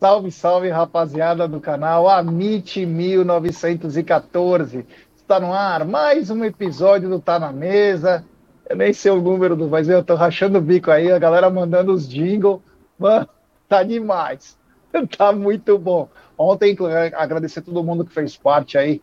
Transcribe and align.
Salve, 0.00 0.32
salve, 0.32 0.70
rapaziada 0.70 1.46
do 1.46 1.60
canal 1.60 2.08
Amit 2.08 2.86
1914. 2.86 4.86
Está 5.14 5.38
no 5.38 5.52
ar 5.52 5.84
mais 5.84 6.30
um 6.30 6.42
episódio 6.42 7.10
do 7.10 7.20
Tá 7.20 7.38
na 7.38 7.52
Mesa. 7.52 8.24
Eu 8.66 8.76
nem 8.76 8.94
sei 8.94 9.12
o 9.12 9.20
número 9.20 9.54
do, 9.54 9.68
mas 9.68 9.90
eu 9.90 10.02
tô 10.02 10.14
rachando 10.14 10.56
o 10.56 10.62
bico 10.62 10.90
aí, 10.90 11.12
a 11.12 11.18
galera 11.18 11.50
mandando 11.50 11.92
os 11.92 12.08
jingle. 12.08 12.62
Mano, 12.98 13.28
tá 13.68 13.82
demais. 13.82 14.58
Tá 15.18 15.32
muito 15.32 15.78
bom. 15.78 16.08
Ontem, 16.38 16.74
agradecer 17.14 17.60
todo 17.60 17.84
mundo 17.84 18.02
que 18.02 18.14
fez 18.14 18.38
parte 18.38 18.78
aí 18.78 19.02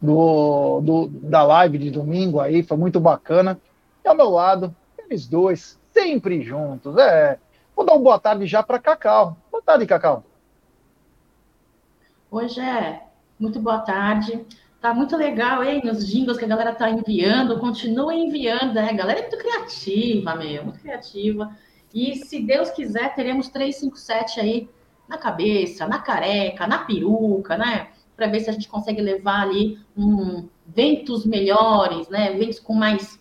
do, 0.00 0.80
do, 0.80 1.08
da 1.08 1.42
live 1.42 1.76
de 1.76 1.90
domingo 1.90 2.40
aí, 2.40 2.62
foi 2.62 2.78
muito 2.78 2.98
bacana. 2.98 3.60
E 4.02 4.08
ao 4.08 4.16
meu 4.16 4.30
lado, 4.30 4.74
eles 4.98 5.28
dois, 5.28 5.78
sempre 5.92 6.40
juntos. 6.40 6.96
É, 6.96 7.38
vou 7.76 7.84
dar 7.84 7.92
uma 7.92 8.02
boa 8.02 8.18
tarde 8.18 8.46
já 8.46 8.62
para 8.62 8.78
Cacau. 8.78 9.36
Boa 9.52 9.62
tarde, 9.62 9.84
Cacau. 9.84 10.24
Hoje 12.30 12.60
é 12.60 13.02
muito 13.40 13.58
boa 13.58 13.80
tarde. 13.80 14.46
Tá 14.80 14.94
muito 14.94 15.16
legal, 15.16 15.64
hein? 15.64 15.82
Os 15.90 16.06
jingles 16.06 16.38
que 16.38 16.44
a 16.44 16.48
galera 16.48 16.72
tá 16.72 16.88
enviando, 16.88 17.58
continua 17.58 18.14
enviando, 18.14 18.74
né? 18.74 18.88
A 18.88 18.92
galera 18.92 19.18
é 19.18 19.22
muito 19.22 19.36
criativa, 19.36 20.36
meu, 20.36 20.64
muito 20.64 20.78
criativa. 20.78 21.50
E 21.92 22.14
se 22.24 22.40
Deus 22.40 22.70
quiser, 22.70 23.16
teremos 23.16 23.48
357 23.48 24.38
aí 24.38 24.68
na 25.08 25.18
cabeça, 25.18 25.88
na 25.88 25.98
careca, 25.98 26.68
na 26.68 26.78
peruca, 26.78 27.58
né? 27.58 27.88
Para 28.16 28.28
ver 28.28 28.40
se 28.40 28.48
a 28.48 28.52
gente 28.52 28.68
consegue 28.68 29.02
levar 29.02 29.42
ali 29.42 29.80
um 29.96 30.48
ventos 30.64 31.26
melhores, 31.26 32.08
né? 32.08 32.30
Ventos 32.34 32.60
com 32.60 32.74
mais 32.74 33.18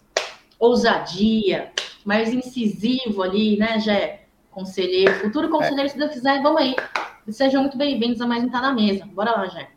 ousadia, 0.59 1.71
mais 2.05 2.31
incisivo 2.31 3.23
ali, 3.23 3.57
né, 3.57 3.79
Jé? 3.79 4.27
Conselheiro, 4.51 5.15
futuro 5.15 5.49
conselheiro, 5.49 5.85
é. 5.85 5.89
se 5.89 5.97
Deus 5.97 6.11
quiser, 6.11 6.43
vamos 6.43 6.61
aí. 6.61 6.75
Sejam 7.31 7.61
muito 7.61 7.77
bem-vindos 7.77 8.19
a 8.21 8.25
mais 8.25 8.43
um 8.43 8.49
Tá 8.49 8.61
na 8.61 8.73
Mesa. 8.73 9.05
Bora 9.13 9.31
lá, 9.31 9.45
Jé. 9.47 9.67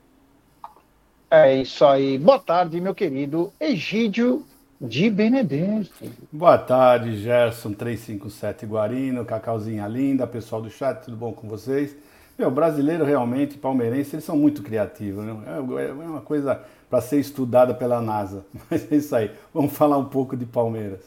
É 1.31 1.56
isso 1.56 1.84
aí. 1.84 2.17
Boa 2.17 2.39
tarde, 2.39 2.81
meu 2.81 2.95
querido 2.95 3.53
Egídio 3.61 4.47
de 4.81 5.11
Benedetto. 5.11 5.92
Boa 6.33 6.56
tarde, 6.56 7.17
Gerson 7.17 7.73
357 7.73 8.64
Guarino, 8.64 9.25
Cacauzinha 9.25 9.86
linda, 9.86 10.27
pessoal 10.27 10.62
do 10.62 10.70
chat, 10.70 11.05
tudo 11.05 11.17
bom 11.17 11.33
com 11.33 11.47
vocês? 11.47 11.95
Meu, 12.39 12.50
brasileiro 12.50 13.05
realmente, 13.05 13.58
palmeirense, 13.58 14.14
eles 14.14 14.25
são 14.25 14.36
muito 14.36 14.62
criativos, 14.62 15.25
né? 15.25 15.36
É, 15.47 15.89
é 15.89 15.92
uma 15.92 16.23
coisa 16.23 16.61
para 16.89 17.00
ser 17.03 17.20
estudada 17.20 17.75
pela 17.75 18.00
NASA. 18.00 18.47
Mas 18.70 18.91
é 18.91 18.97
isso 18.97 19.14
aí. 19.14 19.30
Vamos 19.53 19.73
falar 19.73 19.98
um 19.98 20.06
pouco 20.06 20.36
de 20.36 20.47
Palmeiras. 20.47 21.00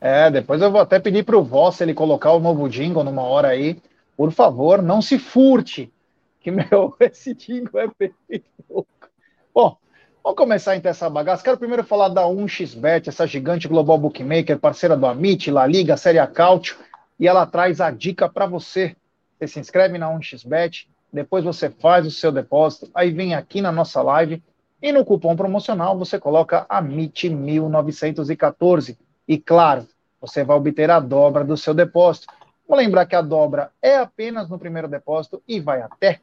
É, 0.00 0.30
depois 0.30 0.60
eu 0.60 0.70
vou 0.70 0.80
até 0.80 0.98
pedir 0.98 1.24
para 1.24 1.36
o 1.36 1.44
Voss 1.44 1.80
ele 1.80 1.94
colocar 1.94 2.32
o 2.32 2.40
novo 2.40 2.68
jingle 2.68 3.04
numa 3.04 3.22
hora 3.22 3.48
aí 3.48 3.78
por 4.16 4.32
favor, 4.32 4.82
não 4.82 5.02
se 5.02 5.18
furte, 5.18 5.92
que 6.40 6.50
meu, 6.50 6.96
esse 7.00 7.34
jingle 7.34 7.80
é 7.80 7.88
perfeito. 7.88 8.46
Bom, 9.54 9.76
vamos 10.22 10.36
começar 10.36 10.76
então 10.76 10.90
essa 10.90 11.08
bagaça. 11.08 11.42
Quero 11.42 11.56
primeiro 11.58 11.84
falar 11.84 12.08
da 12.08 12.22
1xBet, 12.22 13.08
essa 13.08 13.26
gigante 13.26 13.68
global 13.68 13.98
bookmaker, 13.98 14.58
parceira 14.58 14.96
do 14.96 15.06
Amit, 15.06 15.50
La 15.50 15.66
Liga, 15.66 15.96
Série 15.96 16.18
A 16.18 16.26
Cautio, 16.26 16.76
e 17.18 17.26
ela 17.28 17.46
traz 17.46 17.80
a 17.80 17.90
dica 17.90 18.28
para 18.28 18.46
você. 18.46 18.94
Você 19.38 19.48
se 19.48 19.60
inscreve 19.60 19.98
na 19.98 20.08
1xBet, 20.08 20.86
depois 21.12 21.44
você 21.44 21.70
faz 21.70 22.06
o 22.06 22.10
seu 22.10 22.32
depósito, 22.32 22.90
aí 22.94 23.10
vem 23.10 23.34
aqui 23.34 23.60
na 23.60 23.70
nossa 23.70 24.00
live 24.02 24.42
e 24.82 24.90
no 24.92 25.04
cupom 25.04 25.36
promocional 25.36 25.96
você 25.96 26.18
coloca 26.18 26.66
AMIT1914 26.66 28.96
e 29.26 29.38
claro, 29.38 29.88
você 30.20 30.44
vai 30.44 30.54
obter 30.56 30.90
a 30.90 31.00
dobra 31.00 31.42
do 31.44 31.56
seu 31.56 31.72
depósito. 31.72 32.26
Vou 32.66 32.76
lembrar 32.76 33.06
que 33.06 33.14
a 33.14 33.20
dobra 33.22 33.70
é 33.80 33.96
apenas 33.96 34.48
no 34.48 34.58
primeiro 34.58 34.88
depósito 34.88 35.42
e 35.46 35.60
vai 35.60 35.82
até 35.82 36.20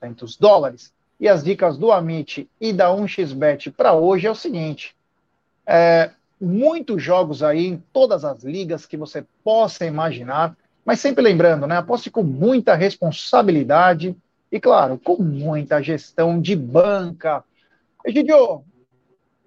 200 0.00 0.36
dólares. 0.36 0.92
E 1.20 1.28
as 1.28 1.42
dicas 1.42 1.76
do 1.76 1.90
Amit 1.90 2.48
e 2.60 2.72
da 2.72 2.90
1xBet 2.90 3.72
para 3.72 3.92
hoje 3.92 4.26
é 4.26 4.30
o 4.30 4.36
seguinte: 4.36 4.94
é, 5.66 6.10
muitos 6.40 7.02
jogos 7.02 7.42
aí 7.42 7.66
em 7.66 7.82
todas 7.92 8.24
as 8.24 8.44
ligas 8.44 8.86
que 8.86 8.96
você 8.96 9.24
possa 9.42 9.84
imaginar, 9.84 10.56
mas 10.84 11.00
sempre 11.00 11.22
lembrando, 11.22 11.66
né? 11.66 11.76
Aposte 11.76 12.10
com 12.10 12.22
muita 12.22 12.74
responsabilidade 12.74 14.16
e, 14.50 14.60
claro, 14.60 14.98
com 14.98 15.16
muita 15.16 15.82
gestão 15.82 16.40
de 16.40 16.54
banca. 16.54 17.44
Egidio, 18.06 18.62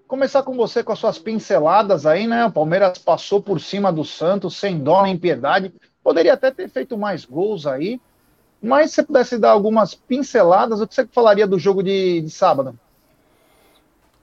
começar 0.07 0.43
com 0.43 0.55
você 0.55 0.83
com 0.83 0.91
as 0.91 0.99
suas 0.99 1.17
pinceladas 1.17 2.05
aí, 2.05 2.27
né? 2.27 2.45
O 2.45 2.51
Palmeiras 2.51 2.97
passou 2.97 3.41
por 3.41 3.61
cima 3.61 3.93
do 3.93 4.03
Santos 4.03 4.57
sem 4.57 4.77
dó 4.77 5.03
nem 5.03 5.17
piedade. 5.17 5.73
Poderia 6.03 6.33
até 6.33 6.51
ter 6.51 6.69
feito 6.69 6.97
mais 6.97 7.25
gols 7.25 7.67
aí, 7.67 7.99
mas 8.61 8.91
se 8.91 9.03
pudesse 9.03 9.37
dar 9.37 9.51
algumas 9.51 9.93
pinceladas, 9.95 10.81
o 10.81 10.87
que 10.87 10.93
você 10.95 11.05
falaria 11.07 11.47
do 11.47 11.57
jogo 11.57 11.81
de, 11.81 12.21
de 12.21 12.29
sábado? 12.29 12.77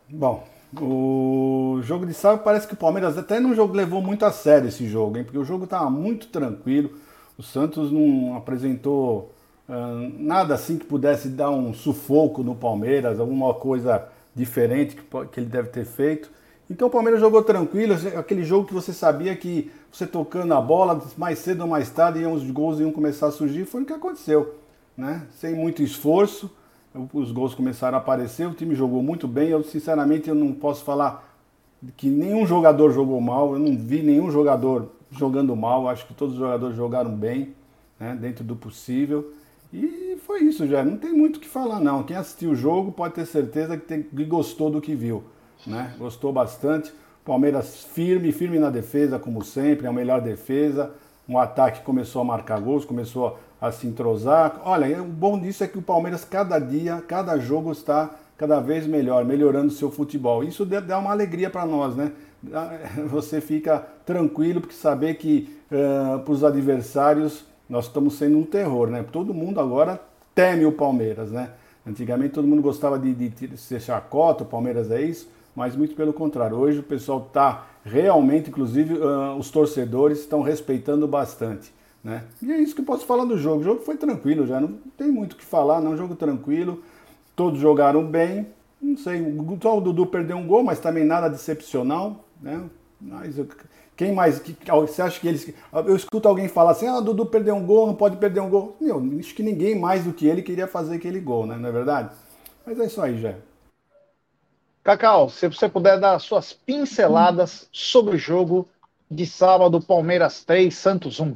Bom, 0.08 0.44
o 0.80 1.80
jogo 1.82 2.06
de 2.06 2.14
sábado 2.14 2.42
parece 2.42 2.66
que 2.66 2.74
o 2.74 2.76
Palmeiras 2.76 3.16
até 3.16 3.40
no 3.40 3.54
jogo 3.54 3.74
levou 3.74 4.00
muito 4.02 4.24
a 4.24 4.32
sério 4.32 4.68
esse 4.68 4.86
jogo, 4.86 5.18
hein? 5.18 5.24
Porque 5.24 5.38
o 5.38 5.44
jogo 5.44 5.64
estava 5.64 5.88
muito 5.90 6.28
tranquilo. 6.28 6.90
O 7.36 7.42
Santos 7.42 7.90
não 7.90 8.36
apresentou 8.36 9.32
uh, 9.68 10.12
nada 10.18 10.54
assim 10.54 10.78
que 10.78 10.84
pudesse 10.84 11.28
dar 11.28 11.50
um 11.50 11.72
sufoco 11.72 12.42
no 12.42 12.54
Palmeiras, 12.54 13.18
alguma 13.18 13.54
coisa 13.54 14.08
diferente 14.34 14.96
que, 14.96 15.02
que 15.26 15.40
ele 15.40 15.46
deve 15.46 15.68
ter 15.68 15.84
feito. 15.84 16.30
Então 16.70 16.88
o 16.88 16.90
Palmeiras 16.90 17.20
jogou 17.20 17.42
tranquilo, 17.42 17.94
aquele 18.16 18.44
jogo 18.44 18.66
que 18.66 18.74
você 18.74 18.92
sabia 18.92 19.34
que 19.34 19.70
você 19.90 20.06
tocando 20.06 20.52
a 20.52 20.60
bola, 20.60 21.02
mais 21.16 21.38
cedo 21.38 21.62
ou 21.62 21.66
mais 21.66 21.88
tarde, 21.90 22.20
iam, 22.20 22.34
os 22.34 22.48
gols 22.50 22.78
iam 22.78 22.92
começar 22.92 23.28
a 23.28 23.30
surgir, 23.30 23.64
foi 23.64 23.82
o 23.82 23.86
que 23.86 23.92
aconteceu. 23.92 24.54
Né? 24.94 25.26
Sem 25.30 25.54
muito 25.54 25.82
esforço, 25.82 26.50
os 27.12 27.32
gols 27.32 27.54
começaram 27.54 27.96
a 27.96 28.00
aparecer, 28.00 28.46
o 28.46 28.52
time 28.52 28.74
jogou 28.74 29.02
muito 29.02 29.26
bem. 29.26 29.48
Eu, 29.48 29.64
sinceramente, 29.64 30.28
eu 30.28 30.34
não 30.34 30.52
posso 30.52 30.84
falar 30.84 31.36
que 31.96 32.08
nenhum 32.08 32.44
jogador 32.44 32.90
jogou 32.90 33.20
mal, 33.20 33.54
eu 33.54 33.58
não 33.58 33.74
vi 33.76 34.02
nenhum 34.02 34.30
jogador 34.30 34.90
jogando 35.10 35.56
mal, 35.56 35.88
acho 35.88 36.06
que 36.06 36.12
todos 36.12 36.34
os 36.34 36.40
jogadores 36.40 36.76
jogaram 36.76 37.10
bem, 37.10 37.54
né? 37.98 38.14
dentro 38.20 38.44
do 38.44 38.54
possível. 38.54 39.32
E 39.72 40.18
foi 40.26 40.40
isso 40.40 40.66
já, 40.66 40.84
não 40.84 40.98
tem 40.98 41.14
muito 41.14 41.36
o 41.36 41.40
que 41.40 41.48
falar 41.48 41.80
não. 41.80 42.02
Quem 42.02 42.16
assistiu 42.16 42.50
o 42.50 42.54
jogo 42.54 42.92
pode 42.92 43.14
ter 43.14 43.24
certeza 43.24 43.78
que, 43.78 43.86
tem, 43.86 44.02
que 44.02 44.24
gostou 44.24 44.68
do 44.68 44.82
que 44.82 44.94
viu 44.94 45.24
né? 45.68 45.94
Gostou 45.98 46.32
bastante. 46.32 46.92
Palmeiras 47.24 47.84
firme, 47.84 48.32
firme 48.32 48.58
na 48.58 48.70
defesa, 48.70 49.18
como 49.18 49.44
sempre, 49.44 49.86
a 49.86 49.92
melhor 49.92 50.20
defesa. 50.20 50.90
Um 51.28 51.38
ataque 51.38 51.82
começou 51.82 52.22
a 52.22 52.24
marcar 52.24 52.58
gols, 52.58 52.86
começou 52.86 53.38
a 53.60 53.70
se 53.70 53.86
entrosar. 53.86 54.62
Olha, 54.64 55.02
o 55.02 55.04
bom 55.04 55.38
disso 55.38 55.62
é 55.62 55.68
que 55.68 55.76
o 55.76 55.82
Palmeiras, 55.82 56.24
cada 56.24 56.58
dia, 56.58 57.02
cada 57.06 57.38
jogo 57.38 57.70
está 57.70 58.10
cada 58.38 58.60
vez 58.60 58.86
melhor, 58.86 59.24
melhorando 59.24 59.70
seu 59.70 59.90
futebol. 59.90 60.42
Isso 60.42 60.64
dá 60.64 60.98
uma 60.98 61.10
alegria 61.10 61.50
para 61.50 61.66
nós, 61.66 61.94
né? 61.94 62.12
Você 63.10 63.40
fica 63.40 63.84
tranquilo 64.06 64.60
porque 64.60 64.76
saber 64.76 65.14
que 65.14 65.54
uh, 65.70 66.20
para 66.20 66.32
os 66.32 66.42
adversários 66.42 67.44
nós 67.68 67.86
estamos 67.86 68.14
sendo 68.14 68.38
um 68.38 68.44
terror, 68.44 68.88
né? 68.88 69.04
Todo 69.12 69.34
mundo 69.34 69.60
agora 69.60 70.00
teme 70.34 70.64
o 70.64 70.72
Palmeiras, 70.72 71.30
né? 71.30 71.50
Antigamente 71.86 72.32
todo 72.32 72.46
mundo 72.46 72.62
gostava 72.62 72.98
de, 72.98 73.12
de, 73.12 73.28
de 73.28 73.56
ser 73.58 73.80
chacota, 73.82 74.44
o 74.44 74.46
Palmeiras 74.46 74.90
é 74.90 75.02
isso 75.02 75.28
mas 75.58 75.74
muito 75.74 75.96
pelo 75.96 76.12
contrário. 76.12 76.56
Hoje 76.56 76.78
o 76.78 76.84
pessoal 76.84 77.26
está 77.26 77.66
realmente, 77.84 78.48
inclusive 78.48 78.94
uh, 78.94 79.36
os 79.36 79.50
torcedores 79.50 80.20
estão 80.20 80.40
respeitando 80.40 81.08
bastante. 81.08 81.72
Né? 82.02 82.22
E 82.40 82.52
é 82.52 82.58
isso 82.60 82.76
que 82.76 82.80
eu 82.80 82.84
posso 82.84 83.04
falar 83.04 83.24
do 83.24 83.36
jogo. 83.36 83.60
O 83.60 83.64
jogo 83.64 83.80
foi 83.80 83.96
tranquilo 83.96 84.46
já, 84.46 84.60
não 84.60 84.78
tem 84.96 85.08
muito 85.08 85.32
o 85.32 85.36
que 85.36 85.44
falar, 85.44 85.80
não. 85.80 85.96
Jogo 85.96 86.14
tranquilo, 86.14 86.80
todos 87.34 87.58
jogaram 87.58 88.06
bem. 88.06 88.46
Não 88.80 88.96
sei, 88.96 89.20
só 89.60 89.76
o 89.76 89.80
Dudu 89.80 90.06
perdeu 90.06 90.36
um 90.36 90.46
gol, 90.46 90.62
mas 90.62 90.78
também 90.78 91.04
nada 91.04 91.28
decepcional. 91.28 92.24
Né? 92.40 92.62
Mas 93.00 93.34
quem 93.96 94.12
mais? 94.12 94.38
Que, 94.38 94.56
você 94.70 95.02
acha 95.02 95.18
que 95.18 95.26
eles. 95.26 95.52
Eu 95.72 95.96
escuto 95.96 96.28
alguém 96.28 96.46
falar 96.46 96.70
assim: 96.70 96.86
ah, 96.86 97.00
Dudu 97.00 97.26
perdeu 97.26 97.56
um 97.56 97.66
gol, 97.66 97.88
não 97.88 97.96
pode 97.96 98.16
perder 98.16 98.38
um 98.38 98.48
gol. 98.48 98.76
Meu, 98.80 99.02
acho 99.18 99.34
que 99.34 99.42
ninguém 99.42 99.76
mais 99.76 100.04
do 100.04 100.12
que 100.12 100.24
ele 100.24 100.40
queria 100.40 100.68
fazer 100.68 100.94
aquele 100.94 101.18
gol, 101.18 101.46
né? 101.46 101.56
Não 101.56 101.68
é 101.68 101.72
verdade? 101.72 102.10
Mas 102.64 102.78
é 102.78 102.86
isso 102.86 103.02
aí, 103.02 103.20
já. 103.20 103.34
Cacau, 104.88 105.28
se 105.28 105.46
você 105.46 105.68
puder 105.68 106.00
dar 106.00 106.18
suas 106.18 106.54
pinceladas 106.54 107.68
sobre 107.70 108.16
o 108.16 108.18
jogo 108.18 108.66
de 109.10 109.26
sábado, 109.26 109.82
Palmeiras 109.82 110.42
3, 110.46 110.74
Santos 110.74 111.20
1. 111.20 111.34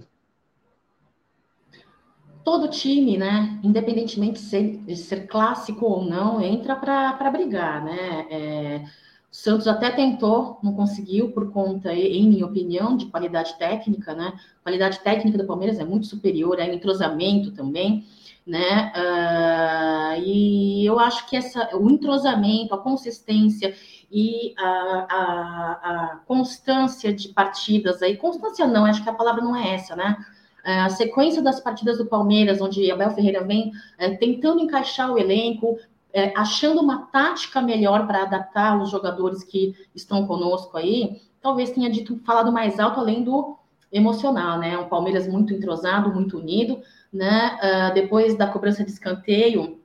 Todo 2.43 2.71
time, 2.71 3.19
né, 3.19 3.61
independentemente 3.63 4.41
de 4.41 4.97
ser 4.97 5.27
clássico 5.27 5.85
ou 5.85 6.03
não, 6.03 6.41
entra 6.41 6.77
para 6.77 7.31
brigar, 7.31 7.85
né? 7.85 8.27
É, 8.31 8.85
o 9.31 9.37
Santos 9.37 9.69
até 9.69 9.91
tentou, 9.91 10.59
não 10.63 10.73
conseguiu 10.73 11.31
por 11.33 11.53
conta, 11.53 11.93
em 11.93 12.27
minha 12.27 12.47
opinião, 12.47 12.97
de 12.97 13.05
qualidade 13.05 13.59
técnica, 13.59 14.15
né? 14.15 14.33
A 14.61 14.63
qualidade 14.63 15.01
técnica 15.01 15.37
do 15.37 15.47
Palmeiras 15.47 15.79
é 15.79 15.85
muito 15.85 16.07
superior, 16.07 16.59
é 16.59 16.75
entrosamento 16.75 17.51
também 17.51 18.07
né? 18.47 18.93
Uh, 18.97 20.23
e 20.25 20.85
eu 20.85 20.99
acho 20.99 21.29
que 21.29 21.37
essa, 21.37 21.77
o 21.77 21.91
entrosamento, 21.91 22.75
a 22.75 22.79
consistência 22.79 23.75
e 24.11 24.55
a, 24.59 25.07
a, 25.09 25.73
a, 25.83 26.17
constância 26.27 27.13
de 27.13 27.29
partidas 27.29 28.03
aí, 28.03 28.17
constância 28.17 28.67
não, 28.67 28.85
acho 28.85 29.03
que 29.03 29.09
a 29.09 29.15
palavra 29.15 29.43
não 29.43 29.57
é 29.57 29.75
essa, 29.75 29.97
né? 29.97 30.17
é, 30.65 30.81
a 30.81 30.89
sequência 30.89 31.43
das 31.43 31.61
partidas 31.61 31.99
do 31.99 32.07
Palmeiras, 32.07 32.61
onde 32.61 32.91
Abel 32.91 33.11
Ferreira 33.11 33.45
vem 33.45 33.73
é, 33.99 34.11
tentando 34.11 34.61
encaixar 34.61 35.11
o 35.11 35.19
elenco, 35.19 35.79
é, 36.13 36.33
achando 36.37 36.81
uma 36.81 37.07
tática 37.07 37.61
melhor 37.61 38.07
para 38.07 38.23
adaptar 38.23 38.81
os 38.81 38.91
jogadores 38.91 39.43
que 39.43 39.75
estão 39.95 40.27
conosco 40.27 40.77
aí, 40.77 41.21
talvez 41.41 41.71
tenha 41.71 41.91
dito 41.91 42.21
falado 42.25 42.53
mais 42.53 42.79
alto 42.79 43.01
além 43.01 43.25
do 43.25 43.57
emocional, 43.91 44.59
né? 44.59 44.79
Um 44.79 44.89
Palmeiras 44.89 45.27
muito 45.27 45.53
entrosado, 45.53 46.15
muito 46.15 46.39
unido, 46.39 46.81
né? 47.13 47.59
Uh, 47.63 47.95
depois 47.95 48.37
da 48.37 48.47
cobrança 48.47 48.85
de 48.85 48.91
escanteio, 48.91 49.81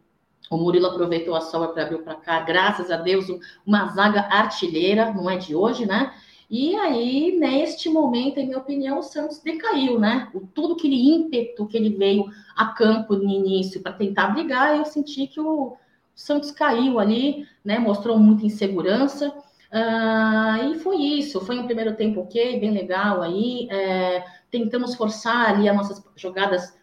o 0.50 0.58
Murilo 0.58 0.88
aproveitou 0.88 1.36
a 1.36 1.42
sobra 1.42 1.70
para 1.70 1.84
abrir 1.84 1.96
o 1.96 2.04
placar, 2.04 2.46
graças 2.46 2.90
a 2.90 2.98
Deus, 2.98 3.26
uma 3.66 3.88
zaga 3.88 4.22
artilheira, 4.22 5.12
não 5.14 5.30
é 5.30 5.38
de 5.38 5.54
hoje, 5.54 5.86
né? 5.86 6.14
E 6.50 6.74
aí, 6.76 7.38
neste 7.38 7.90
momento, 7.90 8.40
em 8.40 8.46
minha 8.46 8.58
opinião, 8.58 9.00
o 9.00 9.04
Santos 9.04 9.40
decaiu, 9.40 10.00
né? 10.00 10.30
O, 10.34 10.40
todo 10.40 10.76
aquele 10.76 10.96
ímpeto 10.96 11.68
que 11.68 11.76
ele 11.76 11.90
veio 11.90 12.26
a 12.56 12.68
campo 12.68 13.16
no 13.18 13.30
início 13.30 13.82
para 13.82 13.92
tentar 13.92 14.28
brigar, 14.30 14.78
eu 14.78 14.86
senti 14.86 15.28
que 15.28 15.42
o, 15.42 15.76
Santos 16.18 16.50
caiu 16.50 17.00
ali, 17.00 17.46
né? 17.64 17.78
Mostrou 17.78 18.18
muita 18.18 18.44
insegurança. 18.44 19.30
Uh, 19.72 20.72
e 20.72 20.80
foi 20.80 20.98
isso. 20.98 21.40
Foi 21.42 21.60
um 21.60 21.66
primeiro 21.66 21.96
tempo 21.96 22.22
ok, 22.22 22.60
bem 22.60 22.72
legal 22.72 23.22
aí. 23.22 23.68
É, 23.70 24.26
tentamos 24.50 24.96
forçar 24.96 25.52
ali 25.52 25.70
as 25.70 25.78
nossas 25.78 26.04
jogadas, 26.16 26.76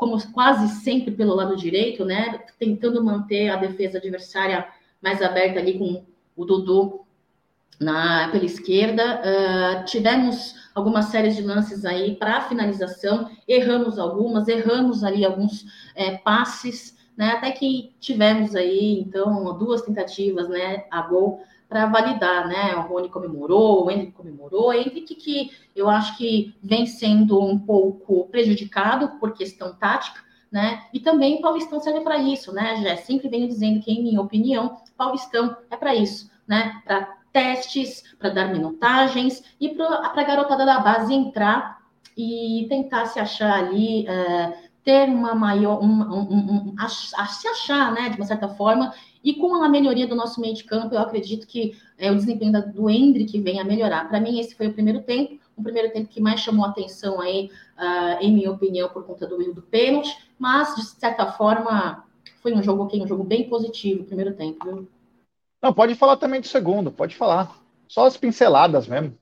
como 0.00 0.18
quase 0.32 0.66
sempre 0.82 1.10
pelo 1.10 1.34
lado 1.34 1.54
direito, 1.54 2.06
né? 2.06 2.40
Tentando 2.58 3.04
manter 3.04 3.50
a 3.50 3.56
defesa 3.56 3.98
adversária 3.98 4.66
mais 5.02 5.20
aberta 5.20 5.60
ali 5.60 5.78
com 5.78 6.02
o 6.34 6.44
Dudu 6.46 7.04
na, 7.78 8.30
pela 8.32 8.46
esquerda. 8.46 9.20
Uh, 9.20 9.84
tivemos 9.84 10.54
algumas 10.74 11.06
séries 11.06 11.36
de 11.36 11.42
lances 11.42 11.84
aí 11.84 12.16
para 12.16 12.48
finalização, 12.48 13.30
erramos 13.46 13.98
algumas, 13.98 14.48
erramos 14.48 15.04
ali 15.04 15.22
alguns 15.22 15.66
é, 15.94 16.16
passes, 16.16 16.96
né? 17.14 17.32
Até 17.32 17.50
que 17.50 17.94
tivemos 18.00 18.56
aí, 18.56 18.98
então, 19.00 19.56
duas 19.58 19.82
tentativas, 19.82 20.48
né, 20.48 20.84
a 20.90 21.02
gol 21.02 21.42
para 21.70 21.86
validar, 21.86 22.48
né? 22.48 22.74
O 22.74 22.80
Rony 22.80 23.08
comemorou, 23.08 23.86
o 23.86 23.90
Henrique 23.92 24.10
comemorou, 24.10 24.74
Henrique 24.74 25.14
que 25.14 25.52
eu 25.74 25.88
acho 25.88 26.18
que 26.18 26.52
vem 26.60 26.84
sendo 26.84 27.40
um 27.40 27.56
pouco 27.56 28.26
prejudicado 28.26 29.20
por 29.20 29.32
questão 29.32 29.72
tática, 29.72 30.20
né? 30.50 30.82
E 30.92 30.98
também 30.98 31.36
o 31.36 31.40
Paulistão 31.40 31.78
serve 31.78 32.00
para 32.00 32.18
isso, 32.18 32.52
né, 32.52 32.82
Jé? 32.82 32.96
Sempre 32.96 33.28
venho 33.28 33.46
dizendo 33.46 33.80
que, 33.80 33.92
em 33.92 34.02
minha 34.02 34.20
opinião, 34.20 34.78
Paulistão 34.96 35.56
é 35.70 35.76
para 35.76 35.94
isso, 35.94 36.28
né? 36.44 36.82
Para 36.84 37.16
testes, 37.32 38.02
para 38.18 38.30
dar 38.30 38.48
minutagens 38.48 39.44
e 39.60 39.68
para 39.68 40.12
a 40.12 40.24
garotada 40.24 40.66
da 40.66 40.80
base 40.80 41.14
entrar 41.14 41.78
e 42.16 42.66
tentar 42.68 43.06
se 43.06 43.20
achar 43.20 43.52
ali, 43.52 44.08
é, 44.08 44.70
ter 44.84 45.08
uma 45.08 45.36
maior, 45.36 45.80
um, 45.80 45.86
um, 45.86 46.72
um, 46.72 46.74
a, 46.76 46.86
a, 46.86 47.26
se 47.26 47.46
achar, 47.46 47.92
né, 47.92 48.08
de 48.08 48.16
uma 48.16 48.26
certa 48.26 48.48
forma, 48.48 48.92
e 49.22 49.34
com 49.34 49.62
a 49.62 49.68
melhoria 49.68 50.06
do 50.06 50.14
nosso 50.14 50.40
meio 50.40 50.54
de 50.54 50.64
campo, 50.64 50.94
eu 50.94 51.00
acredito 51.00 51.46
que 51.46 51.76
é, 51.98 52.10
o 52.10 52.14
desempenho 52.14 52.52
da, 52.52 52.60
do 52.60 52.88
Hendrick 52.88 53.38
vem 53.40 53.60
a 53.60 53.64
melhorar. 53.64 54.08
Para 54.08 54.20
mim, 54.20 54.40
esse 54.40 54.54
foi 54.54 54.68
o 54.68 54.72
primeiro 54.72 55.02
tempo, 55.02 55.38
o 55.56 55.62
primeiro 55.62 55.92
tempo 55.92 56.08
que 56.08 56.20
mais 56.20 56.40
chamou 56.40 56.64
atenção 56.64 57.20
aí, 57.20 57.50
uh, 57.76 58.22
em 58.22 58.32
minha 58.32 58.50
opinião, 58.50 58.88
por 58.88 59.04
conta 59.04 59.26
do 59.26 59.40
erro 59.40 59.54
do 59.54 59.62
pênalti, 59.62 60.16
mas, 60.38 60.74
de 60.74 60.84
certa 60.84 61.32
forma, 61.32 62.04
foi 62.42 62.54
um 62.54 62.62
jogo, 62.62 62.84
okay, 62.84 63.02
um 63.02 63.06
jogo 63.06 63.22
bem 63.22 63.48
positivo, 63.48 64.02
o 64.02 64.06
primeiro 64.06 64.34
tempo, 64.34 64.64
viu? 64.64 64.88
Não, 65.62 65.72
pode 65.74 65.94
falar 65.94 66.16
também 66.16 66.40
do 66.40 66.46
segundo, 66.46 66.90
pode 66.90 67.14
falar. 67.14 67.60
Só 67.86 68.06
as 68.06 68.16
pinceladas 68.16 68.86
mesmo. 68.86 69.18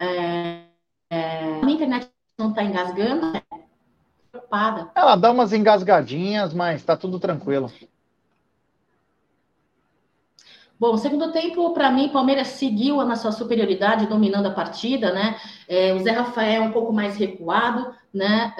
É, 0.00 0.64
é, 1.10 1.60
a 1.60 1.64
minha 1.64 1.76
internet 1.76 2.10
não 2.38 2.50
está 2.50 2.64
engasgando, 2.64 3.32
né? 3.32 3.42
Preocupada. 4.46 4.90
Ela 4.94 5.16
dá 5.16 5.30
umas 5.30 5.52
engasgadinhas, 5.52 6.54
mas 6.54 6.76
está 6.76 6.96
tudo 6.96 7.18
tranquilo. 7.18 7.70
Bom, 10.78 10.94
segundo 10.98 11.32
tempo, 11.32 11.72
para 11.72 11.90
mim, 11.90 12.10
Palmeiras 12.10 12.48
seguiu 12.48 13.02
na 13.02 13.16
sua 13.16 13.32
superioridade, 13.32 14.06
dominando 14.06 14.46
a 14.46 14.50
partida, 14.50 15.10
né? 15.10 15.40
É, 15.66 15.94
o 15.94 16.00
Zé 16.00 16.10
Rafael 16.10 16.64
um 16.64 16.70
pouco 16.70 16.92
mais 16.92 17.16
recuado, 17.16 17.94
né? 18.12 18.54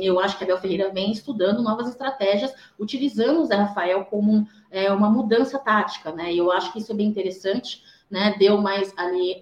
Eu 0.00 0.20
acho 0.20 0.38
que 0.38 0.44
a 0.44 0.46
Abel 0.46 0.58
Ferreira 0.58 0.92
vem 0.92 1.10
estudando 1.10 1.62
novas 1.62 1.88
estratégias, 1.88 2.54
utilizando 2.78 3.40
o 3.40 3.44
Zé 3.44 3.56
Rafael 3.56 4.04
como 4.04 4.46
é, 4.70 4.92
uma 4.92 5.10
mudança 5.10 5.58
tática, 5.58 6.12
né? 6.12 6.32
E 6.32 6.38
eu 6.38 6.52
acho 6.52 6.72
que 6.72 6.78
isso 6.78 6.92
é 6.92 6.94
bem 6.94 7.08
interessante, 7.08 7.82
né? 8.08 8.36
Deu 8.38 8.58
mais 8.60 8.94
ali 8.96 9.40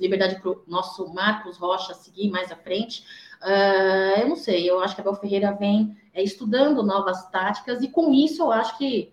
liberdade 0.00 0.40
para 0.40 0.50
o 0.50 0.62
nosso 0.66 1.12
Marcos 1.12 1.58
Rocha 1.58 1.92
seguir 1.92 2.30
mais 2.30 2.50
à 2.50 2.56
frente. 2.56 3.04
Uh, 3.42 4.20
eu 4.20 4.28
não 4.28 4.36
sei, 4.36 4.70
eu 4.70 4.80
acho 4.80 4.94
que 4.94 5.00
a 5.00 5.04
Abel 5.04 5.20
Ferreira 5.20 5.52
vem 5.52 5.96
é, 6.14 6.22
estudando 6.22 6.82
novas 6.82 7.28
táticas, 7.30 7.82
e 7.82 7.88
com 7.88 8.12
isso 8.12 8.42
eu 8.42 8.52
acho 8.52 8.78
que. 8.78 9.12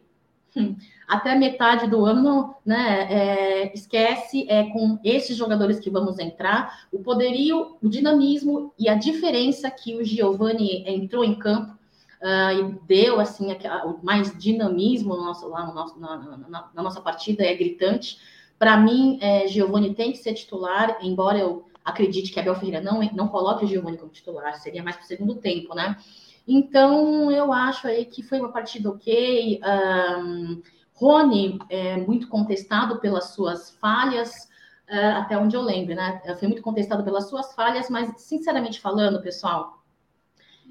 Hum, 0.56 0.76
até 1.08 1.34
metade 1.36 1.88
do 1.88 2.06
ano, 2.06 2.56
né, 2.64 3.08
é, 3.12 3.74
esquece 3.74 4.46
é, 4.48 4.64
com 4.70 5.00
esses 5.04 5.36
jogadores 5.36 5.80
que 5.80 5.90
vamos 5.90 6.20
entrar, 6.20 6.88
o 6.92 7.00
poderio, 7.00 7.78
o 7.82 7.90
dinamismo 7.90 8.72
e 8.78 8.88
a 8.88 8.94
diferença 8.94 9.72
que 9.72 9.96
o 9.96 10.04
Giovani 10.04 10.84
entrou 10.88 11.24
em 11.24 11.34
campo 11.34 11.74
uh, 12.22 12.52
e 12.60 12.88
deu 12.88 13.20
assim 13.20 13.48
o 13.86 14.06
mais 14.06 14.38
dinamismo 14.38 15.16
no 15.16 15.26
nosso, 15.26 15.48
lá 15.48 15.66
no 15.66 15.74
nosso, 15.74 16.00
na, 16.00 16.18
na, 16.18 16.70
na 16.74 16.84
nossa 16.84 17.02
partida 17.02 17.44
é 17.44 17.56
gritante. 17.56 18.20
Para 18.58 18.78
mim, 18.78 19.18
é, 19.22 19.48
Giovani 19.48 19.96
tem 19.96 20.12
que 20.12 20.18
ser 20.18 20.34
titular, 20.34 20.98
embora 21.02 21.40
eu 21.40 21.66
acredite 21.84 22.32
que 22.32 22.40
Abel 22.40 22.56
Ferreira 22.56 22.82
não, 22.82 23.02
não 23.14 23.28
coloque 23.28 23.66
o 23.66 23.68
Giovani 23.68 23.98
como 23.98 24.12
titular, 24.12 24.56
seria 24.56 24.84
mais 24.84 24.96
para 24.96 25.06
o 25.06 25.08
segundo 25.08 25.36
tempo, 25.36 25.74
né? 25.74 25.98
Então, 26.48 27.32
eu 27.32 27.54
acho 27.54 27.88
aí 27.88 28.06
que 28.06 28.24
foi 28.24 28.40
uma 28.40 28.52
partida 28.52 28.90
ok. 28.90 29.60
Um, 29.64 30.62
Rony 30.94 31.60
é 31.70 31.98
muito 31.98 32.28
contestado 32.28 33.00
pelas 33.00 33.34
suas 33.34 33.72
falhas, 33.72 34.50
é, 34.88 35.12
até 35.12 35.38
onde 35.38 35.56
eu 35.56 35.62
lembro, 35.62 35.96
né? 35.96 36.22
Foi 36.40 36.48
muito 36.48 36.64
contestado 36.64 37.04
pelas 37.04 37.30
suas 37.30 37.54
falhas, 37.54 37.90
mas, 37.90 38.22
sinceramente 38.22 38.82
falando, 38.82 39.22
pessoal, 39.22 39.84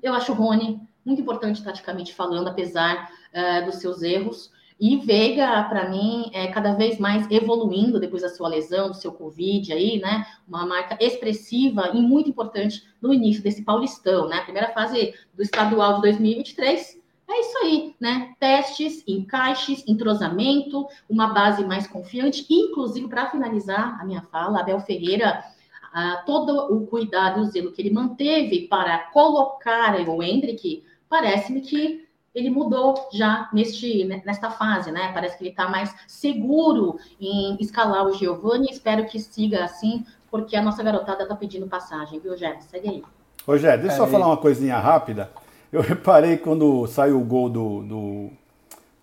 eu 0.02 0.12
acho 0.12 0.32
o 0.32 0.34
Rony 0.34 0.80
muito 1.04 1.22
importante 1.22 1.62
taticamente 1.62 2.14
falando, 2.14 2.48
apesar 2.48 3.10
uh, 3.32 3.64
dos 3.64 3.76
seus 3.76 4.02
erros. 4.02 4.52
E 4.80 4.96
Veiga, 4.96 5.64
para 5.64 5.88
mim, 5.88 6.30
é 6.32 6.46
cada 6.48 6.72
vez 6.74 6.98
mais 6.98 7.28
evoluindo 7.30 7.98
depois 7.98 8.22
da 8.22 8.28
sua 8.28 8.48
lesão, 8.48 8.88
do 8.88 8.96
seu 8.96 9.12
Covid 9.12 9.72
aí, 9.72 9.98
né? 9.98 10.24
Uma 10.46 10.64
marca 10.64 10.96
expressiva 11.00 11.90
e 11.94 12.00
muito 12.00 12.30
importante 12.30 12.84
no 13.02 13.12
início 13.12 13.42
desse 13.42 13.64
Paulistão, 13.64 14.28
né? 14.28 14.40
Primeira 14.42 14.72
fase 14.72 15.14
do 15.34 15.42
estadual 15.42 15.96
de 15.96 16.02
2023 16.02 16.98
é 17.28 17.40
isso 17.40 17.58
aí, 17.58 17.94
né? 18.00 18.34
Testes, 18.40 19.04
encaixes, 19.06 19.84
entrosamento, 19.86 20.86
uma 21.08 21.26
base 21.26 21.64
mais 21.64 21.86
confiante, 21.86 22.46
inclusive 22.48 23.06
para 23.08 23.30
finalizar 23.30 24.00
a 24.00 24.04
minha 24.04 24.22
fala, 24.22 24.60
Abel 24.60 24.80
Ferreira, 24.80 25.44
ah, 25.92 26.22
todo 26.24 26.74
o 26.74 26.86
cuidado 26.86 27.40
e 27.40 27.42
o 27.42 27.46
zelo 27.46 27.72
que 27.72 27.82
ele 27.82 27.90
manteve 27.90 28.68
para 28.68 28.98
colocar 29.10 29.94
o 30.08 30.22
Hendrick, 30.22 30.84
parece-me 31.08 31.60
que 31.60 32.07
ele 32.34 32.50
mudou 32.50 33.08
já 33.12 33.48
neste, 33.52 34.04
nesta 34.24 34.50
fase, 34.50 34.90
né? 34.90 35.10
Parece 35.12 35.36
que 35.36 35.44
ele 35.44 35.50
está 35.50 35.68
mais 35.68 35.94
seguro 36.06 36.98
em 37.20 37.56
escalar 37.60 38.06
o 38.06 38.12
Giovanni. 38.12 38.68
Espero 38.70 39.06
que 39.06 39.18
siga 39.18 39.64
assim, 39.64 40.04
porque 40.30 40.56
a 40.56 40.62
nossa 40.62 40.82
garotada 40.82 41.22
está 41.22 41.34
pedindo 41.34 41.66
passagem, 41.66 42.20
viu, 42.20 42.36
Jé? 42.36 42.58
Segue 42.60 42.88
aí. 42.88 43.02
Ô, 43.46 43.56
Jé, 43.56 43.76
deixa 43.78 43.94
eu 43.94 43.98
só 43.98 44.06
é, 44.06 44.10
falar 44.10 44.26
uma 44.26 44.36
coisinha 44.36 44.78
rápida. 44.78 45.30
Eu 45.72 45.80
reparei 45.82 46.36
quando 46.36 46.86
saiu 46.86 47.20
o 47.20 47.24
gol 47.24 47.48
do, 47.48 47.82
do, 47.82 48.30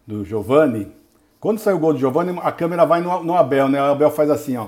do 0.05 0.25
Giovanni. 0.25 0.91
Quando 1.39 1.59
saiu 1.59 1.77
o 1.77 1.79
gol 1.79 1.93
do 1.93 1.99
Giovanni, 1.99 2.39
a 2.41 2.51
câmera 2.51 2.85
vai 2.85 3.01
no, 3.01 3.23
no 3.23 3.35
Abel, 3.35 3.67
né? 3.67 3.81
O 3.81 3.85
Abel 3.85 4.11
faz 4.11 4.29
assim, 4.29 4.55
ó. 4.57 4.67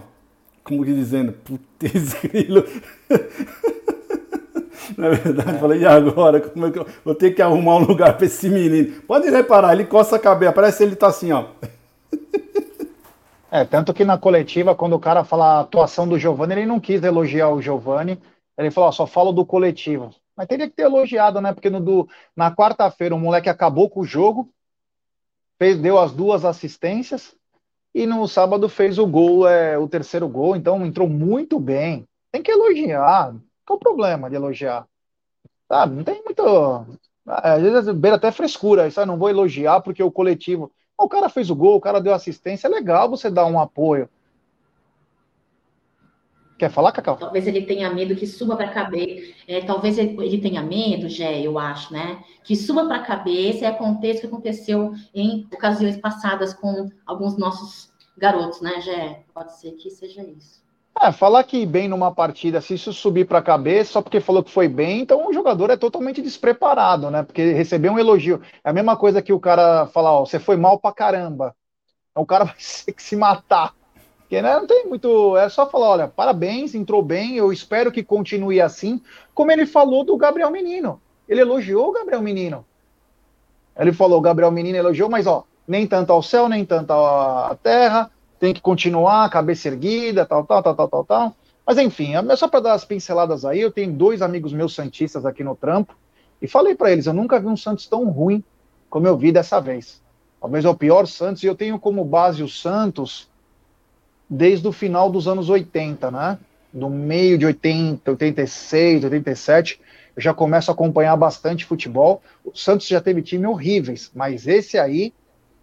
Como 0.63 0.83
que 0.83 0.93
dizendo, 0.93 1.31
putz, 1.31 2.13
grilo. 2.21 2.65
Na 4.97 5.09
verdade, 5.09 5.55
é. 5.55 5.59
falei, 5.59 5.81
e 5.81 5.85
agora? 5.85 6.39
Como 6.41 6.67
é 6.67 6.71
que 6.71 6.79
eu 6.79 6.87
vou 7.03 7.15
ter 7.15 7.31
que 7.31 7.41
arrumar 7.41 7.77
um 7.77 7.85
lugar 7.85 8.15
para 8.15 8.25
esse 8.25 8.49
menino? 8.49 9.01
Pode 9.01 9.29
reparar, 9.29 9.73
ele 9.73 9.85
coça 9.85 10.15
a 10.15 10.19
cabeça, 10.19 10.53
parece 10.53 10.77
que 10.77 10.83
ele 10.83 10.95
tá 10.95 11.07
assim, 11.07 11.31
ó. 11.31 11.45
É, 13.49 13.63
tanto 13.63 13.93
que 13.93 14.03
na 14.03 14.17
coletiva, 14.17 14.75
quando 14.75 14.93
o 14.93 14.99
cara 14.99 15.23
fala 15.23 15.57
a 15.57 15.59
atuação 15.61 16.07
do 16.07 16.19
Giovanni, 16.19 16.53
ele 16.53 16.65
não 16.65 16.79
quis 16.79 17.01
elogiar 17.01 17.49
o 17.49 17.61
Giovanni. 17.61 18.21
Ele 18.57 18.71
falou, 18.71 18.89
ó, 18.89 18.91
só 18.91 19.07
falo 19.07 19.31
do 19.31 19.45
coletivo. 19.45 20.13
Mas 20.35 20.47
teria 20.47 20.69
que 20.69 20.75
ter 20.75 20.83
elogiado, 20.83 21.39
né? 21.39 21.53
Porque 21.53 21.69
no 21.69 21.79
do, 21.79 22.07
na 22.35 22.53
quarta-feira 22.53 23.15
o 23.15 23.19
moleque 23.19 23.49
acabou 23.49 23.89
com 23.89 24.01
o 24.01 24.05
jogo, 24.05 24.51
fez, 25.57 25.79
deu 25.79 25.97
as 25.97 26.11
duas 26.11 26.45
assistências, 26.45 27.33
e 27.93 28.05
no 28.05 28.27
sábado 28.27 28.69
fez 28.69 28.99
o 28.99 29.07
gol, 29.07 29.47
é, 29.47 29.77
o 29.77 29.87
terceiro 29.87 30.27
gol, 30.27 30.55
então 30.55 30.85
entrou 30.85 31.07
muito 31.07 31.59
bem. 31.59 32.07
Tem 32.31 32.43
que 32.43 32.51
elogiar. 32.51 33.33
Qual 33.67 33.75
o 33.75 33.79
problema 33.79 34.29
de 34.29 34.37
elogiar? 34.37 34.87
Sabe? 35.67 35.97
Não 35.97 36.03
tem 36.03 36.23
muito. 36.23 36.87
Às 37.27 37.61
vezes 37.61 37.93
beira 37.93 38.15
até 38.15 38.31
frescura, 38.31 38.87
isso 38.87 39.05
não 39.05 39.17
vou 39.17 39.29
elogiar 39.29 39.81
porque 39.81 40.01
o 40.01 40.09
coletivo. 40.09 40.71
O 40.97 41.09
cara 41.09 41.27
fez 41.27 41.49
o 41.49 41.55
gol, 41.55 41.75
o 41.75 41.81
cara 41.81 41.99
deu 41.99 42.13
assistência, 42.13 42.67
é 42.67 42.69
legal 42.69 43.09
você 43.09 43.29
dar 43.29 43.45
um 43.45 43.59
apoio. 43.59 44.09
Quer 46.57 46.71
falar, 46.71 46.91
Cacau? 46.91 47.17
Talvez 47.17 47.45
ele 47.45 47.61
tenha 47.63 47.93
medo 47.93 48.15
que 48.15 48.25
suba 48.25 48.55
para 48.55 48.67
a 48.67 48.73
cabeça. 48.73 49.31
É, 49.47 49.61
talvez 49.61 49.97
ele, 49.99 50.17
ele, 50.25 50.41
tenha 50.41 50.63
medo, 50.63 51.07
Jé, 51.07 51.41
eu 51.41 51.59
acho, 51.59 51.93
né? 51.93 52.23
Que 52.43 52.55
suba 52.55 52.87
para 52.87 52.97
a 52.97 53.05
cabeça 53.05 53.59
e 53.59 53.65
aconteça 53.65 54.19
o 54.19 54.21
que 54.21 54.27
aconteceu 54.27 54.93
em 55.13 55.47
ocasiões 55.53 55.97
passadas 55.97 56.53
com 56.53 56.89
alguns 57.05 57.37
nossos 57.37 57.91
garotos, 58.17 58.61
né, 58.61 58.81
Jé? 58.81 59.23
Pode 59.35 59.55
ser 59.59 59.73
que 59.73 59.91
seja 59.91 60.23
isso. 60.23 60.66
É, 60.99 61.11
falar 61.11 61.43
que 61.43 61.63
bem 61.63 61.87
numa 61.87 62.11
partida, 62.11 62.59
se 62.59 62.73
isso 62.73 62.91
subir 62.91 63.27
para 63.27 63.37
a 63.37 63.43
cabeça 63.43 63.93
só 63.93 64.01
porque 64.01 64.19
falou 64.19 64.43
que 64.43 64.49
foi 64.49 64.67
bem, 64.67 65.01
então 65.01 65.27
o 65.27 65.33
jogador 65.33 65.69
é 65.69 65.77
totalmente 65.77 66.23
despreparado, 66.23 67.11
né? 67.11 67.21
Porque 67.21 67.51
receber 67.51 67.89
um 67.89 67.99
elogio 67.99 68.41
é 68.63 68.69
a 68.69 68.73
mesma 68.73 68.97
coisa 68.97 69.21
que 69.21 69.31
o 69.31 69.39
cara 69.39 69.85
falar, 69.87 70.13
ó, 70.13 70.25
você 70.25 70.39
foi 70.39 70.57
mal 70.57 70.79
pra 70.79 70.91
caramba. 70.91 71.55
Então 72.09 72.23
o 72.23 72.25
cara 72.25 72.45
vai 72.45 72.55
ter 72.55 72.93
que 72.93 73.03
se 73.03 73.15
matar. 73.15 73.75
Porque 74.17 74.41
né, 74.41 74.55
não 74.55 74.65
tem 74.65 74.87
muito. 74.87 75.37
É 75.37 75.47
só 75.49 75.69
falar, 75.69 75.89
olha, 75.89 76.07
parabéns, 76.07 76.73
entrou 76.73 77.03
bem, 77.03 77.37
eu 77.37 77.53
espero 77.53 77.91
que 77.91 78.03
continue 78.03 78.59
assim, 78.59 78.99
como 79.35 79.51
ele 79.51 79.65
falou 79.67 80.03
do 80.03 80.17
Gabriel 80.17 80.49
Menino. 80.49 80.99
Ele 81.29 81.41
elogiou 81.41 81.89
o 81.89 81.93
Gabriel 81.93 82.21
Menino. 82.21 82.65
Ele 83.77 83.93
falou, 83.93 84.19
Gabriel 84.19 84.51
Menino 84.51 84.77
elogiou, 84.77 85.09
mas 85.09 85.27
ó, 85.27 85.43
nem 85.67 85.85
tanto 85.85 86.11
ao 86.11 86.23
céu, 86.23 86.49
nem 86.49 86.65
tanto 86.65 86.91
à 86.91 87.55
terra 87.61 88.09
tem 88.39 88.53
que 88.53 88.61
continuar, 88.61 89.29
cabeça 89.29 89.67
erguida, 89.67 90.25
tal, 90.25 90.43
tal, 90.45 90.63
tal, 90.63 90.75
tal, 90.75 90.87
tal, 90.87 91.03
tal. 91.03 91.35
Mas 91.65 91.77
enfim, 91.77 92.13
é 92.15 92.35
só 92.35 92.47
para 92.47 92.61
dar 92.61 92.73
as 92.73 92.85
pinceladas 92.85 93.43
aí, 93.43 93.59
eu 93.59 93.71
tenho 93.71 93.91
dois 93.91 94.21
amigos 94.21 94.53
meus 94.53 94.73
santistas 94.73 95.25
aqui 95.25 95.43
no 95.43 95.55
trampo 95.55 95.95
e 96.41 96.47
falei 96.47 96.75
para 96.75 96.91
eles, 96.91 97.07
eu 97.07 97.13
nunca 97.13 97.39
vi 97.39 97.47
um 97.47 97.57
Santos 97.57 97.87
tão 97.87 98.05
ruim 98.09 98.43
como 98.89 99.07
eu 99.07 99.17
vi 99.17 99.31
dessa 99.31 99.59
vez. 99.59 100.01
Talvez 100.39 100.63
é 100.63 100.69
o 100.69 100.75
pior 100.75 101.05
Santos 101.07 101.43
e 101.43 101.47
eu 101.47 101.55
tenho 101.55 101.79
como 101.79 102.05
base 102.05 102.43
o 102.43 102.47
Santos 102.47 103.27
desde 104.29 104.67
o 104.67 104.71
final 104.71 105.09
dos 105.09 105.27
anos 105.27 105.49
80, 105.49 106.11
né? 106.11 106.37
Do 106.71 106.89
meio 106.89 107.37
de 107.37 107.45
80, 107.45 108.11
86, 108.11 109.03
87, 109.05 109.81
eu 110.15 110.21
já 110.21 110.33
começo 110.33 110.69
a 110.69 110.73
acompanhar 110.73 111.15
bastante 111.15 111.65
futebol. 111.65 112.21
O 112.45 112.55
Santos 112.55 112.87
já 112.87 113.01
teve 113.01 113.21
time 113.21 113.47
horríveis, 113.47 114.11
mas 114.13 114.47
esse 114.47 114.77
aí, 114.77 115.13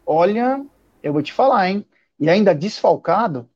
olha, 0.04 0.64
eu 1.02 1.12
vou 1.12 1.22
te 1.22 1.32
falar, 1.32 1.70
hein? 1.70 1.84
E 2.18 2.28
ainda 2.28 2.54
desfalcado. 2.54 3.48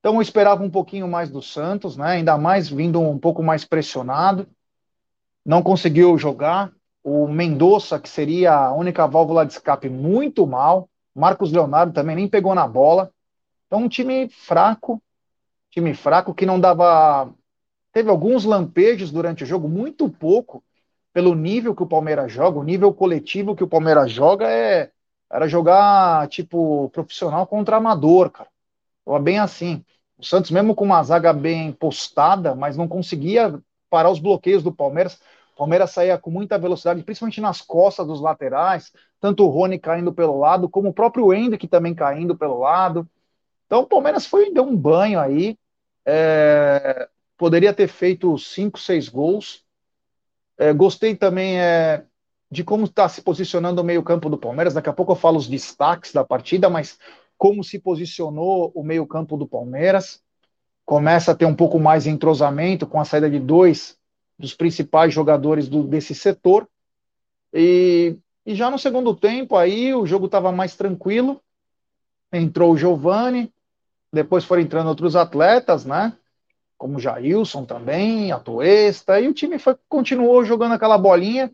Então 0.00 0.16
eu 0.16 0.22
esperava 0.22 0.62
um 0.62 0.70
pouquinho 0.70 1.08
mais 1.08 1.30
do 1.30 1.40
Santos, 1.40 1.96
né? 1.96 2.08
Ainda 2.08 2.36
mais 2.36 2.68
vindo 2.68 3.00
um 3.00 3.18
pouco 3.18 3.42
mais 3.42 3.64
pressionado. 3.64 4.46
Não 5.44 5.62
conseguiu 5.62 6.16
jogar. 6.18 6.72
O 7.02 7.28
Mendonça, 7.28 7.98
que 7.98 8.08
seria 8.08 8.54
a 8.54 8.72
única 8.72 9.06
válvula 9.06 9.44
de 9.44 9.52
escape, 9.52 9.88
muito 9.88 10.46
mal. 10.46 10.88
Marcos 11.14 11.52
Leonardo 11.52 11.92
também 11.92 12.16
nem 12.16 12.28
pegou 12.28 12.54
na 12.54 12.66
bola. 12.66 13.10
Então 13.66 13.80
um 13.80 13.88
time 13.88 14.28
fraco, 14.28 15.02
time 15.70 15.94
fraco 15.94 16.34
que 16.34 16.46
não 16.46 16.60
dava. 16.60 17.32
Teve 17.92 18.10
alguns 18.10 18.44
lampejos 18.44 19.10
durante 19.10 19.44
o 19.44 19.46
jogo, 19.46 19.68
muito 19.68 20.08
pouco, 20.08 20.62
pelo 21.12 21.34
nível 21.34 21.74
que 21.74 21.82
o 21.82 21.86
Palmeiras 21.86 22.32
joga, 22.32 22.58
o 22.58 22.64
nível 22.64 22.92
coletivo 22.92 23.54
que 23.54 23.62
o 23.62 23.68
Palmeiras 23.68 24.10
joga 24.10 24.50
é 24.50 24.90
era 25.34 25.48
jogar, 25.48 26.28
tipo, 26.28 26.88
profissional 26.90 27.44
contra 27.44 27.76
amador, 27.76 28.30
cara. 28.30 28.48
Tava 29.04 29.18
bem 29.18 29.40
assim. 29.40 29.84
O 30.16 30.24
Santos, 30.24 30.52
mesmo 30.52 30.76
com 30.76 30.84
uma 30.84 31.02
zaga 31.02 31.32
bem 31.32 31.72
postada, 31.72 32.54
mas 32.54 32.76
não 32.76 32.86
conseguia 32.86 33.60
parar 33.90 34.10
os 34.10 34.20
bloqueios 34.20 34.62
do 34.62 34.72
Palmeiras. 34.72 35.20
O 35.54 35.58
Palmeiras 35.58 35.90
saía 35.90 36.16
com 36.16 36.30
muita 36.30 36.56
velocidade, 36.56 37.02
principalmente 37.02 37.40
nas 37.40 37.60
costas 37.60 38.06
dos 38.06 38.20
laterais, 38.20 38.92
tanto 39.20 39.44
o 39.44 39.48
Rony 39.48 39.76
caindo 39.76 40.12
pelo 40.12 40.38
lado, 40.38 40.68
como 40.68 40.90
o 40.90 40.94
próprio 40.94 41.32
Hendrick 41.34 41.66
também 41.66 41.96
caindo 41.96 42.36
pelo 42.36 42.60
lado. 42.60 43.08
Então 43.66 43.80
o 43.80 43.86
Palmeiras 43.88 44.26
foi 44.26 44.52
deu 44.52 44.62
um 44.62 44.76
banho 44.76 45.18
aí. 45.18 45.58
É, 46.06 47.08
poderia 47.36 47.74
ter 47.74 47.88
feito 47.88 48.38
cinco, 48.38 48.78
seis 48.78 49.08
gols. 49.08 49.64
É, 50.56 50.72
gostei 50.72 51.16
também 51.16 51.60
é, 51.60 52.04
de 52.54 52.62
como 52.62 52.84
está 52.84 53.08
se 53.08 53.20
posicionando 53.20 53.82
o 53.82 53.84
meio-campo 53.84 54.30
do 54.30 54.38
Palmeiras. 54.38 54.74
Daqui 54.74 54.88
a 54.88 54.92
pouco 54.92 55.10
eu 55.10 55.16
falo 55.16 55.36
os 55.36 55.48
destaques 55.48 56.12
da 56.12 56.24
partida, 56.24 56.70
mas 56.70 57.00
como 57.36 57.64
se 57.64 57.80
posicionou 57.80 58.70
o 58.76 58.84
meio-campo 58.84 59.36
do 59.36 59.44
Palmeiras. 59.44 60.22
Começa 60.86 61.32
a 61.32 61.34
ter 61.34 61.46
um 61.46 61.54
pouco 61.54 61.80
mais 61.80 62.04
de 62.04 62.10
entrosamento 62.10 62.86
com 62.86 63.00
a 63.00 63.04
saída 63.04 63.28
de 63.28 63.40
dois 63.40 63.98
dos 64.38 64.54
principais 64.54 65.12
jogadores 65.12 65.68
do, 65.68 65.82
desse 65.82 66.14
setor. 66.14 66.68
E, 67.52 68.16
e 68.46 68.54
já 68.54 68.70
no 68.70 68.78
segundo 68.78 69.16
tempo, 69.16 69.56
aí 69.56 69.92
o 69.92 70.06
jogo 70.06 70.26
estava 70.26 70.52
mais 70.52 70.76
tranquilo. 70.76 71.40
Entrou 72.32 72.72
o 72.72 72.76
Giovani, 72.76 73.52
depois 74.12 74.44
foram 74.44 74.62
entrando 74.62 74.86
outros 74.86 75.16
atletas, 75.16 75.84
né? 75.84 76.12
Como 76.78 77.00
Jailson 77.00 77.64
também, 77.64 78.30
a 78.30 78.38
Toesta, 78.38 79.20
e 79.20 79.26
o 79.26 79.34
time 79.34 79.58
foi, 79.58 79.74
continuou 79.88 80.44
jogando 80.44 80.74
aquela 80.74 80.96
bolinha 80.96 81.50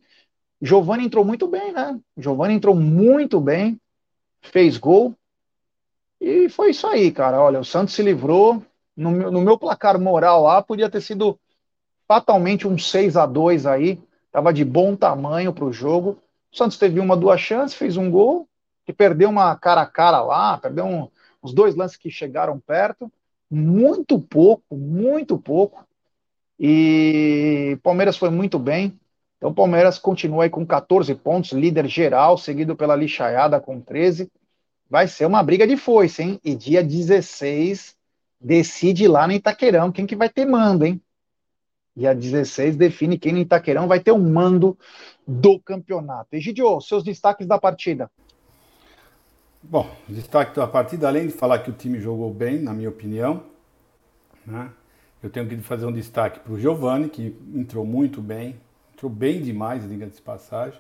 Giovani 0.61 1.07
entrou 1.07 1.25
muito 1.25 1.47
bem, 1.49 1.73
né? 1.73 1.99
Giovani 2.17 2.55
entrou 2.55 2.75
muito 2.75 3.41
bem, 3.41 3.81
fez 4.41 4.77
gol. 4.77 5.15
E 6.21 6.49
foi 6.51 6.71
isso 6.71 6.87
aí, 6.87 7.11
cara. 7.11 7.41
Olha, 7.41 7.61
o 7.61 7.65
Santos 7.65 7.95
se 7.95 8.03
livrou. 8.03 8.63
No 8.97 9.11
meu, 9.11 9.31
no 9.31 9.41
meu 9.41 9.59
placar 9.59 9.99
moral 9.99 10.43
lá, 10.43 10.61
podia 10.61 10.91
ter 10.91 11.01
sido 11.01 11.39
fatalmente 12.07 12.69
um 12.69 12.77
6 12.77 13.17
a 13.17 13.25
2 13.25 13.65
aí. 13.65 13.99
Tava 14.31 14.53
de 14.53 14.65
bom 14.65 14.95
tamanho 14.95 15.53
para 15.53 15.65
o 15.65 15.73
jogo. 15.73 16.19
O 16.53 16.57
Santos 16.57 16.77
teve 16.77 17.01
uma, 17.01 17.17
duas 17.17 17.41
chances, 17.41 17.77
fez 17.77 17.97
um 17.97 18.11
gol, 18.11 18.47
que 18.85 18.93
perdeu 18.93 19.31
uma 19.31 19.57
cara 19.57 19.83
a 19.83 19.87
cara 19.87 20.21
lá, 20.21 20.59
perdeu 20.59 20.85
um, 20.85 21.09
os 21.41 21.55
dois 21.55 21.75
lances 21.75 21.97
que 21.97 22.11
chegaram 22.11 22.59
perto. 22.61 23.11
Muito 23.51 24.21
pouco, 24.21 24.77
muito 24.77 25.39
pouco. 25.39 25.87
E 26.59 27.79
Palmeiras 27.83 28.19
foi 28.19 28.29
muito 28.29 28.59
bem. 28.59 29.00
Então 29.41 29.49
o 29.49 29.55
Palmeiras 29.55 29.99
continua 29.99 30.45
aí 30.45 30.51
com 30.51 30.67
14 30.67 31.15
pontos, 31.15 31.53
líder 31.53 31.89
geral, 31.89 32.37
seguido 32.37 32.77
pela 32.77 32.95
Lixaiada 32.95 33.59
com 33.59 33.81
13. 33.81 34.31
Vai 34.89 35.09
ser 35.09 35.25
uma 35.25 35.43
briga 35.43 35.67
de 35.67 35.79
foice, 35.79 36.23
hein? 36.23 36.41
E 36.45 36.55
dia 36.55 36.85
16 36.85 37.97
decide 38.39 39.09
lá 39.09 39.27
no 39.27 39.33
Itaquerão 39.33 39.91
quem 39.91 40.05
que 40.05 40.15
vai 40.15 40.29
ter 40.29 40.45
mando, 40.45 40.85
hein? 40.85 41.01
Dia 41.97 42.15
16 42.15 42.77
define 42.77 43.19
quem 43.19 43.33
no 43.33 43.39
Itaquerão 43.39 43.89
vai 43.89 43.99
ter 43.99 44.13
o 44.13 44.17
um 44.17 44.31
mando 44.31 44.79
do 45.27 45.59
campeonato. 45.59 46.29
Egidio, 46.35 46.79
seus 46.83 47.03
destaques 47.03 47.47
da 47.47 47.59
partida. 47.59 48.11
Bom, 49.63 49.91
destaque 50.07 50.55
da 50.55 50.67
partida, 50.67 51.09
além 51.09 51.29
de 51.29 51.33
falar 51.33 51.61
que 51.61 51.71
o 51.71 51.75
time 51.75 51.99
jogou 51.99 52.31
bem, 52.33 52.59
na 52.59 52.75
minha 52.75 52.91
opinião, 52.91 53.43
né? 54.47 54.71
eu 55.23 55.31
tenho 55.31 55.49
que 55.49 55.57
fazer 55.63 55.87
um 55.87 55.93
destaque 55.93 56.41
para 56.41 56.53
o 56.53 56.61
Giovani, 56.61 57.09
que 57.09 57.35
entrou 57.55 57.87
muito 57.87 58.21
bem, 58.21 58.61
entrou 59.01 59.11
bem 59.11 59.41
demais, 59.41 59.89
diga-se 59.89 60.17
de 60.17 60.23
passagem. 60.23 60.79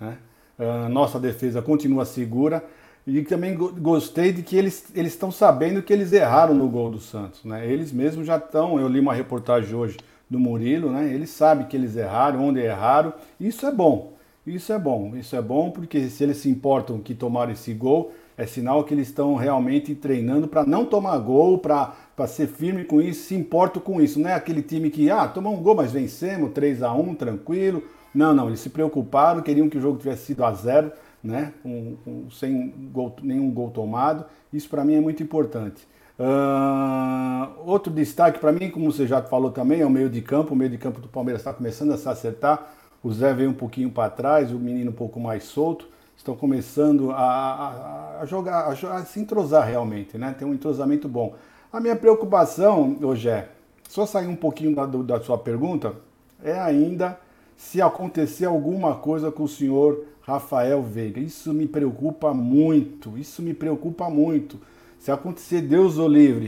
Né? 0.00 0.18
Uh, 0.58 0.88
nossa 0.88 1.20
defesa 1.20 1.62
continua 1.62 2.04
segura. 2.04 2.64
E 3.06 3.22
também 3.22 3.56
gostei 3.56 4.32
de 4.32 4.42
que 4.42 4.56
eles 4.56 4.92
estão 4.94 5.30
sabendo 5.30 5.82
que 5.82 5.92
eles 5.92 6.12
erraram 6.12 6.54
no 6.54 6.68
gol 6.68 6.90
do 6.90 6.98
Santos. 6.98 7.44
Né? 7.44 7.66
Eles 7.66 7.92
mesmos 7.92 8.26
já 8.26 8.36
estão. 8.36 8.78
Eu 8.78 8.88
li 8.88 8.98
uma 8.98 9.14
reportagem 9.14 9.74
hoje 9.74 9.96
do 10.28 10.38
Murilo, 10.38 10.92
né? 10.92 11.12
Eles 11.12 11.30
sabem 11.30 11.66
que 11.66 11.76
eles 11.76 11.96
erraram, 11.96 12.44
onde 12.44 12.60
erraram. 12.60 13.12
Isso 13.38 13.66
é 13.66 13.72
bom. 13.72 14.12
Isso 14.46 14.72
é 14.72 14.78
bom. 14.78 15.16
Isso 15.16 15.34
é 15.34 15.42
bom 15.42 15.70
porque 15.70 16.08
se 16.08 16.22
eles 16.22 16.36
se 16.36 16.48
importam 16.48 17.00
que 17.00 17.14
tomaram 17.14 17.52
esse 17.52 17.72
gol, 17.72 18.12
é 18.40 18.46
sinal 18.46 18.84
que 18.84 18.94
eles 18.94 19.08
estão 19.08 19.34
realmente 19.34 19.94
treinando 19.94 20.48
para 20.48 20.64
não 20.64 20.86
tomar 20.86 21.18
gol, 21.18 21.58
para 21.58 21.94
ser 22.26 22.46
firme 22.46 22.84
com 22.84 22.98
isso, 22.98 23.24
se 23.24 23.34
importam 23.34 23.82
com 23.82 24.00
isso. 24.00 24.18
Não 24.18 24.30
é 24.30 24.34
aquele 24.34 24.62
time 24.62 24.88
que, 24.88 25.10
ah, 25.10 25.28
tomou 25.28 25.52
um 25.52 25.62
gol, 25.62 25.74
mas 25.74 25.92
vencemos, 25.92 26.50
3 26.52 26.82
a 26.82 26.90
1 26.90 27.14
tranquilo. 27.16 27.82
Não, 28.14 28.32
não, 28.32 28.46
eles 28.48 28.60
se 28.60 28.70
preocuparam, 28.70 29.42
queriam 29.42 29.68
que 29.68 29.76
o 29.76 29.80
jogo 29.80 29.98
tivesse 29.98 30.24
sido 30.24 30.42
a 30.42 30.54
zero, 30.54 30.90
né? 31.22 31.52
Com, 31.62 31.96
com 32.02 32.30
sem 32.30 32.72
gol, 32.90 33.14
nenhum 33.22 33.50
gol 33.50 33.70
tomado. 33.70 34.24
Isso 34.50 34.70
para 34.70 34.86
mim 34.86 34.94
é 34.94 35.00
muito 35.02 35.22
importante. 35.22 35.86
Uh, 36.18 37.60
outro 37.66 37.92
destaque 37.92 38.38
para 38.38 38.52
mim, 38.52 38.70
como 38.70 38.90
você 38.90 39.06
já 39.06 39.20
falou 39.20 39.50
também, 39.50 39.82
é 39.82 39.86
o 39.86 39.90
meio 39.90 40.08
de 40.08 40.22
campo. 40.22 40.54
O 40.54 40.56
meio 40.56 40.70
de 40.70 40.78
campo 40.78 40.98
do 40.98 41.08
Palmeiras 41.08 41.42
está 41.42 41.52
começando 41.52 41.92
a 41.92 41.98
se 41.98 42.08
acertar. 42.08 42.72
O 43.02 43.12
Zé 43.12 43.34
veio 43.34 43.50
um 43.50 43.54
pouquinho 43.54 43.90
para 43.90 44.08
trás, 44.08 44.50
o 44.50 44.58
menino 44.58 44.90
um 44.90 44.94
pouco 44.94 45.20
mais 45.20 45.44
solto 45.44 45.86
estão 46.20 46.36
começando 46.36 47.10
a, 47.12 48.18
a, 48.20 48.26
jogar, 48.26 48.66
a, 48.66 48.96
a, 48.96 49.04
se 49.06 49.18
entrosar 49.18 49.66
realmente, 49.66 50.18
né? 50.18 50.34
Tem 50.38 50.46
um 50.46 50.52
entrosamento 50.52 51.08
bom. 51.08 51.34
A 51.72 51.80
minha 51.80 51.96
preocupação, 51.96 52.98
hoje 53.00 53.30
é, 53.30 53.48
só 53.88 54.04
sair 54.04 54.26
um 54.26 54.36
pouquinho 54.36 54.74
da, 54.74 54.84
da 54.84 55.20
sua 55.20 55.38
pergunta, 55.38 55.94
é 56.44 56.58
ainda 56.58 57.18
se 57.56 57.80
acontecer 57.80 58.44
alguma 58.44 58.96
coisa 58.96 59.32
com 59.32 59.44
o 59.44 59.48
senhor 59.48 60.04
Rafael 60.20 60.82
Veiga. 60.82 61.18
Isso 61.18 61.54
me 61.54 61.66
preocupa 61.66 62.34
muito, 62.34 63.16
isso 63.16 63.40
me 63.40 63.54
preocupa 63.54 64.10
muito. 64.10 64.60
Se 64.98 65.10
acontecer, 65.10 65.62
Deus 65.62 65.96
o 65.96 66.06
livre, 66.06 66.46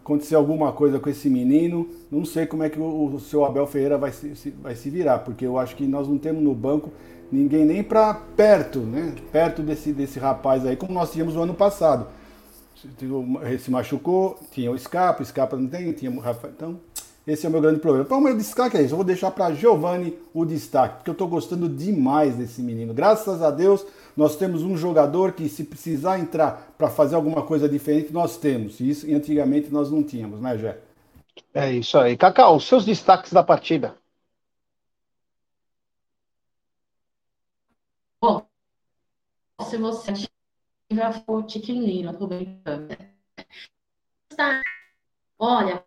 acontecer 0.00 0.36
alguma 0.36 0.70
coisa 0.70 1.00
com 1.00 1.10
esse 1.10 1.28
menino, 1.28 1.88
não 2.08 2.24
sei 2.24 2.46
como 2.46 2.62
é 2.62 2.70
que 2.70 2.78
o, 2.78 3.06
o 3.06 3.18
seu 3.18 3.44
Abel 3.44 3.66
Ferreira 3.66 3.98
vai 3.98 4.12
se, 4.12 4.50
vai 4.62 4.76
se 4.76 4.88
virar, 4.90 5.18
porque 5.20 5.44
eu 5.44 5.58
acho 5.58 5.74
que 5.74 5.88
nós 5.88 6.06
não 6.06 6.18
temos 6.18 6.40
no 6.40 6.54
banco 6.54 6.92
ninguém 7.32 7.64
nem 7.64 7.82
para 7.82 8.14
perto, 8.14 8.80
né? 8.80 9.14
Perto 9.32 9.62
desse, 9.62 9.92
desse 9.92 10.18
rapaz 10.18 10.66
aí, 10.66 10.76
como 10.76 10.92
nós 10.92 11.10
tínhamos 11.10 11.34
no 11.34 11.42
ano 11.42 11.54
passado. 11.54 12.06
se 13.58 13.70
machucou, 13.70 14.38
tinha 14.52 14.70
o 14.70 14.78
Scarpa, 14.78 15.22
o 15.22 15.26
Scarpa 15.26 15.56
não 15.56 15.66
tem, 15.66 15.90
tinha 15.92 16.10
o 16.10 16.20
Rafael. 16.20 16.52
Então, 16.54 16.80
esse 17.26 17.46
é 17.46 17.48
o 17.48 17.52
meu 17.52 17.60
grande 17.60 17.80
problema. 17.80 18.04
Então, 18.04 18.18
o 18.18 18.20
meu 18.20 18.36
destaque 18.36 18.76
é 18.76 18.82
isso. 18.82 18.92
Eu 18.92 18.96
vou 18.96 19.04
deixar 19.04 19.30
para 19.30 19.54
Giovanni 19.54 20.18
o 20.34 20.44
destaque, 20.44 20.96
porque 20.96 21.10
eu 21.10 21.12
estou 21.12 21.28
gostando 21.28 21.68
demais 21.68 22.36
desse 22.36 22.60
menino. 22.60 22.92
Graças 22.92 23.40
a 23.40 23.50
Deus, 23.50 23.86
nós 24.16 24.36
temos 24.36 24.62
um 24.62 24.76
jogador 24.76 25.32
que, 25.32 25.48
se 25.48 25.64
precisar 25.64 26.18
entrar 26.18 26.74
para 26.76 26.90
fazer 26.90 27.14
alguma 27.14 27.42
coisa 27.42 27.68
diferente, 27.68 28.12
nós 28.12 28.36
temos. 28.36 28.78
Isso 28.80 29.06
antigamente 29.14 29.70
nós 29.70 29.90
não 29.90 30.02
tínhamos, 30.02 30.40
né, 30.40 30.58
Jé? 30.58 30.78
É 31.54 31.72
isso 31.72 31.96
aí. 31.96 32.16
Cacau, 32.16 32.60
seus 32.60 32.84
destaques 32.84 33.32
da 33.32 33.42
partida. 33.42 33.94
Bom, 38.22 38.46
se 39.62 39.76
você 39.76 40.12
já 40.92 41.12
for 41.12 41.42
tiquinho, 41.42 42.16
tô 42.16 42.28
brincando. 42.28 42.96
Olha, 45.36 45.84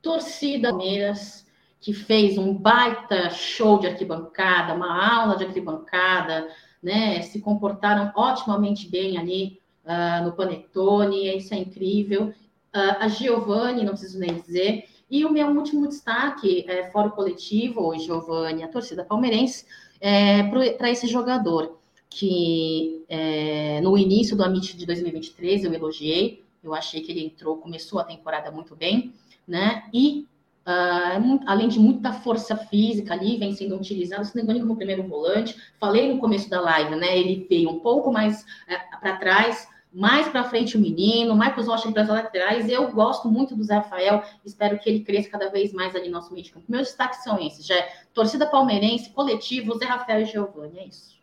torcida 0.00 0.70
Palmeiras, 0.70 1.46
que 1.78 1.92
fez 1.92 2.38
um 2.38 2.56
baita 2.56 3.28
show 3.28 3.78
de 3.80 3.88
arquibancada, 3.88 4.72
uma 4.72 5.14
aula 5.14 5.36
de 5.36 5.44
arquibancada, 5.44 6.48
né? 6.82 7.20
Se 7.20 7.42
comportaram 7.42 8.10
otimamente 8.16 8.88
bem 8.88 9.18
ali 9.18 9.60
uh, 9.84 10.24
no 10.24 10.32
Panetone, 10.32 11.36
isso 11.36 11.52
é 11.52 11.58
incrível. 11.58 12.28
Uh, 12.74 12.96
a 12.98 13.08
Giovanni, 13.08 13.84
não 13.84 13.92
preciso 13.92 14.18
nem 14.18 14.40
dizer. 14.40 14.88
E 15.10 15.22
o 15.22 15.30
meu 15.30 15.48
último 15.48 15.86
destaque, 15.86 16.64
é, 16.66 16.90
fora 16.90 17.08
o 17.08 17.12
coletivo, 17.12 17.98
Giovanni, 17.98 18.62
a 18.62 18.68
torcida 18.68 19.04
palmeirense, 19.04 19.66
é, 20.00 20.42
para 20.76 20.90
esse 20.90 21.06
jogador, 21.06 21.78
que 22.08 23.04
é, 23.08 23.80
no 23.82 23.96
início 23.96 24.36
do 24.36 24.42
Amit 24.42 24.76
de 24.76 24.86
2023 24.86 25.64
eu 25.64 25.72
elogiei, 25.72 26.42
eu 26.62 26.74
achei 26.74 27.00
que 27.00 27.12
ele 27.12 27.24
entrou, 27.24 27.56
começou 27.56 27.98
a 28.00 28.04
temporada 28.04 28.50
muito 28.50 28.76
bem, 28.76 29.14
né? 29.46 29.84
E 29.92 30.26
uh, 30.66 31.40
além 31.46 31.68
de 31.68 31.78
muita 31.78 32.12
força 32.12 32.56
física 32.56 33.14
ali, 33.14 33.38
vem 33.38 33.54
sendo 33.54 33.76
utilizado, 33.76 34.24
se 34.24 34.38
engano, 34.38 34.60
como 34.60 34.76
primeiro 34.76 35.02
volante. 35.02 35.56
Falei 35.78 36.12
no 36.12 36.20
começo 36.20 36.50
da 36.50 36.60
live, 36.60 36.96
né? 36.96 37.18
Ele 37.18 37.46
veio 37.48 37.70
um 37.70 37.80
pouco 37.80 38.12
mais 38.12 38.42
uh, 38.42 39.00
para 39.00 39.16
trás, 39.16 39.68
mais 39.92 40.28
para 40.28 40.44
frente 40.44 40.76
o 40.76 40.80
menino, 40.80 41.34
Marcos 41.34 41.66
Rocha 41.66 41.90
para 41.90 42.02
as 42.02 42.08
laterais. 42.08 42.68
Eu 42.68 42.90
gosto 42.92 43.28
muito 43.28 43.56
do 43.56 43.64
Zé 43.64 43.76
Rafael, 43.76 44.22
espero 44.44 44.78
que 44.78 44.88
ele 44.88 45.00
cresça 45.00 45.30
cada 45.30 45.50
vez 45.50 45.72
mais 45.72 45.94
ali 45.96 46.06
no 46.06 46.14
nosso 46.14 46.32
meio 46.32 46.44
de 46.44 46.52
campo. 46.52 46.66
Meus 46.68 46.88
destaques 46.88 47.22
são 47.22 47.38
esses, 47.38 47.66
já 47.66 47.74
é 47.74 47.92
torcida 48.14 48.46
palmeirense, 48.46 49.10
coletivo, 49.10 49.78
Zé 49.78 49.86
Rafael 49.86 50.22
e 50.22 50.26
Giovanni, 50.26 50.78
é 50.78 50.86
isso. 50.86 51.20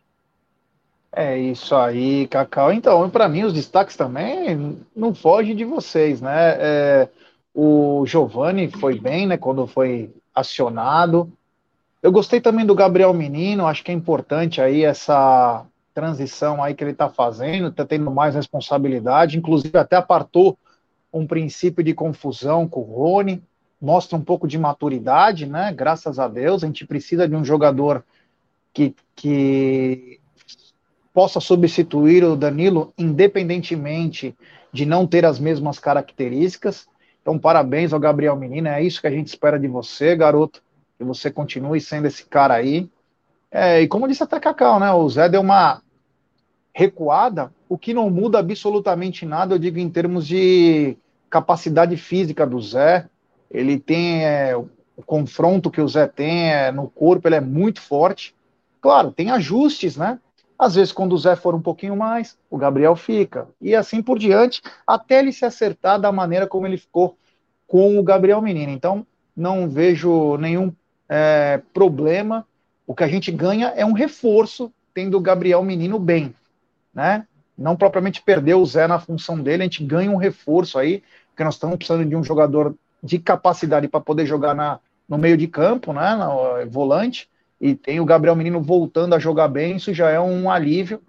É 1.10 1.38
isso 1.38 1.74
aí, 1.74 2.26
Cacau. 2.28 2.72
Então, 2.72 3.08
para 3.08 3.28
mim, 3.28 3.44
os 3.44 3.54
destaques 3.54 3.96
também 3.96 4.78
não 4.94 5.14
fogem 5.14 5.56
de 5.56 5.64
vocês, 5.64 6.20
né? 6.20 6.56
É, 6.58 7.08
o 7.54 8.04
Giovani 8.06 8.70
foi 8.70 9.00
bem, 9.00 9.26
né, 9.26 9.36
quando 9.36 9.66
foi 9.66 10.14
acionado. 10.34 11.32
Eu 12.02 12.12
gostei 12.12 12.40
também 12.40 12.64
do 12.64 12.74
Gabriel 12.74 13.12
Menino, 13.12 13.66
acho 13.66 13.82
que 13.82 13.90
é 13.90 13.94
importante 13.94 14.60
aí 14.60 14.84
essa 14.84 15.66
transição 15.98 16.62
aí 16.62 16.74
que 16.74 16.84
ele 16.84 16.92
está 16.92 17.08
fazendo, 17.08 17.66
está 17.66 17.84
tendo 17.84 18.08
mais 18.08 18.36
responsabilidade, 18.36 19.36
inclusive 19.36 19.76
até 19.76 19.96
apartou 19.96 20.56
um 21.12 21.26
princípio 21.26 21.82
de 21.82 21.92
confusão 21.92 22.68
com 22.68 22.82
o 22.82 22.84
Rony, 22.84 23.42
mostra 23.82 24.16
um 24.16 24.22
pouco 24.22 24.46
de 24.46 24.56
maturidade, 24.56 25.44
né? 25.44 25.72
Graças 25.72 26.20
a 26.20 26.28
Deus, 26.28 26.62
a 26.62 26.68
gente 26.68 26.86
precisa 26.86 27.26
de 27.26 27.34
um 27.34 27.44
jogador 27.44 28.04
que, 28.72 28.94
que 29.16 30.20
possa 31.12 31.40
substituir 31.40 32.22
o 32.22 32.36
Danilo, 32.36 32.92
independentemente 32.96 34.36
de 34.72 34.86
não 34.86 35.04
ter 35.04 35.24
as 35.24 35.40
mesmas 35.40 35.80
características. 35.80 36.86
Então, 37.20 37.36
parabéns 37.36 37.92
ao 37.92 37.98
Gabriel 37.98 38.36
Menino, 38.36 38.68
é 38.68 38.80
isso 38.80 39.00
que 39.00 39.08
a 39.08 39.10
gente 39.10 39.26
espera 39.26 39.58
de 39.58 39.66
você, 39.66 40.14
garoto, 40.14 40.62
que 40.96 41.02
você 41.02 41.28
continue 41.28 41.80
sendo 41.80 42.06
esse 42.06 42.24
cara 42.24 42.54
aí. 42.54 42.88
É, 43.50 43.80
e 43.80 43.88
como 43.88 44.06
disse 44.06 44.22
até 44.22 44.38
Cacau, 44.38 44.78
né, 44.78 44.92
o 44.92 45.08
Zé 45.08 45.28
deu 45.28 45.40
uma 45.40 45.82
recuada, 46.78 47.52
o 47.68 47.76
que 47.76 47.92
não 47.92 48.08
muda 48.08 48.38
absolutamente 48.38 49.26
nada, 49.26 49.52
eu 49.52 49.58
digo 49.58 49.80
em 49.80 49.90
termos 49.90 50.24
de 50.24 50.96
capacidade 51.28 51.96
física 51.96 52.46
do 52.46 52.62
Zé, 52.62 53.08
ele 53.50 53.80
tem 53.80 54.24
é, 54.24 54.56
o 54.56 55.02
confronto 55.04 55.72
que 55.72 55.80
o 55.80 55.88
Zé 55.88 56.06
tem 56.06 56.52
é, 56.52 56.70
no 56.70 56.88
corpo, 56.88 57.26
ele 57.26 57.34
é 57.34 57.40
muito 57.40 57.80
forte. 57.80 58.32
Claro, 58.80 59.10
tem 59.10 59.28
ajustes, 59.28 59.96
né? 59.96 60.20
Às 60.56 60.76
vezes, 60.76 60.92
quando 60.92 61.14
o 61.14 61.18
Zé 61.18 61.34
for 61.34 61.52
um 61.52 61.60
pouquinho 61.60 61.96
mais, 61.96 62.38
o 62.48 62.56
Gabriel 62.56 62.94
fica. 62.94 63.48
E 63.60 63.74
assim 63.74 64.00
por 64.00 64.16
diante, 64.16 64.62
até 64.86 65.18
ele 65.18 65.32
se 65.32 65.44
acertar 65.44 66.00
da 66.00 66.12
maneira 66.12 66.46
como 66.46 66.64
ele 66.64 66.78
ficou 66.78 67.18
com 67.66 67.98
o 67.98 68.04
Gabriel 68.04 68.40
Menino. 68.40 68.70
Então, 68.70 69.04
não 69.36 69.68
vejo 69.68 70.36
nenhum 70.36 70.72
é, 71.08 71.60
problema. 71.74 72.46
O 72.86 72.94
que 72.94 73.02
a 73.02 73.08
gente 73.08 73.32
ganha 73.32 73.72
é 73.74 73.84
um 73.84 73.92
reforço 73.92 74.72
tendo 74.94 75.16
o 75.16 75.20
Gabriel 75.20 75.62
Menino 75.64 75.98
bem, 75.98 76.32
né? 76.94 77.26
Não 77.56 77.76
propriamente 77.76 78.22
perder 78.22 78.54
o 78.54 78.64
Zé 78.64 78.86
na 78.86 79.00
função 79.00 79.40
dele, 79.40 79.62
a 79.62 79.66
gente 79.66 79.84
ganha 79.84 80.10
um 80.10 80.16
reforço 80.16 80.78
aí, 80.78 81.02
porque 81.30 81.44
nós 81.44 81.54
estamos 81.54 81.76
precisando 81.76 82.08
de 82.08 82.16
um 82.16 82.22
jogador 82.22 82.74
de 83.02 83.18
capacidade 83.18 83.88
para 83.88 84.00
poder 84.00 84.26
jogar 84.26 84.54
na, 84.54 84.78
no 85.08 85.18
meio 85.18 85.36
de 85.36 85.46
campo, 85.46 85.92
né? 85.92 86.14
No 86.14 86.70
volante 86.70 87.28
e 87.60 87.74
tem 87.74 88.00
o 88.00 88.04
Gabriel 88.04 88.36
Menino 88.36 88.60
voltando 88.62 89.14
a 89.14 89.18
jogar 89.18 89.48
bem, 89.48 89.76
isso 89.76 89.92
já 89.92 90.10
é 90.10 90.20
um 90.20 90.50
alívio. 90.50 91.02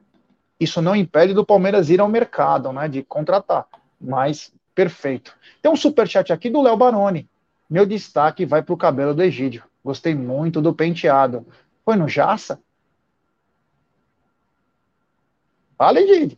Isso 0.60 0.82
não 0.82 0.96
impede 0.96 1.34
do 1.34 1.46
Palmeiras 1.46 1.90
ir 1.90 2.02
ao 2.02 2.10
mercado, 2.10 2.74
né, 2.74 2.88
de 2.88 3.04
contratar, 3.04 3.66
mas 4.00 4.52
perfeito. 4.76 5.34
Tem 5.62 5.72
um 5.72 5.76
superchat 5.76 6.34
aqui 6.34 6.50
do 6.50 6.62
Léo 6.62 6.76
Baroni. 6.76 7.30
Meu 7.70 7.86
destaque 7.86 8.46
vai 8.46 8.62
para 8.62 8.74
o 8.74 8.78
cabelo 8.78 9.14
do 9.14 9.24
Egídio. 9.24 9.64
Gostei 9.86 10.16
muito 10.16 10.62
do 10.62 10.74
penteado. 10.74 11.46
Foi 11.86 11.96
no 11.96 12.10
Jaça? 12.10 12.60
Fala, 15.80 16.02
Egídio. 16.02 16.38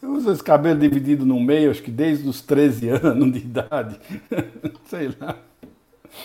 Eu 0.00 0.12
uso 0.12 0.30
esse 0.30 0.42
cabelo 0.42 0.78
dividido 0.78 1.26
no 1.26 1.40
meio, 1.40 1.72
acho 1.72 1.82
que 1.82 1.90
desde 1.90 2.26
os 2.28 2.40
13 2.40 2.88
anos 2.88 3.32
de 3.32 3.40
idade. 3.40 4.00
Sei 4.86 5.12
lá. 5.20 5.36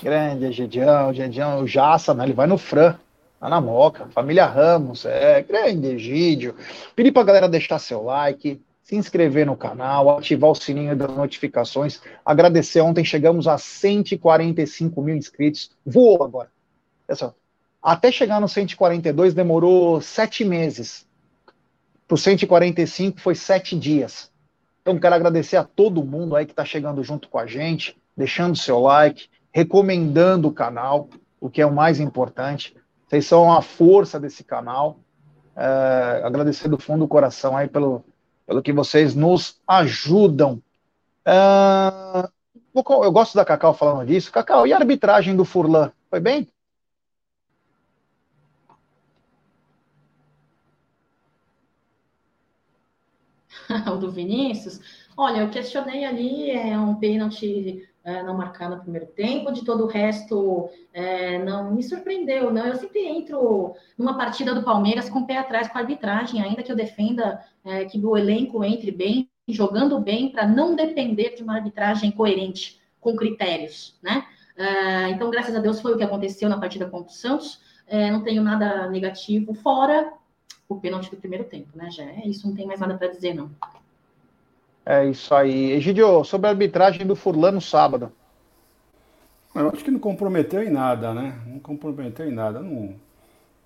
Grande, 0.02 0.46
Egidião, 0.46 1.10
Egidião, 1.10 1.64
o 1.64 1.68
Jaça, 1.68 2.14
né? 2.14 2.24
Ele 2.24 2.34
vai 2.34 2.46
no 2.46 2.60
Fran, 2.60 2.96
lá 3.42 3.50
na 3.50 3.60
Moca. 3.60 4.08
Família 4.12 4.46
Ramos, 4.46 5.06
é 5.06 5.42
grande, 5.42 5.88
Egídio. 5.88 6.56
Pedir 6.96 7.12
pra 7.12 7.24
galera 7.24 7.50
deixar 7.50 7.80
seu 7.80 8.04
like, 8.04 8.62
se 8.84 8.96
inscrever 8.96 9.48
no 9.48 9.58
canal, 9.58 10.20
ativar 10.20 10.52
o 10.52 10.56
sininho 10.56 10.96
das 10.96 11.12
notificações. 11.12 12.00
Agradecer, 12.24 12.82
ontem 12.82 13.04
chegamos 13.04 13.48
a 13.48 13.58
145 13.58 15.02
mil 15.02 15.16
inscritos. 15.16 15.72
Voou 15.84 16.24
agora. 16.24 16.50
Pessoal, 17.08 17.36
até 17.82 18.12
chegar 18.12 18.40
no 18.40 18.48
142 18.48 19.34
demorou 19.34 20.00
sete 20.00 20.46
meses. 20.46 21.06
Pro 22.08 22.18
145 22.18 23.20
foi 23.20 23.36
sete 23.36 23.78
dias. 23.78 24.32
Então, 24.82 25.00
quero 25.00 25.16
agradecer 25.16 25.58
a 25.58 25.64
todo 25.64 26.04
mundo 26.04 26.36
aí 26.36 26.46
que 26.46 26.52
está 26.52 26.64
chegando 26.64 27.04
junto 27.04 27.28
com 27.28 27.40
a 27.40 27.48
gente, 27.48 27.98
deixando 28.16 28.56
seu 28.56 28.80
like, 28.80 29.28
recomendando 29.52 30.48
o 30.48 30.54
canal, 30.54 31.10
o 31.42 31.50
que 31.50 31.62
é 31.62 31.66
o 31.66 31.74
mais 31.74 32.00
importante. 32.00 32.76
Vocês 33.08 33.26
são 33.26 33.52
a 33.52 33.62
força 33.62 34.20
desse 34.20 34.44
canal. 34.44 35.00
É, 35.56 36.22
agradecer 36.24 36.68
do 36.68 36.78
fundo 36.78 37.00
do 37.00 37.08
coração 37.08 37.58
aí 37.58 37.68
pelo, 37.68 38.04
pelo 38.46 38.62
que 38.62 38.72
vocês 38.72 39.16
nos 39.16 39.60
ajudam. 39.68 40.62
É, 41.26 42.30
eu 42.76 43.12
gosto 43.12 43.36
da 43.36 43.46
Cacau 43.46 43.74
falando 43.74 44.06
disso. 44.06 44.32
Cacau, 44.32 44.68
e 44.68 44.74
a 44.74 44.78
arbitragem 44.78 45.36
do 45.36 45.46
Furlan? 45.46 45.92
Foi 46.10 46.20
bem? 46.20 46.48
o 53.92 53.98
do 53.98 54.12
Vinícius? 54.12 54.80
Olha, 55.18 55.42
eu 55.42 55.50
questionei 55.50 56.06
ali, 56.06 56.52
é 56.52 56.78
um 56.78 56.96
pênalti 56.96 57.88
é, 58.04 58.22
não 58.22 58.38
marcar 58.38 58.70
no 58.70 58.80
primeiro 58.80 59.08
tempo, 59.08 59.52
de 59.52 59.66
todo 59.66 59.84
o 59.84 59.88
resto 59.88 60.70
é, 60.94 61.44
não 61.44 61.74
me 61.74 61.82
surpreendeu. 61.82 62.54
Não, 62.54 62.68
eu 62.68 62.76
sempre 62.76 63.06
entro 63.06 63.76
numa 63.98 64.16
partida 64.16 64.54
do 64.54 64.64
Palmeiras 64.64 65.10
com 65.10 65.20
o 65.20 65.26
pé 65.26 65.38
atrás 65.38 65.68
com 65.68 65.78
a 65.78 65.82
arbitragem, 65.82 66.42
ainda 66.42 66.62
que 66.62 66.72
eu 66.72 66.76
defenda 66.76 67.44
é, 67.64 67.86
que 67.86 67.98
o 67.98 68.16
elenco 68.16 68.64
entre 68.64 68.92
bem, 68.92 69.30
jogando 69.48 70.00
bem, 70.00 70.30
para 70.30 70.48
não 70.48 70.76
depender 70.76 71.36
de 71.36 71.44
uma 71.44 71.56
arbitragem 71.56 72.12
coerente, 72.12 72.80
com 73.00 73.16
critérios, 73.16 73.98
né? 74.02 74.26
É, 74.58 75.10
então, 75.10 75.30
graças 75.30 75.56
a 75.56 75.60
Deus, 75.60 75.82
foi 75.82 75.94
o 75.94 75.98
que 75.98 76.04
aconteceu 76.04 76.48
na 76.48 76.60
partida 76.60 76.86
contra 76.86 77.12
o 77.12 77.16
Santos. 77.16 77.60
É, 77.88 78.10
não 78.10 78.24
tenho 78.24 78.42
nada 78.42 78.90
negativo, 78.90 79.54
fora 79.54 80.12
o 80.68 80.76
pênalti 80.76 81.10
do 81.12 81.18
primeiro 81.18 81.44
tempo, 81.44 81.70
né? 81.76 81.90
Já 81.92 82.04
é 82.04 82.28
isso, 82.28 82.48
não 82.48 82.56
tem 82.56 82.66
mais 82.66 82.80
nada 82.80 82.96
para 82.98 83.08
dizer, 83.08 83.34
não. 83.34 83.50
É 84.86 85.06
isso 85.06 85.34
aí. 85.34 85.72
Egidio, 85.72 86.24
sobre 86.24 86.48
a 86.48 86.52
arbitragem 86.52 87.06
do 87.06 87.16
Furlan 87.16 87.52
no 87.52 87.62
sábado. 87.62 88.12
Eu 89.54 89.70
acho 89.70 89.84
que 89.84 89.92
não 89.92 90.00
comprometeu 90.00 90.62
em 90.62 90.70
nada, 90.70 91.14
né? 91.14 91.40
Não 91.48 91.60
comprometeu 91.60 92.28
em 92.28 92.32
nada. 92.32 92.60
Não... 92.60 92.96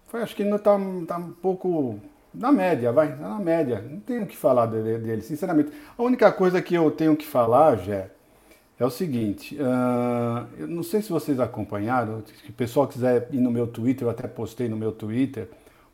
Foi, 0.07 0.21
acho 0.21 0.35
que 0.35 0.43
ainda 0.43 0.59
tá, 0.59 0.77
tá 1.07 1.17
um 1.17 1.31
pouco 1.31 1.99
Na 2.33 2.51
média, 2.51 2.91
vai, 2.91 3.15
na 3.15 3.39
média. 3.39 3.81
Não 3.81 3.99
tenho 3.99 4.23
o 4.23 4.27
que 4.27 4.37
falar 4.37 4.67
dele, 4.67 4.99
dele, 4.99 5.21
sinceramente. 5.21 5.71
A 5.97 6.03
única 6.03 6.31
coisa 6.31 6.61
que 6.61 6.75
eu 6.75 6.89
tenho 6.91 7.15
que 7.17 7.25
falar, 7.25 7.77
Jé, 7.77 8.11
é 8.79 8.85
o 8.85 8.89
seguinte. 8.89 9.55
Uh, 9.55 10.47
eu 10.57 10.67
não 10.67 10.83
sei 10.83 11.01
se 11.01 11.09
vocês 11.09 11.39
acompanharam, 11.39 12.23
se 12.25 12.49
o 12.49 12.53
pessoal 12.53 12.87
quiser 12.87 13.27
ir 13.31 13.41
no 13.41 13.51
meu 13.51 13.67
Twitter, 13.67 14.07
eu 14.07 14.11
até 14.11 14.27
postei 14.27 14.69
no 14.69 14.77
meu 14.77 14.91
Twitter 14.91 15.49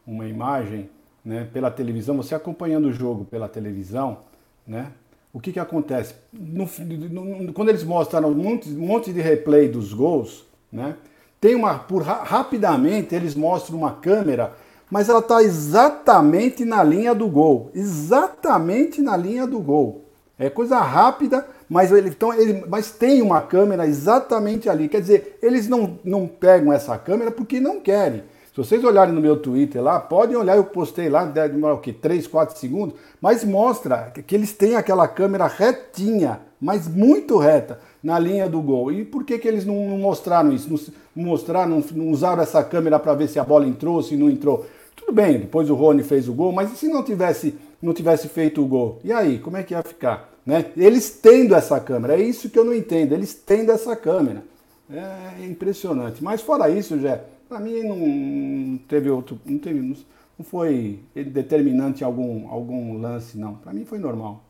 uma 0.06 0.28
imagem 0.28 0.90
né, 1.26 1.48
pela 1.52 1.72
televisão, 1.72 2.16
você 2.16 2.36
acompanhando 2.36 2.86
o 2.86 2.94
jogo 2.94 3.26
pela 3.26 3.50
televisão, 3.50 4.20
né? 4.66 4.92
O 5.34 5.40
que, 5.40 5.52
que 5.52 5.60
acontece? 5.60 6.16
No, 6.32 6.70
no, 7.10 7.52
quando 7.52 7.70
eles 7.70 7.84
mostram 7.84 8.30
um 8.30 8.34
monte, 8.36 8.70
um 8.70 8.86
monte 8.86 9.12
de 9.12 9.20
replay 9.20 9.68
dos 9.68 9.92
gols, 9.92 10.46
né? 10.72 10.96
Tem 11.42 11.56
uma. 11.56 11.78
Por, 11.78 12.04
rapidamente 12.04 13.14
eles 13.14 13.36
mostram 13.36 13.78
uma 13.78 13.92
câmera 13.92 14.54
mas 14.90 15.10
ela 15.10 15.20
está 15.20 15.42
exatamente 15.42 16.64
na 16.64 16.84
linha 16.84 17.14
do 17.14 17.28
gol. 17.28 17.72
Exatamente 17.74 19.02
na 19.02 19.18
linha 19.18 19.48
do 19.48 19.60
gol. 19.60 20.06
É 20.38 20.50
coisa 20.50 20.80
rápida, 20.80 21.48
mas, 21.70 21.92
ele, 21.92 22.10
então, 22.10 22.34
ele, 22.34 22.66
mas 22.68 22.92
tem 22.92 23.22
uma 23.22 23.42
câmera 23.42 23.88
exatamente 23.88 24.70
ali. 24.70 24.88
Quer 24.88 25.02
dizer, 25.02 25.40
eles 25.42 25.68
não, 25.68 25.98
não 26.04 26.28
pegam 26.28 26.72
essa 26.72 26.98
câmera 26.98 27.32
porque 27.32 27.60
não 27.60 27.80
querem. 27.80 28.24
Se 28.56 28.64
vocês 28.64 28.82
olharem 28.86 29.14
no 29.14 29.20
meu 29.20 29.36
Twitter 29.36 29.84
lá, 29.84 30.00
podem 30.00 30.38
olhar, 30.38 30.56
eu 30.56 30.64
postei 30.64 31.10
lá, 31.10 31.26
demora 31.26 31.74
o 31.74 31.80
quê? 31.80 31.92
3, 31.92 32.26
4 32.26 32.58
segundos, 32.58 32.96
mas 33.20 33.44
mostra 33.44 34.14
que 34.26 34.34
eles 34.34 34.54
têm 34.54 34.78
aquela 34.78 35.10
câmera 35.10 35.46
retinha, 35.46 36.40
mas 36.62 36.88
muito 36.88 37.38
reta, 37.38 37.82
na 38.02 38.18
linha 38.18 38.48
do 38.48 38.62
gol. 38.62 38.94
E 38.94 39.04
por 39.04 39.26
que, 39.26 39.38
que 39.38 39.46
eles 39.46 39.66
não, 39.66 39.76
mostraram 39.98 40.54
isso? 40.54 40.70
Não 41.14 41.26
mostraram, 41.26 41.84
não, 41.92 42.10
usaram 42.10 42.42
essa 42.42 42.64
câmera 42.64 42.98
para 42.98 43.14
ver 43.14 43.28
se 43.28 43.38
a 43.38 43.44
bola 43.44 43.68
entrou, 43.68 44.02
se 44.02 44.16
não 44.16 44.30
entrou? 44.30 44.66
Tudo 44.96 45.12
bem, 45.12 45.38
depois 45.38 45.70
o 45.70 45.76
Rony 45.76 46.02
fez 46.02 46.30
o 46.30 46.34
gol, 46.34 46.54
mas 46.54 46.72
e 46.72 46.78
se 46.78 46.88
não 46.88 47.04
tivesse, 47.04 47.56
não 47.82 47.94
tivesse 47.94 48.30
feito 48.30 48.64
o 48.64 48.66
gol? 48.66 49.02
E 49.04 49.12
aí, 49.12 49.38
como 49.38 49.58
é 49.58 49.64
que 49.64 49.74
ia 49.74 49.84
ficar? 49.84 50.30
Né? 50.46 50.68
Eles 50.78 51.10
tendo 51.10 51.56
essa 51.56 51.78
câmera, 51.82 52.14
é 52.14 52.22
isso 52.22 52.50
que 52.50 52.58
eu 52.58 52.64
não 52.64 52.74
entendo, 52.74 53.12
eles 53.12 53.34
tendo 53.34 53.74
essa 53.74 53.98
câmera. 53.98 54.44
É 54.90 55.46
impressionante. 55.46 56.24
Mas 56.24 56.42
fora 56.42 56.70
isso, 56.70 56.98
já, 57.02 57.20
para 57.48 57.60
mim 57.60 57.84
não 57.84 58.78
teve 58.88 59.10
outro, 59.10 59.40
não 59.46 59.58
teve, 59.60 59.80
não 59.82 60.46
foi 60.46 61.00
determinante 61.14 62.04
algum 62.04 62.50
algum 62.50 63.00
lance 63.00 63.38
não. 63.38 63.56
Para 63.56 63.74
mim 63.74 63.86
foi 63.86 64.00
normal. 64.00 64.44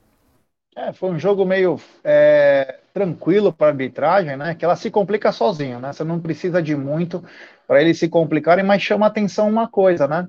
É, 0.76 0.92
foi 0.92 1.10
um 1.10 1.20
jogo 1.20 1.46
meio 1.46 1.80
é, 2.04 2.80
tranquilo 2.94 3.54
para 3.54 3.68
arbitragem, 3.68 4.36
né? 4.36 4.56
Que 4.56 4.66
ela 4.66 4.76
se 4.76 4.92
complica 4.92 5.32
sozinha, 5.32 5.80
né? 5.80 5.94
Você 5.94 6.04
não 6.04 6.20
precisa 6.20 6.62
de 6.62 6.76
muito 6.76 7.24
para 7.66 7.82
eles 7.82 7.98
se 7.98 8.10
complicarem, 8.10 8.64
mas 8.64 8.82
chama 8.82 9.06
atenção 9.06 9.50
uma 9.50 9.70
coisa, 9.70 10.08
né? 10.08 10.28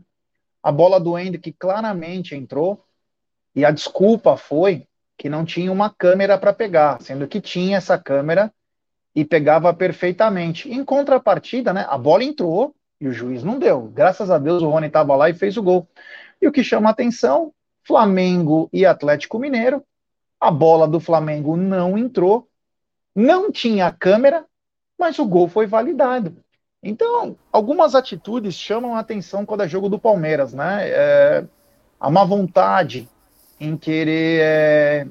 A 0.62 0.70
bola 0.70 1.00
do 1.00 1.18
Hendrick 1.18 1.52
claramente 1.52 2.35
entrou 2.35 2.85
e 3.55 3.64
a 3.64 3.70
desculpa 3.72 4.37
foi 4.37 4.87
que 5.18 5.29
não 5.29 5.44
tinha 5.44 5.72
uma 5.72 5.90
câmera 5.90 6.38
para 6.38 6.52
pegar, 6.52 7.00
sendo 7.02 7.26
que 7.26 7.40
tinha 7.40 7.79
essa 7.79 7.98
câmera 7.98 8.52
e 9.16 9.24
pegava 9.24 9.74
perfeitamente. 9.74 10.70
Em 10.70 10.85
contrapartida, 10.85 11.72
né? 11.72 11.85
A 11.88 11.98
bola 11.98 12.22
entrou 12.22 12.76
e 13.00 13.09
o 13.09 13.12
juiz 13.12 13.42
não 13.42 13.59
deu. 13.59 13.90
Graças 13.92 14.31
a 14.31 14.38
Deus 14.38 14.62
o 14.62 14.68
Rony 14.68 14.87
estava 14.87 15.16
lá 15.16 15.29
e 15.29 15.35
fez 15.35 15.57
o 15.57 15.62
gol. 15.62 15.88
E 16.40 16.46
o 16.46 16.52
que 16.52 16.62
chama 16.62 16.90
atenção, 16.90 17.52
Flamengo 17.83 18.68
e 18.72 18.87
Atlético 18.87 19.38
Mineiro 19.38 19.83
a 20.40 20.50
bola 20.50 20.87
do 20.87 21.00
Flamengo 21.00 21.57
não 21.57 21.96
entrou, 21.96 22.48
não 23.14 23.50
tinha 23.50 23.90
câmera, 23.90 24.44
mas 24.98 25.18
o 25.18 25.26
gol 25.26 25.48
foi 25.48 25.66
validado. 25.66 26.37
Então, 26.83 27.37
algumas 27.50 27.94
atitudes 27.94 28.55
chamam 28.55 28.94
a 28.94 29.00
atenção 29.00 29.44
quando 29.44 29.62
é 29.62 29.68
jogo 29.68 29.88
do 29.88 29.98
Palmeiras, 29.98 30.52
né? 30.52 30.88
É, 30.88 31.44
a 31.98 32.11
má 32.11 32.24
vontade 32.24 33.09
em 33.59 33.76
querer 33.76 34.40
é, 34.42 35.07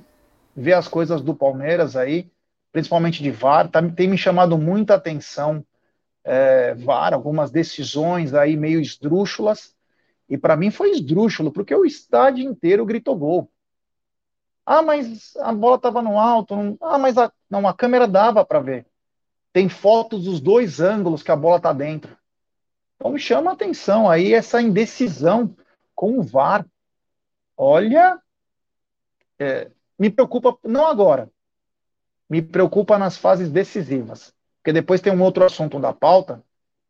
ver 0.56 0.74
as 0.74 0.88
coisas 0.88 1.22
do 1.22 1.36
Palmeiras 1.36 1.96
aí, 1.96 2.30
principalmente 2.76 3.24
de 3.24 3.32
VAR, 3.32 3.70
tá, 3.70 3.82
tem 3.90 4.06
me 4.06 4.18
chamado 4.18 4.58
muita 4.58 4.96
atenção 4.96 5.66
é, 6.26 6.74
VAR, 6.76 7.14
algumas 7.14 7.50
decisões 7.50 8.34
aí 8.34 8.58
meio 8.58 8.82
esdrúxulas, 8.82 9.74
e 10.28 10.38
para 10.38 10.58
mim 10.58 10.70
foi 10.70 10.92
esdrúxulo, 10.92 11.54
porque 11.54 11.74
o 11.74 11.86
estádio 11.86 12.44
inteiro 12.44 12.86
gritou 12.86 13.16
gol. 13.16 13.50
Ah, 14.66 14.82
mas 14.82 15.38
a 15.38 15.54
bola 15.54 15.78
estava 15.78 16.02
no 16.02 16.20
alto. 16.20 16.54
Não... 16.54 16.78
Ah, 16.82 16.98
mas 16.98 17.18
a, 17.18 17.32
não, 17.50 17.66
a 17.66 17.74
câmera 17.74 18.10
dava 18.10 18.44
para 18.44 18.60
ver. 18.60 18.86
Tem 19.54 19.70
fotos 19.70 20.26
dos 20.26 20.42
dois 20.42 20.82
ângulos 20.82 21.24
que 21.24 21.32
a 21.32 21.36
bola 21.38 21.56
está 21.56 21.72
dentro. 21.72 22.18
Então 22.98 23.14
me 23.14 23.20
chama 23.20 23.52
a 23.52 23.54
atenção 23.54 24.10
aí 24.10 24.34
essa 24.34 24.62
indecisão 24.62 25.56
com 25.96 26.20
o 26.20 26.24
VAR. 26.24 26.68
Olha, 27.56 28.20
é, 29.40 29.72
me 29.98 30.10
preocupa, 30.10 30.58
não 30.62 30.86
agora, 30.88 31.32
me 32.30 32.42
preocupa 32.42 32.98
nas 32.98 33.18
fases 33.18 33.52
decisivas. 33.52 34.34
Porque 34.58 34.74
depois 34.74 35.02
tem 35.02 35.14
um 35.14 35.22
outro 35.22 35.46
assunto 35.46 35.80
da 35.80 35.94
pauta 35.94 36.44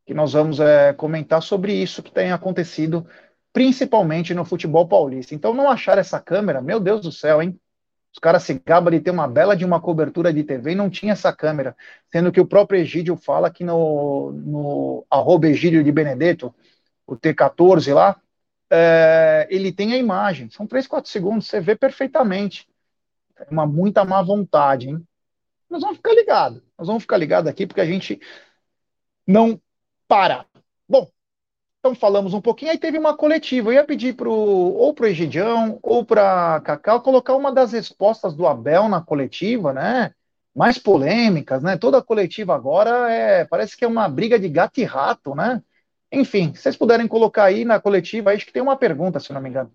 que 0.05 0.13
nós 0.13 0.33
vamos 0.33 0.59
é, 0.59 0.93
comentar 0.93 1.41
sobre 1.41 1.73
isso 1.73 2.03
que 2.03 2.11
tem 2.11 2.31
acontecido 2.31 3.05
principalmente 3.51 4.33
no 4.33 4.43
futebol 4.43 4.87
paulista. 4.87 5.33
Então, 5.33 5.53
não 5.53 5.69
achar 5.69 5.97
essa 5.97 6.19
câmera, 6.19 6.61
meu 6.61 6.79
Deus 6.79 7.01
do 7.01 7.11
céu, 7.11 7.41
hein? 7.41 7.57
Os 8.11 8.19
caras 8.19 8.43
se 8.43 8.61
gabam 8.65 8.91
de 8.91 8.99
ter 8.99 9.11
uma 9.11 9.27
bela 9.27 9.55
de 9.55 9.65
uma 9.65 9.79
cobertura 9.79 10.31
de 10.31 10.43
TV 10.43 10.71
e 10.71 10.75
não 10.75 10.89
tinha 10.89 11.13
essa 11.13 11.33
câmera. 11.33 11.75
Sendo 12.11 12.31
que 12.31 12.39
o 12.39 12.45
próprio 12.45 12.79
Egídio 12.79 13.15
fala 13.17 13.49
que 13.49 13.63
no, 13.63 14.31
no 14.31 15.05
arroba 15.09 15.47
Egídio 15.47 15.83
de 15.83 15.91
Benedetto, 15.91 16.53
o 17.07 17.15
T14 17.15 17.93
lá, 17.93 18.19
é, 18.69 19.47
ele 19.49 19.71
tem 19.71 19.93
a 19.93 19.97
imagem. 19.97 20.49
São 20.49 20.67
3, 20.67 20.87
4 20.87 21.09
segundos, 21.09 21.47
você 21.47 21.59
vê 21.59 21.75
perfeitamente. 21.75 22.67
É 23.37 23.47
uma 23.49 23.65
muita 23.65 24.05
má 24.05 24.21
vontade, 24.21 24.89
hein? 24.89 25.05
Nós 25.75 25.81
vamos 25.81 25.97
ficar 25.97 26.13
ligados. 26.13 26.61
Nós 26.77 26.87
vamos 26.87 27.03
ficar 27.03 27.17
ligados 27.17 27.49
aqui 27.49 27.67
porque 27.67 27.81
a 27.81 27.85
gente 27.85 28.19
não 29.27 29.59
para. 30.07 30.45
Bom, 30.87 31.09
então 31.79 31.93
falamos 31.93 32.33
um 32.33 32.39
pouquinho, 32.41 32.71
aí 32.71 32.77
teve 32.77 32.97
uma 32.97 33.15
coletiva. 33.17 33.69
Eu 33.69 33.73
ia 33.73 33.83
pedir 33.85 34.15
pro, 34.15 34.31
ou 34.31 34.93
para 34.93 35.03
o 35.03 35.07
Egidião 35.07 35.77
ou 35.83 36.05
para 36.05 36.61
Cacau 36.61 37.01
colocar 37.01 37.35
uma 37.35 37.51
das 37.51 37.73
respostas 37.73 38.33
do 38.33 38.47
Abel 38.47 38.87
na 38.87 39.01
coletiva, 39.01 39.73
né? 39.73 40.13
Mais 40.55 40.79
polêmicas, 40.79 41.61
né? 41.61 41.77
Toda 41.77 42.01
coletiva 42.01 42.55
agora 42.55 43.11
é, 43.11 43.43
parece 43.45 43.75
que 43.75 43.83
é 43.83 43.87
uma 43.87 44.07
briga 44.07 44.39
de 44.39 44.47
gato 44.47 44.79
e 44.79 44.85
rato, 44.85 45.35
né? 45.35 45.61
Enfim, 46.11 46.53
se 46.55 46.61
vocês 46.61 46.77
puderem 46.77 47.07
colocar 47.07 47.45
aí 47.45 47.65
na 47.65 47.81
coletiva, 47.81 48.31
acho 48.31 48.45
que 48.45 48.53
tem 48.53 48.61
uma 48.61 48.77
pergunta, 48.77 49.19
se 49.19 49.33
não 49.33 49.41
me 49.41 49.49
engano. 49.49 49.71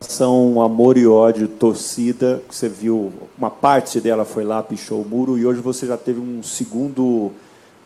São 0.00 0.60
amor 0.62 0.96
e 0.96 1.06
ódio, 1.06 1.46
torcida, 1.46 2.42
você 2.50 2.68
viu, 2.68 3.12
uma 3.36 3.50
parte 3.50 4.00
dela 4.00 4.24
foi 4.24 4.44
lá, 4.44 4.62
pichou 4.62 5.02
o 5.02 5.08
muro, 5.08 5.38
e 5.38 5.44
hoje 5.44 5.60
você 5.60 5.86
já 5.86 5.96
teve 5.96 6.18
um 6.18 6.42
segundo 6.42 7.32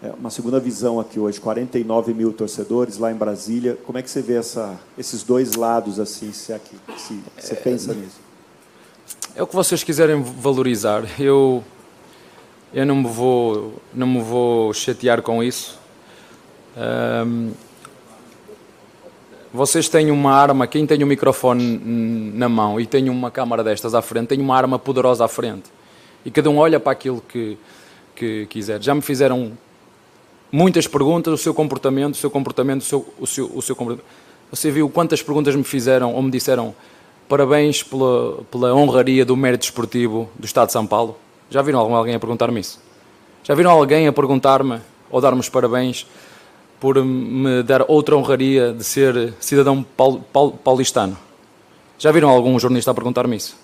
é, 0.05 0.13
uma 0.19 0.29
segunda 0.29 0.61
visão 0.61 1.01
aqui 1.01 1.19
hoje, 1.19 1.41
49 1.41 2.13
mil 2.13 2.31
torcedores 2.33 2.99
lá 2.99 3.11
em 3.11 3.15
Brasília. 3.15 3.79
Como 3.87 3.97
é 3.97 4.03
que 4.03 4.11
você 4.11 4.21
vê 4.21 4.35
essa, 4.35 4.79
esses 4.99 5.23
dois 5.23 5.55
lados 5.55 5.99
assim, 5.99 6.31
se, 6.31 6.53
aqui, 6.53 6.77
se 6.99 7.19
você 7.39 7.55
pensa 7.55 7.93
é, 7.93 7.95
nisso? 7.95 8.21
É 9.35 9.43
o 9.43 9.47
que 9.47 9.55
vocês 9.55 9.83
quiserem 9.83 10.23
valorizar. 10.23 11.05
Eu 11.19 11.65
eu 12.73 12.85
não 12.85 12.97
me 12.97 13.09
vou 13.09 13.75
não 13.95 14.07
me 14.07 14.21
vou 14.21 14.75
chatear 14.75 15.23
com 15.23 15.43
isso. 15.43 15.79
Um, 16.77 17.53
vocês 19.55 19.89
têm 19.89 20.11
uma 20.11 20.33
arma, 20.33 20.67
quem 20.67 20.85
tem 20.85 21.05
um 21.05 21.07
microfone 21.07 21.81
na 22.35 22.49
mão 22.49 22.81
e 22.81 22.87
tem 22.87 23.09
uma 23.09 23.31
câmara 23.31 23.63
destas 23.63 23.95
à 23.95 24.03
frente, 24.03 24.27
tem 24.27 24.41
uma 24.41 24.57
arma 24.57 24.81
poderosa 24.81 25.25
à 25.25 25.29
frente. 25.29 25.71
E 26.27 26.31
cada 26.31 26.51
um 26.51 26.59
olha 26.59 26.81
para 26.81 26.91
aquilo 26.91 27.23
que, 27.29 27.57
que 28.17 28.47
quiser. 28.47 28.83
Já 28.83 28.93
me 28.97 29.01
fizeram 29.01 29.53
muitas 30.51 30.89
perguntas, 30.89 31.33
o 31.33 31.39
seu 31.39 31.55
comportamento, 31.55 32.15
o 32.15 32.17
seu 32.17 32.29
comportamento, 32.33 32.81
o 32.81 32.85
seu, 32.85 33.15
o 33.17 33.27
seu, 33.29 33.47
o 33.55 33.63
seu 33.63 33.77
comportamento. 33.77 34.05
Você 34.51 34.73
viu 34.73 34.89
quantas 34.89 35.23
perguntas 35.23 35.55
me 35.55 35.63
fizeram 35.63 36.13
ou 36.13 36.21
me 36.21 36.33
disseram 36.33 36.75
parabéns 37.29 37.81
pela, 37.81 38.43
pela 38.51 38.75
honraria 38.75 39.25
do 39.25 39.37
mérito 39.37 39.67
esportivo 39.67 40.29
do 40.37 40.47
Estado 40.47 40.67
de 40.67 40.73
São 40.73 40.85
Paulo? 40.85 41.17
Já 41.49 41.63
viram 41.63 41.95
alguém 41.95 42.17
a 42.17 42.19
perguntar-me 42.19 42.59
isso? 42.59 42.81
Já 43.45 43.55
viram 43.55 43.71
alguém 43.71 44.09
a 44.09 44.13
perguntar-me 44.13 44.81
ou 45.09 45.21
dar-me 45.21 45.39
os 45.39 45.49
parabéns 45.49 46.09
por 46.81 47.03
me 47.05 47.63
dar 47.63 47.85
outra 47.89 48.17
honraria 48.17 48.73
de 48.73 48.85
ser 48.85 49.35
cidadão 49.41 49.83
paul, 49.83 50.21
paul, 50.33 50.53
paulistano? 50.53 51.17
Já 51.99 52.11
viram 52.13 52.29
algum 52.29 52.59
jornalista 52.59 52.91
a 52.91 52.95
perguntar-me 52.95 53.37
isso? 53.37 53.57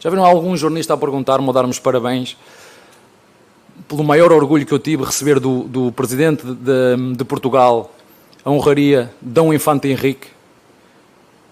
Já 0.00 0.10
viram 0.10 0.24
algum 0.24 0.56
jornalista 0.56 0.94
a 0.94 0.96
perguntar-me 0.96 1.46
ou 1.46 1.52
dar-me 1.52 1.70
os 1.70 1.78
parabéns 1.78 2.36
pelo 3.88 4.04
maior 4.04 4.32
orgulho 4.32 4.66
que 4.66 4.72
eu 4.72 4.78
tive 4.78 5.04
receber 5.04 5.40
do, 5.40 5.64
do 5.64 5.92
presidente 5.92 6.44
de, 6.44 7.14
de, 7.16 7.24
Portugal 7.24 7.90
a 8.44 8.50
honraria 8.50 9.12
Dom 9.20 9.52
Infante 9.52 9.88
Henrique, 9.88 10.28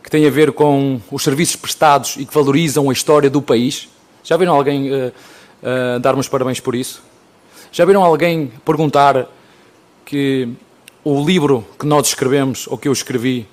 que 0.02 0.11
tem 0.11 0.26
a 0.26 0.31
ver 0.31 0.52
com 0.52 1.00
os 1.11 1.22
serviços 1.22 1.57
prestados 1.57 2.16
e 2.16 2.24
que 2.24 2.35
valorizam 2.35 2.88
a 2.88 2.92
história 2.92 3.29
do 3.29 3.42
país. 3.42 3.88
Já 4.22 4.37
viram 4.37 4.55
alguém 4.55 4.90
uh, 4.90 5.12
uh, 5.62 6.00
dar-me 6.00 6.20
os 6.20 6.29
parabéns 6.29 6.61
por 6.61 6.74
isso? 6.74 7.02
Já 7.72 7.85
viram 7.85 8.05
alguém 8.05 8.52
perguntar 8.64 9.26
que 10.05 10.48
o 11.09 11.25
livro 11.25 11.64
que 11.79 11.87
nós 11.87 12.09
escrevemos, 12.09 12.66
ou 12.66 12.77
que 12.77 12.88
eu 12.88 12.92
escrevi, 12.92 13.47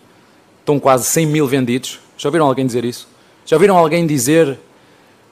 estão 0.60 0.80
quase 0.80 1.06
100 1.06 1.28
mil 1.28 1.46
vendidos. 1.46 2.00
Já 2.18 2.28
ouviram 2.30 2.48
alguém 2.48 2.66
dizer 2.66 2.84
isso? 2.84 3.08
Já 3.46 3.58
ouviram 3.58 3.78
alguém 3.78 4.08
dizer 4.08 4.60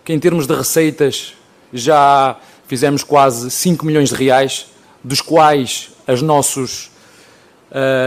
que, 0.06 0.14
em 0.14 0.20
termos 0.20 0.46
de 0.46 0.54
receitas, 0.54 1.34
já 1.74 2.38
fizemos 2.68 3.04
quase 3.04 3.50
5 3.50 3.84
milhões 3.84 4.10
de 4.10 4.16
reais, 4.16 4.68
dos 5.04 5.20
quais 5.20 5.90
as 6.06 6.22
nossos. 6.22 6.92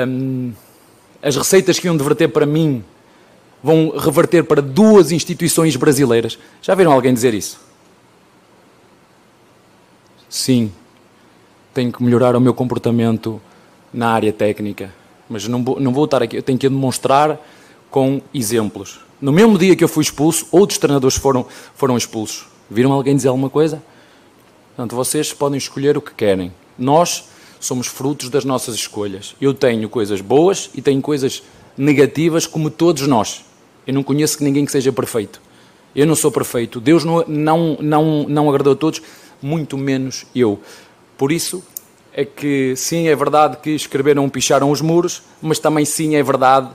Hum, 0.07 0.53
as 1.21 1.35
receitas 1.35 1.81
que 1.81 1.89
iam 1.89 1.97
diverter 1.97 2.29
para 2.29 2.47
mim 2.47 2.85
vão 3.65 3.99
reverter 3.99 4.45
para 4.45 4.63
duas 4.63 5.11
instituições 5.11 5.75
brasileiras. 5.75 6.39
Já 6.63 6.77
viram 6.77 6.93
alguém 6.93 7.13
dizer 7.13 7.35
isso? 7.35 7.59
Sim, 10.29 10.71
tenho 11.73 11.91
que 11.93 12.01
melhorar 12.01 12.37
o 12.37 12.41
meu 12.41 12.55
comportamento 12.55 13.43
na 13.95 14.11
área 14.11 14.33
técnica, 14.33 14.93
mas 15.29 15.47
não 15.47 15.63
vou, 15.63 15.81
não 15.81 15.93
vou 15.93 16.05
estar 16.05 16.23
aqui, 16.23 16.37
eu 16.37 16.43
tenho 16.43 16.59
que 16.59 16.69
demonstrar 16.69 17.41
com 17.91 18.21
exemplos. 18.35 19.01
No 19.21 19.33
mesmo 19.33 19.57
dia 19.57 19.77
que 19.77 19.85
eu 19.85 19.89
fui 19.89 20.03
expulso, 20.03 20.47
outros 20.51 20.79
treinadores 20.79 21.17
foram, 21.17 21.47
foram 21.77 21.97
expulsos. 21.97 22.47
Viram 22.69 22.93
alguém 22.93 23.15
dizer 23.15 23.29
alguma 23.29 23.49
coisa? 23.49 23.83
Portanto, 24.75 24.97
vocês 24.97 25.33
podem 25.33 25.57
escolher 25.57 25.97
o 25.97 26.03
que 26.03 26.13
querem. 26.13 26.53
Nós 26.77 27.29
somos 27.61 27.87
frutos 27.87 28.29
das 28.29 28.45
nossas 28.45 28.75
escolhas. 28.75 29.37
Eu 29.41 29.55
tenho 29.55 29.89
coisas 29.89 30.21
boas 30.21 30.69
e 30.75 30.83
tenho 30.83 31.01
coisas 31.01 31.43
negativas, 31.79 32.47
como 32.47 32.69
todos 32.69 33.07
nós. 33.07 33.45
Eu 33.87 33.95
não 33.95 34.03
conheço 34.03 34.43
ninguém 34.43 34.65
que 34.65 34.73
seja 34.73 34.93
perfeito. 34.93 35.41
Eu 35.95 36.07
não 36.07 36.17
sou 36.17 36.33
perfeito. 36.33 36.81
Deus 36.81 37.05
não, 37.05 37.25
não, 37.29 37.79
não, 37.81 38.27
não 38.29 38.49
agradou 38.49 38.73
a 38.73 38.77
todos, 38.77 39.01
muito 39.41 39.79
menos 39.79 40.27
eu. 40.35 40.59
Por 41.17 41.31
isso 41.31 41.63
é 42.15 42.25
que, 42.25 42.75
sim, 42.77 43.09
é 43.09 43.17
verdade 43.17 43.57
que 43.57 43.71
escreveram, 43.71 44.29
picharam 44.29 44.71
os 44.71 44.81
muros, 44.81 45.23
mas 45.43 45.59
também, 45.59 45.85
sim, 45.85 46.15
é 46.15 46.23
verdade 46.23 46.69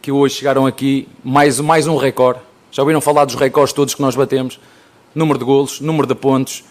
que 0.00 0.12
hoje 0.12 0.36
chegaram 0.36 0.66
aqui 0.66 1.08
mais, 1.24 1.58
mais 1.58 1.88
um 1.88 1.96
recorde. 1.96 2.38
Já 2.70 2.82
ouviram 2.82 3.00
falar 3.00 3.24
dos 3.24 3.34
recordes 3.34 3.72
todos 3.72 3.94
que 3.94 4.00
nós 4.00 4.14
batemos? 4.14 4.60
Número 5.12 5.38
de 5.38 5.44
golos, 5.44 5.80
número 5.80 6.06
de 6.06 6.14
pontos, 6.14 6.62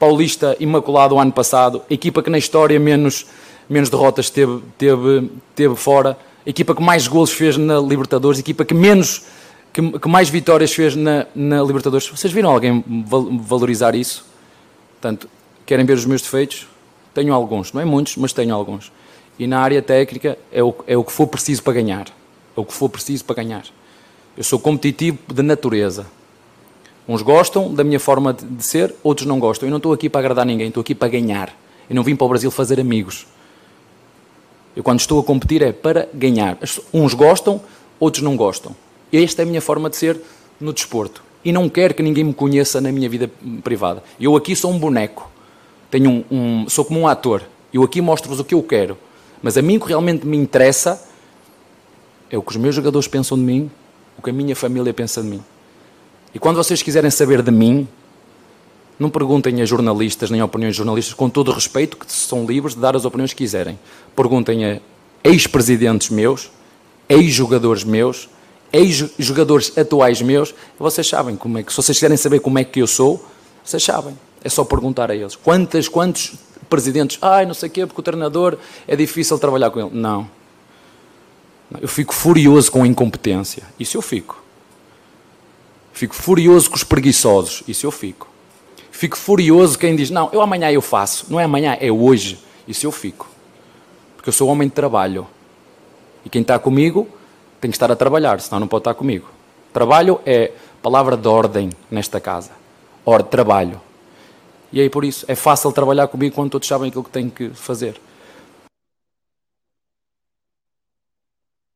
Paulista 0.00 0.56
imaculado 0.58 1.14
o 1.14 1.20
ano 1.20 1.30
passado, 1.30 1.82
equipa 1.88 2.22
que 2.22 2.30
na 2.30 2.38
história 2.38 2.80
menos, 2.80 3.26
menos 3.68 3.88
derrotas 3.88 4.30
teve, 4.30 4.60
teve, 4.76 5.30
teve 5.54 5.76
fora, 5.76 6.18
equipa 6.44 6.74
que 6.74 6.82
mais 6.82 7.06
golos 7.06 7.30
fez 7.30 7.56
na 7.56 7.78
Libertadores, 7.78 8.40
equipa 8.40 8.64
que 8.64 8.74
menos 8.74 9.26
que, 9.72 9.98
que 9.98 10.08
mais 10.08 10.28
vitórias 10.28 10.72
fez 10.72 10.96
na, 10.96 11.26
na, 11.34 11.62
Libertadores. 11.62 12.08
Vocês 12.08 12.32
viram 12.32 12.50
alguém 12.50 12.82
valorizar 13.46 13.94
isso? 13.94 14.24
Portanto, 14.92 15.28
querem 15.64 15.84
ver 15.84 15.94
os 15.94 16.04
meus 16.04 16.22
defeitos? 16.22 16.66
Tenho 17.14 17.34
alguns, 17.34 17.72
não 17.72 17.80
é 17.80 17.84
muitos, 17.84 18.16
mas 18.16 18.32
tenho 18.32 18.54
alguns. 18.54 18.92
E 19.38 19.46
na 19.46 19.60
área 19.60 19.80
técnica 19.80 20.38
é 20.52 20.62
o, 20.62 20.74
é 20.86 20.96
o 20.96 21.02
que 21.02 21.12
for 21.12 21.26
preciso 21.26 21.62
para 21.62 21.72
ganhar. 21.72 22.08
É 22.56 22.60
o 22.60 22.64
que 22.64 22.72
for 22.72 22.88
preciso 22.88 23.24
para 23.24 23.36
ganhar. 23.36 23.64
Eu 24.36 24.44
sou 24.44 24.58
competitivo 24.58 25.18
de 25.32 25.42
natureza. 25.42 26.06
Uns 27.08 27.22
gostam 27.22 27.72
da 27.74 27.82
minha 27.82 27.98
forma 27.98 28.32
de 28.32 28.64
ser, 28.64 28.94
outros 29.02 29.26
não 29.26 29.40
gostam. 29.40 29.66
Eu 29.66 29.70
não 29.70 29.78
estou 29.78 29.92
aqui 29.92 30.08
para 30.08 30.20
agradar 30.20 30.46
ninguém, 30.46 30.68
estou 30.68 30.80
aqui 30.80 30.94
para 30.94 31.08
ganhar. 31.08 31.54
Eu 31.88 31.96
não 31.96 32.02
vim 32.02 32.14
para 32.14 32.24
o 32.24 32.28
Brasil 32.28 32.50
fazer 32.50 32.78
amigos. 32.78 33.26
Eu, 34.76 34.84
quando 34.84 35.00
estou 35.00 35.18
a 35.18 35.24
competir, 35.24 35.62
é 35.62 35.72
para 35.72 36.08
ganhar. 36.14 36.58
Uns 36.92 37.14
gostam, 37.14 37.60
outros 37.98 38.22
não 38.22 38.36
gostam. 38.36 38.76
Esta 39.12 39.42
é 39.42 39.44
a 39.44 39.46
minha 39.46 39.60
forma 39.60 39.90
de 39.90 39.96
ser 39.96 40.20
no 40.60 40.72
desporto. 40.72 41.22
E 41.44 41.50
não 41.50 41.68
quero 41.68 41.94
que 41.94 42.02
ninguém 42.02 42.24
me 42.24 42.34
conheça 42.34 42.80
na 42.80 42.92
minha 42.92 43.08
vida 43.08 43.30
privada. 43.64 44.02
Eu 44.20 44.36
aqui 44.36 44.54
sou 44.54 44.70
um 44.70 44.78
boneco. 44.78 45.29
Tenho 45.90 46.10
um, 46.10 46.24
um 46.30 46.68
sou 46.68 46.84
como 46.84 47.00
um 47.00 47.08
ator. 47.08 47.42
Eu 47.72 47.82
aqui 47.82 48.00
mostro-vos 48.00 48.40
o 48.40 48.44
que 48.44 48.54
eu 48.54 48.62
quero. 48.62 48.96
Mas 49.42 49.56
a 49.56 49.62
mim 49.62 49.76
o 49.76 49.80
que 49.80 49.88
realmente 49.88 50.26
me 50.26 50.36
interessa 50.36 51.02
é 52.30 52.38
o 52.38 52.42
que 52.42 52.50
os 52.50 52.56
meus 52.56 52.74
jogadores 52.74 53.08
pensam 53.08 53.36
de 53.36 53.42
mim, 53.42 53.70
o 54.16 54.22
que 54.22 54.30
a 54.30 54.32
minha 54.32 54.54
família 54.54 54.92
pensa 54.92 55.22
de 55.22 55.28
mim. 55.28 55.42
E 56.34 56.38
quando 56.38 56.56
vocês 56.56 56.82
quiserem 56.82 57.10
saber 57.10 57.42
de 57.42 57.50
mim, 57.50 57.88
não 58.98 59.10
perguntem 59.10 59.60
a 59.62 59.64
jornalistas 59.64 60.30
nem 60.30 60.40
a 60.40 60.44
opiniões 60.44 60.74
de 60.74 60.78
jornalistas, 60.78 61.14
com 61.14 61.28
todo 61.28 61.50
o 61.50 61.54
respeito, 61.54 61.96
que 61.96 62.10
são 62.12 62.44
livres 62.44 62.74
de 62.74 62.80
dar 62.80 62.94
as 62.94 63.04
opiniões 63.04 63.32
que 63.32 63.38
quiserem. 63.38 63.78
Perguntem 64.14 64.64
a 64.64 64.80
ex-presidentes 65.24 66.10
meus, 66.10 66.50
ex-jogadores 67.08 67.82
meus, 67.82 68.28
ex-jogadores 68.72 69.76
atuais 69.76 70.22
meus, 70.22 70.54
vocês 70.78 71.08
sabem 71.08 71.34
como 71.34 71.58
é 71.58 71.62
que, 71.62 71.72
se 71.72 71.76
vocês 71.76 71.96
quiserem 71.96 72.16
saber 72.16 72.40
como 72.40 72.58
é 72.58 72.64
que 72.64 72.80
eu 72.80 72.86
sou, 72.86 73.24
vocês 73.64 73.82
sabem. 73.82 74.16
É 74.42 74.48
só 74.48 74.64
perguntar 74.64 75.10
a 75.10 75.14
eles. 75.14 75.36
Quantas, 75.36 75.88
quantos 75.88 76.34
presidentes, 76.68 77.18
ai, 77.20 77.44
não 77.44 77.54
sei 77.54 77.68
o 77.68 77.72
quê, 77.72 77.86
porque 77.86 78.00
o 78.00 78.04
treinador 78.04 78.56
é 78.86 78.96
difícil 78.96 79.38
trabalhar 79.38 79.70
com 79.70 79.80
ele. 79.80 79.90
Não. 79.92 80.28
Eu 81.80 81.88
fico 81.88 82.14
furioso 82.14 82.70
com 82.70 82.82
a 82.82 82.86
incompetência. 82.86 83.62
Isso 83.78 83.96
eu 83.96 84.02
fico. 84.02 84.42
Fico 85.92 86.14
furioso 86.14 86.70
com 86.70 86.76
os 86.76 86.84
preguiçosos. 86.84 87.62
Isso 87.68 87.86
eu 87.86 87.90
fico. 87.90 88.28
Fico 88.90 89.16
furioso 89.16 89.78
quem 89.78 89.94
diz, 89.94 90.10
não, 90.10 90.30
eu 90.32 90.40
amanhã 90.40 90.70
eu 90.70 90.82
faço. 90.82 91.26
Não 91.28 91.38
é 91.38 91.44
amanhã, 91.44 91.76
é 91.80 91.90
hoje. 91.90 92.38
Isso 92.66 92.86
eu 92.86 92.92
fico. 92.92 93.28
Porque 94.16 94.28
eu 94.28 94.32
sou 94.32 94.48
homem 94.48 94.68
de 94.68 94.74
trabalho. 94.74 95.26
E 96.24 96.28
quem 96.28 96.42
está 96.42 96.58
comigo 96.58 97.08
tem 97.60 97.70
que 97.70 97.76
estar 97.76 97.90
a 97.90 97.96
trabalhar, 97.96 98.40
senão 98.40 98.60
não 98.60 98.68
pode 98.68 98.82
estar 98.82 98.94
comigo. 98.94 99.28
Trabalho 99.72 100.20
é 100.26 100.52
palavra 100.82 101.16
de 101.16 101.28
ordem 101.28 101.70
nesta 101.90 102.20
casa. 102.20 102.50
Ordem, 103.04 103.30
trabalho. 103.30 103.80
E 104.72 104.80
aí 104.80 104.88
por 104.88 105.04
isso 105.04 105.24
é 105.28 105.34
fácil 105.34 105.72
trabalhar 105.72 106.08
comigo 106.08 106.34
quando 106.34 106.50
todos 106.50 106.68
sabem 106.68 106.88
aquilo 106.88 107.04
que 107.04 107.10
têm 107.10 107.28
que 107.28 107.50
fazer. 107.50 108.00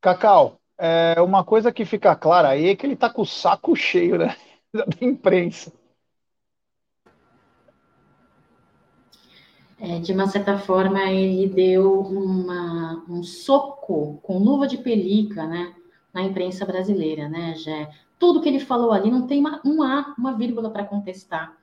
Cacau, 0.01 0.61
é, 0.79 1.21
uma 1.21 1.43
coisa 1.45 1.73
que 1.73 1.85
fica 1.85 2.15
clara 2.15 2.51
aí 2.51 2.69
é 2.69 2.77
que 2.77 2.85
ele 2.85 2.95
está 2.95 3.09
com 3.09 3.23
o 3.23 3.27
saco 3.27 3.75
cheio 3.75 4.19
né, 4.19 4.37
da 4.73 4.85
imprensa. 5.01 5.73
É, 9.79 9.99
de 9.99 10.13
uma 10.13 10.27
certa 10.27 10.59
forma, 10.59 11.03
ele 11.11 11.49
deu 11.49 12.01
uma, 12.01 13.05
um 13.09 13.23
soco 13.23 14.19
com 14.23 14.39
luva 14.39 14.67
de 14.67 14.79
pelica 14.79 15.47
né, 15.47 15.75
na 16.13 16.23
imprensa 16.23 16.65
brasileira, 16.65 17.29
né, 17.29 17.55
Gé? 17.57 17.91
Tudo 18.19 18.41
que 18.41 18.49
ele 18.49 18.61
falou 18.61 18.93
ali 18.93 19.11
não 19.11 19.27
tem 19.27 19.41
uma, 19.41 19.61
um 19.65 19.83
A, 19.83 20.15
uma 20.17 20.37
vírgula 20.37 20.71
para 20.71 20.85
contestar. 20.85 21.55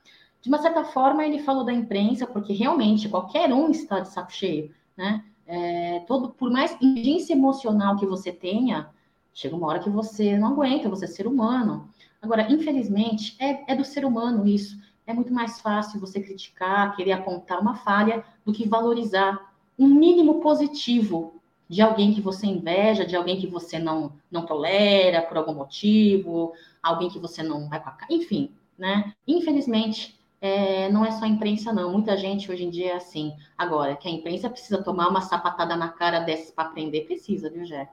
De 0.41 0.49
uma 0.49 0.58
certa 0.58 0.84
forma, 0.84 1.25
ele 1.25 1.39
falou 1.39 1.63
da 1.63 1.73
imprensa, 1.73 2.25
porque 2.25 2.54
realmente 2.54 3.08
qualquer 3.08 3.54
um 3.54 3.69
está 3.69 3.99
de 3.99 4.10
saco 4.10 4.34
cheio, 4.34 4.73
né? 4.97 5.23
É, 5.45 5.99
todo, 6.08 6.30
por 6.30 6.49
mais 6.49 6.73
inteligência 6.82 7.34
emocional 7.34 7.97
que 7.97 8.06
você 8.06 8.32
tenha, 8.32 8.89
chega 9.34 9.56
uma 9.56 9.67
hora 9.67 9.80
que 9.80 9.89
você 9.89 10.38
não 10.38 10.49
aguenta, 10.49 10.89
você 10.89 11.06
é 11.06 11.08
ser 11.08 11.27
humano. 11.27 11.89
Agora, 12.21 12.51
infelizmente, 12.51 13.36
é, 13.39 13.71
é 13.71 13.75
do 13.75 13.84
ser 13.84 14.06
humano 14.06 14.47
isso. 14.47 14.77
É 15.06 15.13
muito 15.13 15.34
mais 15.34 15.60
fácil 15.60 15.99
você 15.99 16.21
criticar, 16.21 16.95
querer 16.95 17.12
apontar 17.13 17.60
uma 17.60 17.75
falha, 17.75 18.23
do 18.45 18.54
que 18.54 18.67
valorizar 18.67 19.54
um 19.77 19.88
mínimo 19.88 20.41
positivo 20.41 21.41
de 21.67 21.82
alguém 21.82 22.13
que 22.13 22.21
você 22.21 22.45
inveja, 22.47 23.06
de 23.06 23.15
alguém 23.15 23.39
que 23.39 23.47
você 23.47 23.80
não, 23.80 24.13
não 24.30 24.45
tolera 24.45 25.21
por 25.21 25.38
algum 25.38 25.54
motivo, 25.54 26.54
alguém 26.84 27.10
que 27.10 27.17
você 27.17 27.41
não 27.41 27.69
vai 27.69 27.82
com 27.82 27.89
a 27.89 27.93
cara, 27.93 28.13
enfim, 28.13 28.51
né? 28.77 29.13
Infelizmente, 29.27 30.19
é, 30.41 30.89
não 30.89 31.06
é 31.06 31.12
só 31.12 31.25
a 31.25 31.27
imprensa, 31.27 31.71
não. 31.71 31.91
Muita 31.91 32.17
gente 32.17 32.51
hoje 32.51 32.63
em 32.63 32.69
dia 32.71 32.93
é 32.93 32.95
assim. 32.95 33.32
Agora, 33.56 33.95
que 33.95 34.08
a 34.08 34.12
imprensa 34.12 34.49
precisa 34.49 34.82
tomar 34.82 35.08
uma 35.08 35.21
sapatada 35.21 35.75
na 35.75 35.89
cara 35.89 36.19
dessas 36.19 36.49
para 36.49 36.67
aprender, 36.67 37.01
precisa, 37.01 37.47
viu, 37.49 37.63
Jé? 37.63 37.88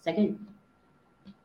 Segue 0.00 0.20
aí. 0.20 0.36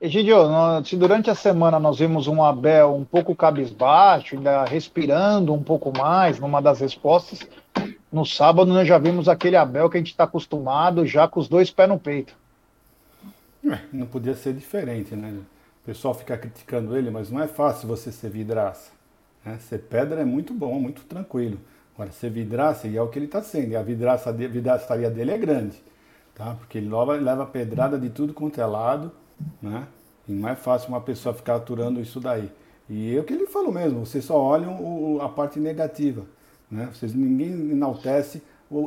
Egidio, 0.02 0.38
se 0.86 0.96
durante 0.96 1.30
a 1.30 1.36
semana 1.36 1.78
nós 1.78 2.00
vimos 2.00 2.26
um 2.26 2.42
Abel 2.42 2.96
um 2.96 3.04
pouco 3.04 3.36
cabisbaixo, 3.36 4.36
ainda 4.36 4.64
respirando 4.64 5.54
um 5.54 5.62
pouco 5.62 5.96
mais 5.96 6.40
numa 6.40 6.62
das 6.62 6.80
respostas, 6.80 7.46
no 8.12 8.26
sábado 8.26 8.74
nós 8.74 8.88
já 8.88 8.98
vimos 8.98 9.28
aquele 9.28 9.58
Abel 9.58 9.90
que 9.90 9.98
a 9.98 10.00
gente 10.00 10.12
está 10.12 10.24
acostumado, 10.24 11.06
já 11.06 11.28
com 11.28 11.40
os 11.40 11.50
dois 11.50 11.70
pés 11.70 11.90
no 11.90 12.00
peito. 12.00 12.34
É, 13.70 13.80
não 13.92 14.08
podia 14.08 14.36
ser 14.36 14.54
diferente, 14.54 15.16
né? 15.16 15.32
O 15.84 15.86
pessoal 15.86 16.14
fica 16.14 16.38
criticando 16.38 16.98
ele, 16.98 17.12
mas 17.12 17.30
não 17.30 17.42
é 17.42 17.48
fácil 17.48 17.88
você 17.88 18.10
ser 18.10 18.30
vidraça. 18.30 18.99
Né? 19.46 19.58
Ser 19.60 19.80
pedra 19.80 20.22
é 20.22 20.26
muito 20.26 20.54
bom, 20.54 20.80
muito 20.80 21.04
tranquilo. 21.04 21.58
Agora, 21.94 22.12
ser 22.12 22.30
vidraça, 22.30 22.88
e 22.88 22.96
é 22.96 23.02
o 23.02 23.10
que 23.10 23.20
ele 23.20 23.26
está 23.26 23.42
sendo, 23.42 23.72
e 23.72 23.76
a 23.76 23.82
vidraça, 23.82 24.30
a 24.30 24.34
vidraçaria 24.34 25.10
dele 25.10 25.32
é 25.32 25.38
grande, 25.38 25.84
tá? 26.34 26.56
Porque 26.56 26.78
ele 26.78 26.90
leva, 26.90 27.14
leva 27.16 27.46
pedrada 27.46 28.00
de 28.00 28.10
tudo 28.10 28.34
quanto 28.34 28.62
é 28.62 28.66
lado, 28.66 29.12
né? 29.62 29.86
E 30.26 30.32
não 30.32 30.48
é 30.48 30.56
fácil 30.56 30.90
uma 30.90 31.02
pessoa 31.02 31.36
ficar 31.36 31.56
aturando 31.56 32.00
isso 32.00 32.22
daí. 32.22 32.50
E 32.90 33.16
é 33.16 33.20
o 33.20 33.24
que 33.26 33.34
ele 33.34 33.48
falou 33.48 33.74
mesmo, 33.74 34.06
vocês 34.06 34.24
só 34.24 34.42
olham 34.42 34.82
o, 34.82 35.22
a 35.22 35.28
parte 35.28 35.60
negativa, 35.60 36.24
né? 36.72 36.90
Vocês, 36.94 37.14
ninguém 37.14 37.52
enaltece 37.52 38.42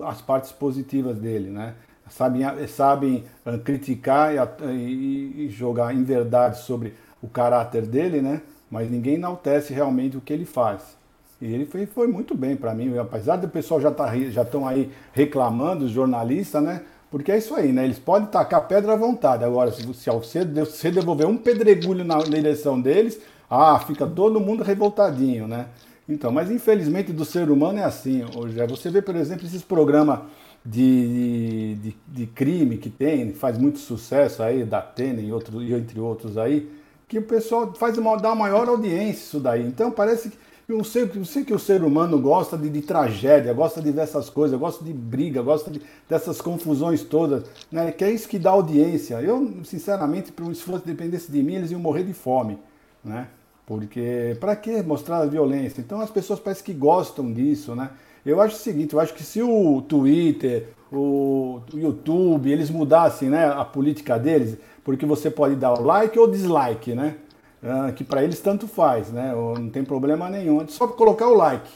as 0.07 0.23
partes 0.23 0.51
positivas 0.51 1.19
dele, 1.19 1.51
né? 1.51 1.75
Sabem, 2.09 2.43
sabem 2.67 3.25
uh, 3.45 3.59
criticar 3.59 4.35
e, 4.35 4.38
e, 4.71 5.47
e 5.47 5.49
jogar 5.51 5.95
em 5.95 6.03
verdade 6.03 6.61
sobre 6.61 6.95
o 7.21 7.29
caráter 7.29 7.87
dele, 7.87 8.23
né? 8.23 8.41
Mas 8.72 8.90
ninguém 8.90 9.16
enaltece 9.16 9.74
realmente 9.74 10.16
o 10.16 10.20
que 10.22 10.32
ele 10.32 10.46
faz. 10.46 10.96
E 11.42 11.44
ele 11.44 11.66
foi, 11.66 11.85
foi 11.85 12.06
muito 12.06 12.35
bem 12.35 12.56
para 12.56 12.74
mim, 12.74 12.96
apesar 12.96 13.37
do 13.37 13.46
pessoal 13.46 13.78
já 13.78 13.90
tá, 13.90 14.11
já 14.30 14.40
estão 14.40 14.66
aí 14.66 14.90
reclamando, 15.12 15.85
os 15.85 15.90
jornalistas, 15.90 16.62
né? 16.62 16.80
Porque 17.11 17.30
é 17.30 17.37
isso 17.37 17.54
aí, 17.54 17.70
né? 17.70 17.85
Eles 17.85 17.98
podem 17.98 18.28
tacar 18.28 18.66
pedra 18.66 18.94
à 18.94 18.96
vontade. 18.96 19.44
Agora, 19.44 19.70
se 19.70 19.85
você, 19.85 20.11
você 20.11 20.90
devolver 20.90 21.26
um 21.26 21.37
pedregulho 21.37 22.02
na 22.02 22.16
direção 22.20 22.80
deles, 22.80 23.20
ah, 23.50 23.78
fica 23.78 24.06
todo 24.06 24.40
mundo 24.40 24.62
revoltadinho, 24.62 25.46
né? 25.46 25.66
Então, 26.08 26.32
mas 26.32 26.50
infelizmente 26.50 27.12
do 27.12 27.26
ser 27.26 27.50
humano 27.50 27.78
é 27.78 27.85
assim. 27.85 28.24
Hoje, 28.35 28.56
você 28.66 28.88
vê, 28.88 29.02
por 29.02 29.16
exemplo, 29.16 29.44
esses 29.44 29.62
programas 29.62 30.20
de, 30.64 31.74
de, 31.74 31.96
de, 32.08 32.26
crime 32.26 32.78
que 32.78 32.88
tem, 32.88 33.35
faz 33.35 33.58
muito 33.58 33.78
sucesso 33.78 34.42
aí, 34.42 34.64
da 34.64 34.78
Atena 34.78 35.20
e, 35.20 35.30
outro, 35.30 35.61
entre 35.61 36.00
outros 36.00 36.38
aí, 36.38 36.70
que 37.12 37.18
o 37.18 37.22
pessoal 37.22 37.75
faz 37.75 37.98
uma, 37.98 38.16
dá 38.16 38.35
maior 38.35 38.66
audiência 38.66 39.20
isso 39.20 39.38
daí. 39.38 39.66
Então 39.66 39.90
parece 39.90 40.31
que 40.31 40.38
eu 40.66 40.83
sei, 40.83 41.11
eu 41.14 41.25
sei 41.27 41.44
que 41.44 41.53
o 41.53 41.59
ser 41.59 41.85
humano 41.85 42.18
gosta 42.18 42.57
de, 42.57 42.70
de, 42.70 42.81
tragédia, 42.81 43.53
gosta 43.53 43.83
de 43.83 43.92
ver 43.92 44.01
essas 44.01 44.31
coisas, 44.31 44.59
gosta 44.59 44.83
de 44.83 44.94
briga, 44.94 45.42
gosta 45.42 45.70
de, 45.70 45.83
dessas 46.09 46.40
confusões 46.40 47.03
todas, 47.03 47.44
né? 47.70 47.92
Que 47.92 48.05
é 48.05 48.11
isso 48.11 48.27
que 48.27 48.38
dá 48.38 48.53
audiência. 48.53 49.20
Eu, 49.20 49.59
sinceramente, 49.62 50.33
se 50.55 50.62
fosse 50.62 50.87
dependesse 50.87 51.31
de 51.31 51.42
mim, 51.42 51.57
eles 51.57 51.70
iam 51.70 51.81
morrer 51.81 52.05
de 52.05 52.14
fome, 52.14 52.59
né? 53.05 53.29
Porque 53.66 54.35
para 54.40 54.57
que 54.57 54.83
mostrar 54.83 55.18
a 55.18 55.27
violência? 55.27 55.83
Então 55.83 56.01
as 56.01 56.11
pessoas 56.11 56.40
parecem 56.40 56.64
que 56.64 56.72
gostam 56.72 57.31
disso, 57.31 57.75
né? 57.75 57.90
Eu 58.25 58.40
acho 58.40 58.57
o 58.57 58.59
seguinte, 58.59 58.94
eu 58.94 59.01
acho 59.01 59.12
que 59.12 59.22
se 59.22 59.42
o 59.42 59.83
Twitter, 59.83 60.68
o 60.90 61.61
YouTube, 61.75 62.51
eles 62.51 62.70
mudassem 62.70 63.29
né, 63.29 63.46
a 63.46 63.64
política 63.64 64.18
deles, 64.18 64.57
porque 64.85 65.07
você 65.07 65.31
pode 65.31 65.55
dar 65.55 65.73
o 65.73 65.83
like 65.83 66.18
ou 66.18 66.31
dislike, 66.31 66.95
né? 66.95 67.16
Ah, 67.62 67.92
que 67.95 68.03
para 68.03 68.25
eles 68.25 68.40
tanto 68.40 68.66
faz, 68.66 69.11
né? 69.11 69.33
Não 69.35 69.71
tem 69.71 69.85
problema 69.85 70.29
nenhum. 70.29 70.61
É 70.61 70.66
só 70.66 70.87
colocar 70.88 71.29
o 71.29 71.35
like. 71.35 71.71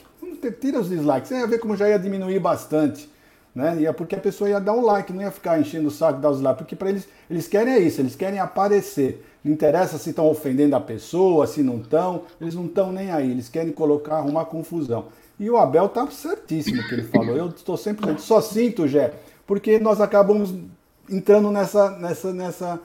Tira 0.61 0.81
os 0.81 0.89
dislikes. 0.89 1.29
Você 1.29 1.39
ia 1.39 1.47
ver 1.47 1.59
como 1.59 1.77
já 1.77 1.89
ia 1.89 1.99
diminuir 1.99 2.41
bastante. 2.41 3.09
Né? 3.55 3.79
E 3.81 3.87
é 3.87 3.93
porque 3.93 4.15
a 4.15 4.21
pessoa 4.21 4.51
ia 4.51 4.61
dar 4.61 4.73
um 4.73 4.85
like, 4.85 5.13
não 5.13 5.23
ia 5.23 5.31
ficar 5.31 5.59
enchendo 5.59 5.89
o 5.89 5.91
saco 5.91 6.21
dar 6.21 6.31
os 6.31 6.41
likes. 6.41 6.59
Porque 6.59 6.77
para 6.77 6.91
eles, 6.91 7.09
eles 7.31 7.47
querem 7.47 7.75
é 7.75 7.79
isso, 7.79 8.01
eles 8.01 8.17
querem 8.17 8.39
aparecer. 8.39 9.25
Não 9.45 9.53
interessa 9.53 9.97
se 9.97 10.11
estão 10.11 10.27
ofendendo 10.27 10.75
a 10.75 10.81
pessoa, 10.81 11.47
se 11.47 11.63
não 11.63 11.79
estão. 11.79 12.23
Eles 12.41 12.55
não 12.55 12.67
estão 12.67 12.93
nem 12.93 13.13
aí. 13.13 13.31
Eles 13.31 13.49
querem 13.49 13.73
colocar, 13.73 14.17
arrumar 14.17 14.47
confusão. 14.47 15.07
E 15.39 15.49
o 15.49 15.57
Abel 15.57 15.89
tá 15.89 16.07
certíssimo 16.11 16.83
que 16.89 16.95
ele 16.95 17.05
falou. 17.05 17.37
Eu 17.37 17.49
estou 17.49 17.77
sempre 17.77 18.19
só 18.19 18.41
sinto, 18.41 18.89
Jé, 18.89 19.15
porque 19.47 19.79
nós 19.79 20.01
acabamos 20.01 20.53
entrando 21.09 21.51
nessa, 21.51 21.91
nessa, 21.99 22.33
nessa, 22.33 22.81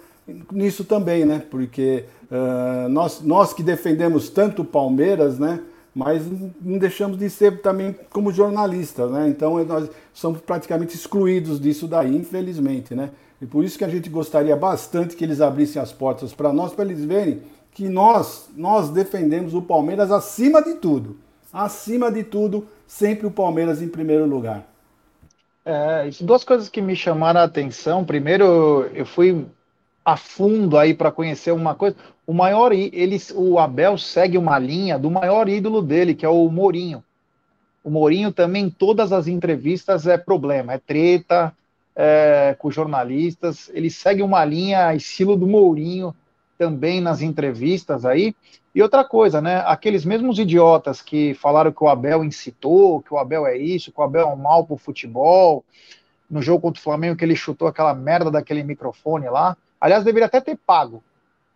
nisso 0.51 0.83
também, 0.83 1.25
né? 1.25 1.43
Porque 1.49 2.05
uh, 2.31 2.89
nós, 2.89 3.21
nós 3.21 3.53
que 3.53 3.63
defendemos 3.63 4.29
tanto 4.29 4.61
o 4.61 4.65
Palmeiras, 4.65 5.39
né? 5.39 5.61
Mas 5.93 6.23
não 6.61 6.77
deixamos 6.77 7.17
de 7.17 7.29
ser 7.29 7.61
também 7.61 7.95
como 8.09 8.31
jornalistas, 8.31 9.11
né? 9.11 9.27
Então 9.27 9.63
nós 9.65 9.89
somos 10.13 10.39
praticamente 10.41 10.95
excluídos 10.95 11.59
disso 11.59 11.87
daí, 11.87 12.15
infelizmente, 12.15 12.95
né? 12.95 13.09
E 13.41 13.45
por 13.45 13.63
isso 13.63 13.77
que 13.77 13.83
a 13.83 13.89
gente 13.89 14.09
gostaria 14.09 14.55
bastante 14.55 15.15
que 15.15 15.23
eles 15.23 15.41
abrissem 15.41 15.81
as 15.81 15.91
portas 15.91 16.33
para 16.33 16.53
nós, 16.53 16.73
para 16.73 16.85
eles 16.85 17.03
verem 17.03 17.41
que 17.73 17.89
nós, 17.89 18.49
nós 18.55 18.89
defendemos 18.89 19.53
o 19.53 19.61
Palmeiras 19.61 20.11
acima 20.11 20.61
de 20.61 20.75
tudo 20.75 21.17
acima 21.51 22.11
de 22.11 22.23
tudo, 22.23 22.67
sempre 22.87 23.27
o 23.27 23.31
Palmeiras 23.31 23.81
em 23.81 23.87
primeiro 23.87 24.25
lugar. 24.25 24.65
É, 25.63 26.09
duas 26.21 26.43
coisas 26.43 26.69
que 26.69 26.81
me 26.81 26.95
chamaram 26.95 27.39
a 27.39 27.43
atenção. 27.43 28.03
Primeiro, 28.03 28.89
eu 28.93 29.05
fui 29.05 29.45
a 30.03 30.17
fundo 30.17 30.77
aí 30.77 30.93
para 30.93 31.11
conhecer 31.11 31.51
uma 31.51 31.75
coisa. 31.75 31.95
O 32.25 32.33
maior, 32.33 32.71
ele, 32.71 33.17
o 33.35 33.59
Abel 33.59 33.97
segue 33.97 34.37
uma 34.37 34.57
linha 34.57 34.97
do 34.97 35.11
maior 35.11 35.47
ídolo 35.47 35.81
dele, 35.81 36.15
que 36.15 36.25
é 36.25 36.29
o 36.29 36.49
Mourinho. 36.49 37.03
O 37.83 37.89
Mourinho 37.89 38.31
também, 38.31 38.69
todas 38.69 39.11
as 39.11 39.27
entrevistas 39.27 40.07
é 40.07 40.17
problema, 40.17 40.73
é 40.73 40.77
treta 40.77 41.53
é, 41.95 42.55
com 42.57 42.71
jornalistas. 42.71 43.69
Ele 43.73 43.89
segue 43.89 44.21
uma 44.21 44.45
linha 44.45 44.93
estilo 44.95 45.35
do 45.35 45.47
Mourinho 45.47 46.15
também 46.57 47.01
nas 47.01 47.21
entrevistas 47.21 48.05
aí. 48.05 48.35
E 48.73 48.81
outra 48.81 49.03
coisa, 49.03 49.41
né? 49.41 49.63
Aqueles 49.65 50.05
mesmos 50.05 50.39
idiotas 50.39 51.01
que 51.01 51.33
falaram 51.33 51.71
que 51.71 51.83
o 51.83 51.89
Abel 51.89 52.23
incitou, 52.23 53.01
que 53.01 53.13
o 53.13 53.17
Abel 53.17 53.45
é 53.45 53.57
isso, 53.57 53.91
que 53.91 53.99
o 53.99 54.03
Abel 54.03 54.21
é 54.21 54.33
um 54.33 54.37
mal 54.37 54.65
pro 54.65 54.77
futebol, 54.77 55.65
no 56.29 56.41
jogo 56.41 56.61
contra 56.61 56.79
o 56.79 56.83
Flamengo 56.83 57.17
que 57.17 57.25
ele 57.25 57.35
chutou 57.35 57.67
aquela 57.67 57.93
merda 57.93 58.31
daquele 58.31 58.63
microfone 58.63 59.27
lá. 59.27 59.57
Aliás, 59.81 60.03
deveria 60.03 60.27
até 60.27 60.39
ter 60.39 60.55
pago. 60.55 61.03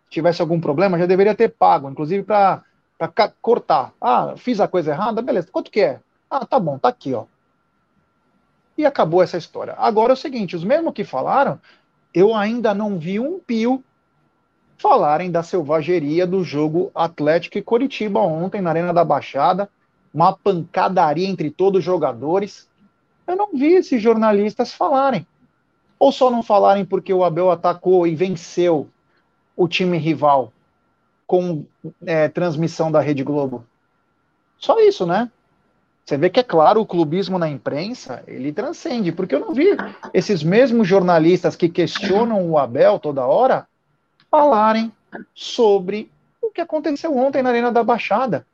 Se 0.06 0.10
tivesse 0.10 0.42
algum 0.42 0.60
problema, 0.60 0.98
já 0.98 1.06
deveria 1.06 1.34
ter 1.34 1.48
pago, 1.48 1.88
inclusive 1.88 2.24
para 2.24 2.62
cortar. 3.40 3.92
Ah, 4.00 4.34
fiz 4.36 4.58
a 4.60 4.66
coisa 4.66 4.90
errada, 4.90 5.22
beleza. 5.22 5.48
Quanto 5.50 5.70
que 5.70 5.80
é? 5.80 6.00
Ah, 6.28 6.44
tá 6.44 6.58
bom, 6.58 6.76
tá 6.76 6.88
aqui, 6.88 7.14
ó. 7.14 7.24
E 8.76 8.84
acabou 8.84 9.22
essa 9.22 9.38
história. 9.38 9.74
Agora 9.78 10.12
é 10.12 10.14
o 10.14 10.16
seguinte, 10.16 10.56
os 10.56 10.64
mesmos 10.64 10.92
que 10.92 11.04
falaram, 11.04 11.60
eu 12.12 12.34
ainda 12.34 12.74
não 12.74 12.98
vi 12.98 13.20
um 13.20 13.38
pio 13.38 13.82
falarem 14.76 15.30
da 15.30 15.42
selvageria 15.42 16.26
do 16.26 16.44
jogo 16.44 16.90
Atlético 16.94 17.56
e 17.56 17.62
Coritiba 17.62 18.20
ontem 18.20 18.60
na 18.60 18.70
Arena 18.70 18.92
da 18.92 19.04
Baixada, 19.04 19.70
uma 20.12 20.36
pancadaria 20.36 21.26
entre 21.26 21.50
todos 21.50 21.78
os 21.78 21.84
jogadores. 21.84 22.68
Eu 23.26 23.36
não 23.36 23.52
vi 23.52 23.74
esses 23.74 24.02
jornalistas 24.02 24.72
falarem. 24.74 25.26
Ou 25.98 26.12
só 26.12 26.30
não 26.30 26.42
falarem 26.42 26.84
porque 26.84 27.12
o 27.12 27.24
Abel 27.24 27.50
atacou 27.50 28.06
e 28.06 28.14
venceu 28.14 28.88
o 29.56 29.66
time 29.66 29.96
rival 29.96 30.52
com 31.26 31.64
é, 32.04 32.28
transmissão 32.28 32.92
da 32.92 33.00
Rede 33.00 33.24
Globo. 33.24 33.64
Só 34.58 34.78
isso, 34.80 35.06
né? 35.06 35.30
Você 36.04 36.16
vê 36.16 36.30
que 36.30 36.38
é 36.38 36.42
claro, 36.44 36.80
o 36.80 36.86
clubismo 36.86 37.36
na 37.36 37.48
imprensa, 37.48 38.22
ele 38.28 38.52
transcende, 38.52 39.10
porque 39.10 39.34
eu 39.34 39.40
não 39.40 39.52
vi 39.52 39.76
esses 40.14 40.42
mesmos 40.42 40.86
jornalistas 40.86 41.56
que 41.56 41.68
questionam 41.68 42.48
o 42.48 42.56
Abel 42.56 43.00
toda 43.00 43.26
hora 43.26 43.66
falarem 44.30 44.92
sobre 45.34 46.08
o 46.40 46.48
que 46.50 46.60
aconteceu 46.60 47.16
ontem 47.16 47.42
na 47.42 47.48
Arena 47.48 47.72
da 47.72 47.82
Baixada. 47.82 48.46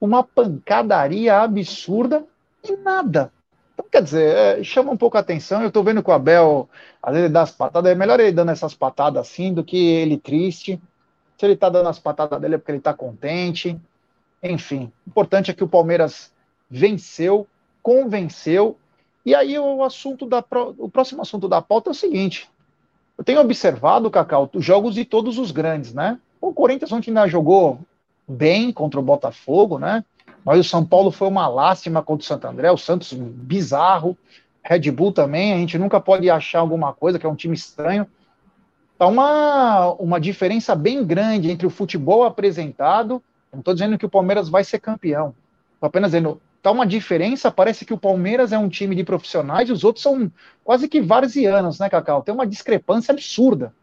Uma 0.00 0.24
pancadaria 0.24 1.40
absurda 1.40 2.24
e 2.62 2.74
nada. 2.76 3.30
Então, 3.74 3.86
quer 3.90 4.02
dizer, 4.02 4.36
é, 4.36 4.64
chama 4.64 4.92
um 4.92 4.96
pouco 4.96 5.16
a 5.16 5.20
atenção. 5.20 5.60
Eu 5.60 5.68
estou 5.68 5.82
vendo 5.82 6.02
que 6.02 6.10
o 6.10 6.12
Abel, 6.12 6.68
às 7.02 7.12
vezes, 7.12 7.30
dá 7.30 7.42
as 7.42 7.50
patadas. 7.50 7.90
É 7.90 7.94
melhor 7.94 8.20
ele 8.20 8.32
dando 8.32 8.52
essas 8.52 8.74
patadas 8.74 9.20
assim 9.20 9.52
do 9.52 9.64
que 9.64 9.76
ele 9.76 10.16
triste. 10.16 10.80
Se 11.36 11.44
ele 11.44 11.54
está 11.54 11.68
dando 11.68 11.88
as 11.88 11.98
patadas 11.98 12.40
dele 12.40 12.54
é 12.54 12.58
porque 12.58 12.70
ele 12.70 12.78
está 12.78 12.94
contente. 12.94 13.78
Enfim, 14.42 14.92
o 15.06 15.10
importante 15.10 15.50
é 15.50 15.54
que 15.54 15.64
o 15.64 15.68
Palmeiras 15.68 16.32
venceu, 16.70 17.46
convenceu. 17.82 18.78
E 19.26 19.34
aí 19.34 19.58
o 19.58 19.82
assunto 19.82 20.26
da 20.26 20.44
o 20.78 20.88
próximo 20.88 21.22
assunto 21.22 21.48
da 21.48 21.60
pauta 21.60 21.90
é 21.90 21.92
o 21.92 21.94
seguinte: 21.94 22.48
eu 23.18 23.24
tenho 23.24 23.40
observado, 23.40 24.10
Cacau, 24.10 24.50
os 24.52 24.64
jogos 24.64 24.94
de 24.94 25.04
todos 25.04 25.38
os 25.38 25.50
grandes, 25.50 25.92
né? 25.92 26.18
O 26.40 26.52
Corinthians 26.52 26.92
ontem 26.92 27.10
ainda 27.10 27.26
jogou 27.26 27.80
bem 28.28 28.72
contra 28.72 29.00
o 29.00 29.02
Botafogo, 29.02 29.78
né? 29.78 30.04
Mas 30.44 30.60
o 30.60 30.64
São 30.64 30.84
Paulo 30.84 31.10
foi 31.10 31.26
uma 31.26 31.48
lástima 31.48 32.02
contra 32.02 32.22
o 32.22 32.26
Santo 32.26 32.46
André, 32.46 32.70
o 32.70 32.76
Santos 32.76 33.12
bizarro, 33.12 34.16
Red 34.62 34.90
Bull 34.90 35.12
também, 35.12 35.52
a 35.52 35.56
gente 35.56 35.78
nunca 35.78 36.00
pode 36.00 36.28
achar 36.28 36.60
alguma 36.60 36.92
coisa, 36.92 37.18
que 37.18 37.26
é 37.26 37.28
um 37.28 37.34
time 37.34 37.54
estranho. 37.54 38.06
Tá 38.98 39.06
uma, 39.06 39.92
uma 39.92 40.20
diferença 40.20 40.74
bem 40.74 41.04
grande 41.04 41.50
entre 41.50 41.66
o 41.66 41.70
futebol 41.70 42.24
apresentado, 42.24 43.22
não 43.52 43.60
estou 43.60 43.74
dizendo 43.74 43.98
que 43.98 44.06
o 44.06 44.10
Palmeiras 44.10 44.48
vai 44.48 44.62
ser 44.64 44.78
campeão, 44.78 45.34
estou 45.74 45.86
apenas 45.86 46.10
dizendo, 46.10 46.40
tá 46.62 46.70
uma 46.70 46.86
diferença, 46.86 47.50
parece 47.50 47.84
que 47.84 47.92
o 47.92 47.98
Palmeiras 47.98 48.52
é 48.52 48.58
um 48.58 48.68
time 48.68 48.94
de 48.94 49.04
profissionais 49.04 49.68
e 49.68 49.72
os 49.72 49.84
outros 49.84 50.02
são 50.02 50.30
quase 50.62 50.88
que 50.88 51.00
varzianos, 51.00 51.78
né, 51.78 51.88
Cacau? 51.88 52.22
Tem 52.22 52.34
uma 52.34 52.46
discrepância 52.46 53.12
absurda. 53.12 53.74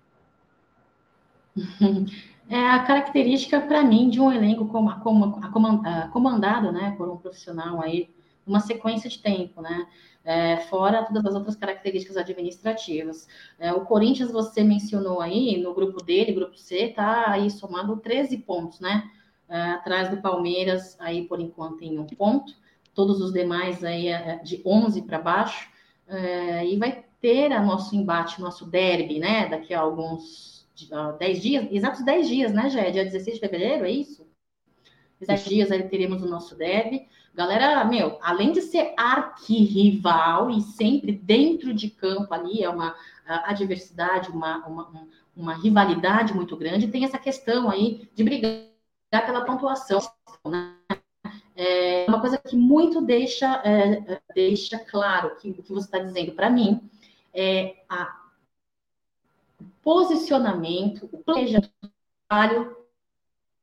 É 2.52 2.68
a 2.68 2.84
característica, 2.84 3.62
para 3.62 3.82
mim, 3.82 4.10
de 4.10 4.20
um 4.20 4.30
elenco 4.30 4.68
como, 4.68 4.99
como, 4.99 5.82
comandado 6.12 6.70
né, 6.70 6.93
por 6.97 7.08
um 7.08 7.16
profissional 7.16 7.82
aí, 7.82 8.10
uma 8.45 8.60
sequência 8.60 9.10
de 9.10 9.20
tempo, 9.20 9.62
né? 9.62 9.88
É, 10.22 10.58
fora 10.58 11.06
todas 11.06 11.26
as 11.26 11.34
outras 11.34 11.56
características 11.56 12.18
administrativas. 12.18 13.26
É, 13.58 13.72
o 13.72 13.86
Corinthians, 13.86 14.32
você 14.32 14.66
mencionou 14.66 15.22
aí, 15.22 15.64
no 15.64 15.74
grupo 15.74 16.04
dele, 16.04 16.34
grupo 16.34 16.58
C, 16.58 16.89
tá 16.89 17.32
aí 17.32 17.49
somando 17.49 17.95
13 17.95 18.39
pontos, 18.39 18.82
né? 18.82 19.10
É, 19.47 19.72
atrás 19.72 20.10
do 20.10 20.18
Palmeiras, 20.18 20.97
aí 20.99 21.24
por 21.26 21.39
enquanto 21.39 21.84
em 21.84 21.97
um 21.97 22.06
ponto 22.06 22.54
todos 22.93 23.22
os 23.22 23.32
demais 23.32 23.82
aí 23.82 24.10
é, 24.10 24.12
é, 24.12 24.36
de 24.43 24.62
11 24.66 25.04
para 25.04 25.20
baixo, 25.20 25.70
é, 26.06 26.66
e 26.68 26.76
vai 26.76 27.06
ter 27.22 27.54
a 27.54 27.62
nosso 27.62 27.95
embate, 27.95 28.41
nosso 28.41 28.66
derby, 28.66 29.20
né, 29.20 29.47
daqui 29.47 29.74
a 29.74 29.80
alguns 29.80 30.61
uh, 30.91 31.17
10 31.17 31.41
dias, 31.41 31.67
exatos 31.71 32.03
10 32.03 32.27
dias, 32.27 32.53
né, 32.53 32.69
já 32.69 32.82
é 32.82 32.91
dia 32.91 33.03
16 33.03 33.36
de 33.36 33.39
fevereiro, 33.39 33.86
é 33.86 33.91
isso? 33.91 34.27
10 35.19 35.45
dias 35.45 35.71
aí 35.71 35.84
teremos 35.84 36.23
o 36.23 36.27
nosso 36.27 36.55
derby. 36.55 37.07
Galera, 37.34 37.86
meu, 37.86 38.17
além 38.21 38.51
de 38.51 38.61
ser 38.61 38.93
arquirrival 38.97 40.49
e 40.49 40.61
sempre 40.61 41.11
dentro 41.11 41.73
de 41.73 41.89
campo 41.89 42.34
ali, 42.34 42.63
é 42.63 42.69
uma 42.69 42.95
adversidade, 43.25 44.29
uma, 44.29 44.65
uma, 44.65 45.07
uma 45.36 45.53
rivalidade 45.53 46.34
muito 46.34 46.57
grande, 46.57 46.88
tem 46.88 47.05
essa 47.05 47.17
questão 47.17 47.69
aí 47.69 48.09
de 48.13 48.23
brigar 48.23 49.25
pela 49.25 49.45
pontuação, 49.45 49.99
né? 50.45 50.75
é 51.55 52.05
uma 52.07 52.19
coisa 52.19 52.38
que 52.38 52.55
muito 52.55 53.01
deixa, 53.01 53.61
é, 53.63 54.19
deixa 54.34 54.79
claro 54.79 55.36
que 55.36 55.51
o 55.51 55.61
que 55.61 55.71
você 55.71 55.86
está 55.86 55.99
dizendo 55.99 56.32
para 56.32 56.49
mim 56.49 56.82
é 57.34 57.75
a 57.88 58.20
posicionamento, 59.82 61.09
o 61.12 61.18
planejamento 61.18 61.72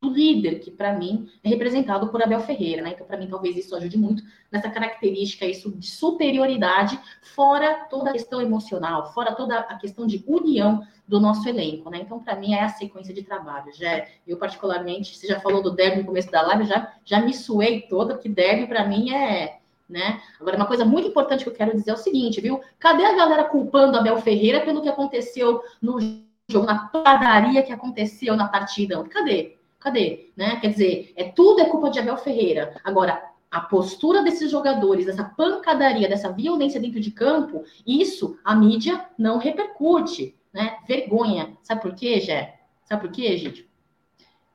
do 0.00 0.10
líder, 0.10 0.60
que 0.60 0.70
para 0.70 0.92
mim 0.92 1.28
é 1.42 1.48
representado 1.48 2.08
por 2.08 2.22
Abel 2.22 2.40
Ferreira, 2.40 2.82
né? 2.82 2.90
Então, 2.94 3.06
para 3.06 3.16
mim, 3.16 3.26
talvez 3.26 3.56
isso 3.56 3.74
ajude 3.74 3.98
muito 3.98 4.22
nessa 4.50 4.70
característica 4.70 5.44
isso 5.44 5.72
de 5.72 5.86
superioridade, 5.86 6.98
fora 7.34 7.86
toda 7.90 8.10
a 8.10 8.12
questão 8.12 8.40
emocional, 8.40 9.12
fora 9.12 9.34
toda 9.34 9.58
a 9.58 9.76
questão 9.76 10.06
de 10.06 10.24
união 10.26 10.86
do 11.06 11.18
nosso 11.18 11.48
elenco, 11.48 11.90
né? 11.90 11.98
Então, 12.00 12.22
para 12.22 12.36
mim, 12.36 12.54
é 12.54 12.62
a 12.62 12.68
sequência 12.68 13.12
de 13.12 13.24
trabalho. 13.24 13.72
Já, 13.74 14.06
eu, 14.26 14.36
particularmente, 14.36 15.16
você 15.16 15.26
já 15.26 15.40
falou 15.40 15.62
do 15.62 15.74
derby 15.74 16.00
no 16.00 16.06
começo 16.06 16.30
da 16.30 16.42
live, 16.42 16.64
já, 16.64 16.94
já 17.04 17.20
me 17.20 17.34
suei 17.34 17.82
toda, 17.82 18.16
que 18.16 18.28
derby, 18.28 18.66
para 18.68 18.86
mim, 18.86 19.12
é. 19.12 19.57
Né? 19.88 20.20
Agora, 20.38 20.56
uma 20.56 20.66
coisa 20.66 20.84
muito 20.84 21.08
importante 21.08 21.42
que 21.42 21.48
eu 21.48 21.54
quero 21.54 21.74
dizer 21.74 21.90
é 21.90 21.94
o 21.94 21.96
seguinte, 21.96 22.40
viu? 22.40 22.60
Cadê 22.78 23.04
a 23.06 23.16
galera 23.16 23.44
culpando 23.44 23.96
Abel 23.96 24.18
Ferreira 24.18 24.60
pelo 24.60 24.82
que 24.82 24.88
aconteceu 24.88 25.62
no 25.80 25.98
jogo, 26.46 26.66
na 26.66 26.88
padaria 26.88 27.62
que 27.62 27.72
aconteceu 27.72 28.36
na 28.36 28.48
partida? 28.48 29.02
Cadê? 29.04 29.56
Cadê? 29.80 30.30
Né? 30.36 30.56
Quer 30.56 30.68
dizer, 30.68 31.12
é 31.16 31.24
tudo 31.24 31.60
é 31.60 31.64
culpa 31.64 31.88
de 31.88 31.98
Abel 32.00 32.18
Ferreira. 32.18 32.78
Agora, 32.84 33.22
a 33.50 33.60
postura 33.60 34.22
desses 34.22 34.50
jogadores, 34.50 35.08
essa 35.08 35.24
pancadaria, 35.24 36.08
dessa 36.08 36.30
violência 36.30 36.80
dentro 36.80 37.00
de 37.00 37.10
campo, 37.10 37.64
isso 37.86 38.38
a 38.44 38.54
mídia 38.54 39.06
não 39.16 39.38
repercute, 39.38 40.36
né? 40.52 40.78
Vergonha. 40.86 41.56
Sabe 41.62 41.80
por 41.80 41.94
quê, 41.94 42.20
Gé? 42.20 42.60
Sabe 42.84 43.02
por 43.02 43.10
quê, 43.10 43.36
gente? 43.38 43.68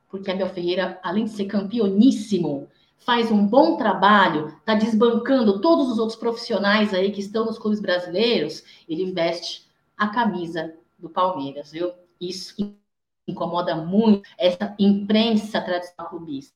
Porque 0.09 0.29
Abel 0.29 0.49
Ferreira, 0.49 0.99
além 1.01 1.23
de 1.23 1.31
ser 1.31 1.45
campeoníssimo, 1.45 2.67
faz 3.05 3.31
um 3.31 3.45
bom 3.45 3.77
trabalho, 3.77 4.55
tá 4.65 4.75
desbancando 4.75 5.59
todos 5.59 5.89
os 5.89 5.99
outros 5.99 6.17
profissionais 6.17 6.93
aí 6.93 7.11
que 7.11 7.19
estão 7.19 7.45
nos 7.45 7.59
clubes 7.59 7.79
brasileiros, 7.79 8.63
ele 8.87 9.11
veste 9.11 9.67
a 9.97 10.07
camisa 10.07 10.73
do 10.97 11.09
Palmeiras, 11.09 11.71
viu? 11.71 11.91
Isso 12.19 12.55
incomoda 13.27 13.75
muito 13.75 14.27
essa 14.37 14.75
imprensa 14.79 15.61
tradicional 15.61 16.09
clubista. 16.09 16.53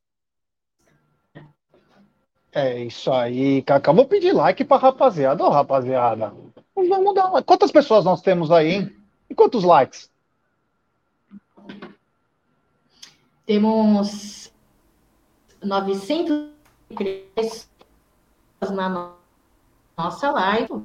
É 2.52 2.84
isso 2.84 3.12
aí, 3.12 3.62
Cacá. 3.62 3.92
Vou 3.92 4.06
pedir 4.06 4.34
like 4.34 4.64
pra 4.64 4.78
rapaziada. 4.78 5.44
Ô, 5.44 5.50
rapaziada, 5.50 6.34
vamos 6.76 7.14
dar. 7.14 7.44
Quantas 7.44 7.72
pessoas 7.72 8.04
nós 8.04 8.22
temos 8.22 8.50
aí, 8.52 8.74
hein? 8.74 8.96
E 9.30 9.36
quantos 9.36 9.64
likes? 9.64 10.10
Temos 13.46 14.52
900 15.64 16.50
na 18.72 19.12
nossa 19.98 20.32
live. 20.32 20.84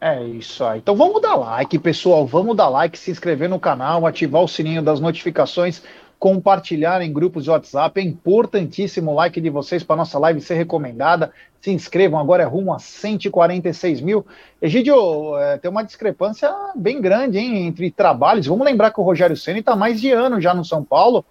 É 0.00 0.24
isso 0.24 0.64
aí. 0.64 0.78
Então 0.78 0.96
vamos 0.96 1.20
dar 1.20 1.36
like, 1.36 1.78
pessoal. 1.78 2.26
Vamos 2.26 2.56
dar 2.56 2.68
like, 2.68 2.98
se 2.98 3.10
inscrever 3.10 3.48
no 3.48 3.60
canal, 3.60 4.06
ativar 4.06 4.42
o 4.42 4.48
sininho 4.48 4.82
das 4.82 4.98
notificações, 4.98 5.82
compartilhar 6.20 7.02
em 7.02 7.12
grupos 7.12 7.42
de 7.42 7.50
WhatsApp. 7.50 7.98
É 7.98 8.04
importantíssimo 8.04 9.10
o 9.10 9.14
like 9.14 9.40
de 9.40 9.50
vocês 9.50 9.82
para 9.82 9.96
nossa 9.96 10.18
live 10.20 10.40
ser 10.40 10.54
recomendada. 10.54 11.32
Se 11.60 11.72
inscrevam, 11.72 12.20
agora 12.20 12.44
é 12.44 12.46
rumo 12.46 12.72
a 12.72 12.78
146 12.78 14.00
mil. 14.00 14.24
Egidio, 14.62 15.36
é, 15.38 15.58
tem 15.58 15.68
uma 15.68 15.82
discrepância 15.82 16.54
bem 16.76 17.00
grande 17.00 17.38
hein, 17.38 17.66
entre 17.66 17.90
trabalhos. 17.90 18.46
Vamos 18.46 18.64
lembrar 18.64 18.92
que 18.92 19.00
o 19.00 19.04
Rogério 19.04 19.36
Senna 19.36 19.58
está 19.58 19.74
mais 19.74 20.00
de 20.00 20.12
ano 20.12 20.40
já 20.40 20.54
no 20.54 20.64
São 20.64 20.84
Paulo 20.84 21.24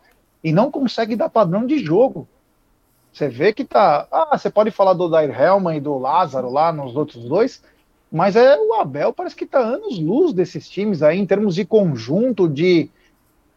e 0.44 0.52
não 0.52 0.70
consegue 0.70 1.16
dar 1.16 1.30
padrão 1.30 1.66
de 1.66 1.80
jogo. 1.80 2.28
Você 3.14 3.30
vê 3.30 3.54
que 3.54 3.64
tá. 3.64 4.08
Ah, 4.12 4.38
você 4.38 4.50
pode 4.50 4.72
falar 4.72 4.94
do 4.94 5.08
Dair 5.08 5.40
Helman 5.40 5.78
e 5.78 5.82
do 5.82 5.98
Lázaro 5.98 6.52
lá 6.52 6.74
nos 6.74 6.96
outros 6.96 7.24
dois 7.24 7.62
mas 8.12 8.36
é 8.36 8.58
o 8.58 8.74
Abel 8.74 9.14
parece 9.14 9.36
que 9.36 9.44
está 9.44 9.60
anos 9.60 10.00
luz 10.00 10.34
desses 10.34 10.68
times 10.68 11.04
aí, 11.04 11.20
em 11.20 11.26
termos 11.26 11.56
de 11.56 11.66
conjunto, 11.66 12.48
de. 12.48 12.90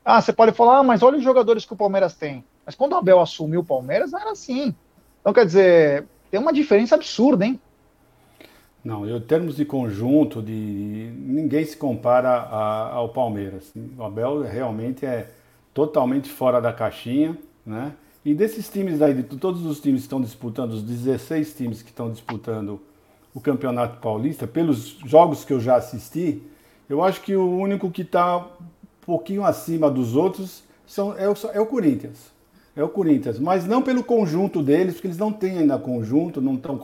Ah, 0.04 0.20
você 0.20 0.32
pode 0.32 0.52
falar, 0.52 0.78
ah, 0.78 0.82
mas 0.82 1.02
olha 1.02 1.18
os 1.18 1.24
jogadores 1.24 1.64
que 1.64 1.72
o 1.72 1.76
Palmeiras 1.76 2.14
tem. 2.14 2.44
Mas 2.66 2.74
quando 2.74 2.92
o 2.92 2.96
Abel 2.96 3.20
assumiu 3.20 3.60
o 3.60 3.64
Palmeiras, 3.64 4.12
não 4.12 4.20
era 4.20 4.32
assim. 4.32 4.74
Então, 5.20 5.32
quer 5.32 5.46
dizer, 5.46 6.06
tem 6.30 6.40
uma 6.40 6.52
diferença 6.52 6.94
absurda, 6.94 7.44
hein? 7.44 7.60
Não, 8.84 9.08
em 9.08 9.20
termos 9.20 9.56
de 9.56 9.64
conjunto, 9.64 10.42
de 10.42 11.12
ninguém 11.16 11.64
se 11.64 11.76
compara 11.76 12.30
a, 12.30 12.94
ao 12.94 13.10
Palmeiras. 13.10 13.72
O 13.96 14.02
Abel 14.02 14.42
realmente 14.42 15.06
é 15.06 15.30
totalmente 15.72 16.28
fora 16.28 16.60
da 16.60 16.72
caixinha, 16.72 17.38
né? 17.64 17.92
E 18.24 18.34
desses 18.34 18.68
times 18.68 19.00
aí, 19.00 19.14
de 19.14 19.22
todos 19.22 19.64
os 19.66 19.80
times 19.80 20.00
que 20.00 20.06
estão 20.06 20.20
disputando, 20.20 20.72
os 20.72 20.82
16 20.82 21.54
times 21.54 21.82
que 21.82 21.90
estão 21.90 22.10
disputando 22.10 22.80
o 23.34 23.40
Campeonato 23.40 24.00
Paulista, 24.00 24.46
pelos 24.46 24.98
jogos 25.04 25.44
que 25.44 25.52
eu 25.52 25.60
já 25.60 25.76
assisti, 25.76 26.42
eu 26.88 27.02
acho 27.02 27.20
que 27.22 27.34
o 27.34 27.58
único 27.58 27.90
que 27.90 28.02
está 28.02 28.46
pouquinho 29.04 29.44
acima 29.44 29.90
dos 29.90 30.16
outros 30.16 30.62
são, 30.86 31.16
é, 31.18 31.28
o, 31.28 31.34
é 31.52 31.60
o 31.60 31.66
Corinthians. 31.66 32.32
É 32.74 32.82
o 32.82 32.88
Corinthians, 32.88 33.38
mas 33.38 33.66
não 33.66 33.82
pelo 33.82 34.02
conjunto 34.02 34.62
deles, 34.62 34.94
porque 34.94 35.08
eles 35.08 35.18
não 35.18 35.30
têm 35.30 35.58
ainda 35.58 35.78
conjunto, 35.78 36.40
não 36.40 36.54
estão 36.54 36.76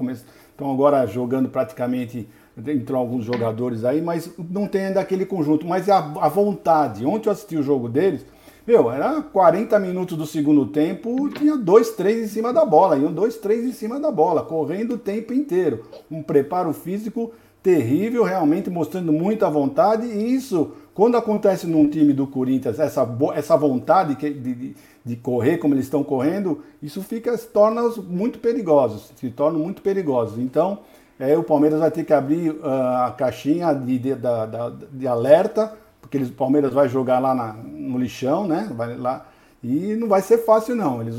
estão 0.50 0.70
agora 0.70 1.06
jogando 1.06 1.48
praticamente, 1.48 2.28
entrou 2.66 3.00
alguns 3.00 3.24
jogadores 3.24 3.84
aí, 3.84 4.02
mas 4.02 4.30
não 4.50 4.66
tem 4.66 4.86
ainda 4.86 5.00
aquele 5.00 5.24
conjunto, 5.24 5.66
mas 5.66 5.88
é 5.88 5.92
a, 5.92 5.98
a 5.98 6.28
vontade. 6.28 7.06
Ontem 7.06 7.28
eu 7.28 7.32
assisti 7.32 7.56
o 7.56 7.62
jogo 7.62 7.88
deles, 7.88 8.26
meu, 8.66 8.90
era 8.90 9.22
40 9.22 9.78
minutos 9.78 10.18
do 10.18 10.26
segundo 10.26 10.66
tempo, 10.66 11.30
tinha 11.30 11.56
dois, 11.56 11.92
três 11.92 12.22
em 12.22 12.28
cima 12.28 12.52
da 12.52 12.66
bola, 12.66 12.98
iam 12.98 13.10
dois, 13.10 13.38
três 13.38 13.64
em 13.64 13.72
cima 13.72 13.98
da 13.98 14.10
bola, 14.10 14.42
correndo 14.42 14.96
o 14.96 14.98
tempo 14.98 15.32
inteiro. 15.32 15.86
Um 16.10 16.22
preparo 16.22 16.70
físico 16.74 17.32
terrível, 17.62 18.24
realmente 18.24 18.68
mostrando 18.68 19.10
muita 19.10 19.48
vontade, 19.48 20.06
e 20.06 20.34
isso, 20.34 20.72
quando 20.98 21.16
acontece 21.16 21.64
num 21.64 21.88
time 21.88 22.12
do 22.12 22.26
Corinthians, 22.26 22.80
essa, 22.80 23.08
essa 23.36 23.56
vontade 23.56 24.16
de, 24.16 24.34
de, 24.34 24.76
de 25.04 25.16
correr 25.16 25.58
como 25.58 25.72
eles 25.72 25.84
estão 25.84 26.02
correndo, 26.02 26.60
isso 26.82 27.04
fica, 27.04 27.36
se 27.38 27.46
torna 27.46 27.82
muito 28.02 28.40
perigosos, 28.40 29.12
se 29.14 29.30
tornam 29.30 29.60
muito 29.60 29.80
perigosos. 29.80 30.40
Então, 30.40 30.80
é, 31.20 31.38
o 31.38 31.44
Palmeiras 31.44 31.78
vai 31.78 31.92
ter 31.92 32.02
que 32.02 32.12
abrir 32.12 32.50
uh, 32.50 33.06
a 33.06 33.14
caixinha 33.16 33.72
de, 33.72 33.96
de, 33.96 34.14
de, 34.16 34.86
de 34.90 35.06
alerta 35.06 35.72
porque 36.00 36.16
eles, 36.16 36.30
o 36.30 36.32
Palmeiras 36.32 36.72
vai 36.72 36.88
jogar 36.88 37.20
lá 37.20 37.32
na, 37.32 37.52
no 37.52 37.96
lixão, 37.96 38.48
né? 38.48 38.68
Vai 38.74 38.96
lá, 38.96 39.28
e 39.62 39.94
não 39.94 40.08
vai 40.08 40.20
ser 40.20 40.38
fácil, 40.38 40.74
não. 40.74 41.00
Eles 41.00 41.16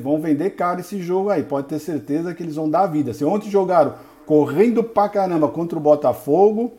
vão 0.00 0.20
vender 0.20 0.50
caro 0.50 0.78
esse 0.78 1.02
jogo 1.02 1.30
aí. 1.30 1.42
Pode 1.42 1.66
ter 1.66 1.80
certeza 1.80 2.32
que 2.32 2.44
eles 2.44 2.54
vão 2.54 2.70
dar 2.70 2.86
vida. 2.86 3.12
Se 3.12 3.24
ontem 3.24 3.50
jogaram 3.50 3.94
correndo 4.24 4.84
pra 4.84 5.08
caramba 5.08 5.48
contra 5.48 5.76
o 5.76 5.80
Botafogo, 5.80 6.74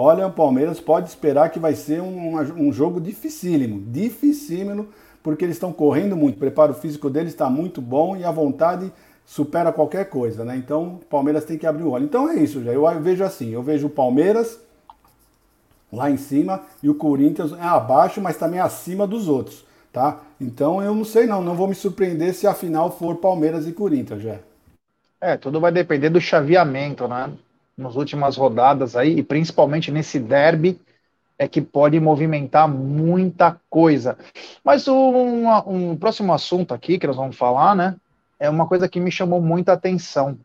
olha, 0.00 0.28
o 0.28 0.32
Palmeiras 0.32 0.78
pode 0.78 1.08
esperar 1.08 1.50
que 1.50 1.58
vai 1.58 1.74
ser 1.74 2.00
um, 2.00 2.36
um 2.56 2.72
jogo 2.72 3.00
dificílimo. 3.00 3.80
Dificílimo, 3.90 4.86
porque 5.24 5.44
eles 5.44 5.56
estão 5.56 5.72
correndo 5.72 6.16
muito. 6.16 6.36
O 6.36 6.38
preparo 6.38 6.72
físico 6.72 7.10
deles 7.10 7.32
está 7.32 7.50
muito 7.50 7.82
bom 7.82 8.16
e 8.16 8.22
a 8.22 8.30
vontade 8.30 8.92
supera 9.26 9.72
qualquer 9.72 10.08
coisa, 10.08 10.44
né? 10.44 10.56
Então, 10.56 11.00
o 11.02 11.04
Palmeiras 11.06 11.44
tem 11.44 11.58
que 11.58 11.66
abrir 11.66 11.82
o 11.82 11.90
olho. 11.90 12.04
Então 12.04 12.30
é 12.30 12.36
isso, 12.36 12.62
já. 12.62 12.72
Eu 12.72 12.84
vejo 13.00 13.24
assim, 13.24 13.50
eu 13.50 13.60
vejo 13.60 13.88
o 13.88 13.90
Palmeiras 13.90 14.60
lá 15.92 16.08
em 16.08 16.16
cima 16.16 16.62
e 16.80 16.88
o 16.88 16.94
Corinthians 16.94 17.52
é 17.52 17.62
abaixo, 17.62 18.20
mas 18.20 18.36
também 18.36 18.60
acima 18.60 19.04
dos 19.04 19.26
outros, 19.26 19.64
tá? 19.92 20.20
Então 20.40 20.80
eu 20.80 20.94
não 20.94 21.04
sei 21.04 21.26
não, 21.26 21.42
não 21.42 21.56
vou 21.56 21.66
me 21.66 21.74
surpreender 21.74 22.34
se 22.34 22.46
a 22.46 22.54
final 22.54 22.90
for 22.90 23.16
Palmeiras 23.16 23.66
e 23.66 23.72
Corinthians, 23.72 24.22
já. 24.22 24.36
É, 25.20 25.36
tudo 25.36 25.60
vai 25.60 25.72
depender 25.72 26.10
do 26.10 26.20
chaveamento, 26.20 27.08
né? 27.08 27.32
Nas 27.78 27.94
últimas 27.94 28.36
rodadas 28.36 28.96
aí, 28.96 29.18
e 29.18 29.22
principalmente 29.22 29.90
nesse 29.92 30.18
derby, 30.18 30.78
é 31.38 31.46
que 31.46 31.62
pode 31.62 31.98
movimentar 32.00 32.68
muita 32.68 33.58
coisa. 33.70 34.18
Mas 34.64 34.88
um, 34.88 35.48
um 35.66 35.96
próximo 35.96 36.34
assunto 36.34 36.74
aqui 36.74 36.98
que 36.98 37.06
nós 37.06 37.16
vamos 37.16 37.36
falar, 37.36 37.76
né? 37.76 37.94
É 38.40 38.50
uma 38.50 38.66
coisa 38.66 38.88
que 38.88 38.98
me 38.98 39.12
chamou 39.12 39.40
muita 39.40 39.72
atenção 39.72 40.36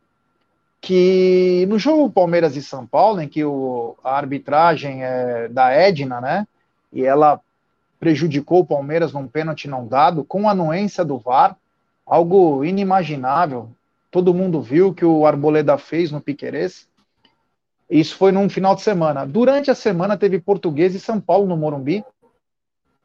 que 0.83 1.65
no 1.69 1.79
jogo 1.79 2.11
Palmeiras 2.11 2.57
e 2.57 2.61
São 2.61 2.85
Paulo, 2.85 3.21
em 3.21 3.27
que 3.29 3.41
o, 3.45 3.95
a 4.03 4.17
arbitragem 4.17 5.01
é 5.01 5.47
da 5.47 5.71
Edna, 5.71 6.19
né, 6.19 6.45
e 6.91 7.05
ela 7.05 7.39
prejudicou 8.01 8.59
o 8.59 8.65
Palmeiras 8.65 9.13
num 9.13 9.25
pênalti 9.25 9.65
não 9.65 9.87
dado, 9.87 10.25
com 10.25 10.49
anuência 10.49 11.05
do 11.05 11.17
VAR, 11.17 11.55
algo 12.05 12.65
inimaginável. 12.65 13.69
Todo 14.11 14.33
mundo 14.33 14.61
viu 14.61 14.93
que 14.93 15.05
o 15.05 15.25
Arboleda 15.25 15.77
fez 15.77 16.11
no 16.11 16.19
Piquerez. 16.19 16.85
Isso 17.93 18.17
foi 18.17 18.31
num 18.31 18.49
final 18.49 18.73
de 18.73 18.81
semana. 18.81 19.23
Durante 19.23 19.69
a 19.69 19.75
semana 19.75 20.17
teve 20.17 20.39
Português 20.39 20.95
e 20.95 20.99
São 20.99 21.21
Paulo 21.21 21.45
no 21.45 21.55
Morumbi, 21.55 22.03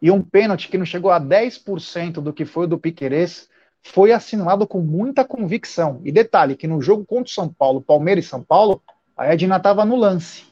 e 0.01 0.11
um 0.11 0.23
pênalti 0.23 0.67
que 0.67 0.79
não 0.79 0.87
chegou 0.87 1.11
a 1.11 1.21
10% 1.21 2.23
do 2.23 2.33
que 2.33 2.47
foi 2.47 2.65
o 2.65 2.69
do 2.69 2.79
Piquerez, 2.79 3.51
foi 3.83 4.13
assinalado 4.13 4.67
com 4.67 4.81
muita 4.81 5.27
convicção. 5.27 6.01
E 6.07 6.11
detalhe, 6.11 6.57
que 6.57 6.67
no 6.67 6.81
jogo 6.81 7.05
contra 7.05 7.31
o 7.31 7.35
São 7.35 7.53
Paulo, 7.53 7.83
Palmeiras 7.83 8.25
e 8.25 8.29
São 8.29 8.43
Paulo, 8.43 8.83
a 9.15 9.27
Edna 9.27 9.59
estava 9.59 9.85
no 9.85 9.95
lance. 9.95 10.47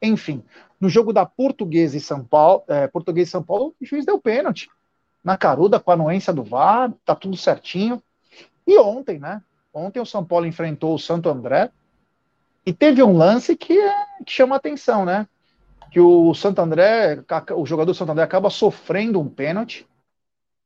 Enfim, 0.00 0.42
no 0.80 0.88
jogo 0.88 1.12
da 1.12 1.26
Portuguesa 1.26 1.94
e 1.94 2.00
São 2.00 2.24
Paulo, 2.24 2.62
é, 2.68 2.88
e 3.16 3.26
São 3.26 3.42
Paulo, 3.42 3.74
o 3.78 3.84
juiz 3.84 4.06
deu 4.06 4.18
pênalti. 4.18 4.70
Na 5.22 5.36
caruda, 5.36 5.78
com 5.78 5.90
a 5.90 5.94
anuência 5.94 6.32
do 6.32 6.42
VAR, 6.42 6.90
tá 7.04 7.14
tudo 7.14 7.36
certinho. 7.36 8.02
E 8.66 8.78
ontem, 8.78 9.18
né? 9.18 9.42
Ontem 9.74 10.00
o 10.00 10.06
São 10.06 10.24
Paulo 10.24 10.46
enfrentou 10.46 10.94
o 10.94 10.98
Santo 10.98 11.28
André 11.28 11.70
E 12.64 12.72
teve 12.72 13.02
um 13.02 13.16
lance 13.16 13.56
que, 13.56 13.78
é, 13.78 13.94
que 14.24 14.32
chama 14.32 14.56
atenção, 14.56 15.04
né? 15.04 15.26
Que 15.90 16.00
o 16.00 16.34
Santo 16.34 16.60
André, 16.60 17.22
o 17.56 17.64
jogador 17.64 17.92
do 17.92 17.96
Santo 17.96 18.12
André 18.12 18.24
acaba 18.24 18.50
sofrendo 18.50 19.20
um 19.20 19.28
pênalti 19.28 19.86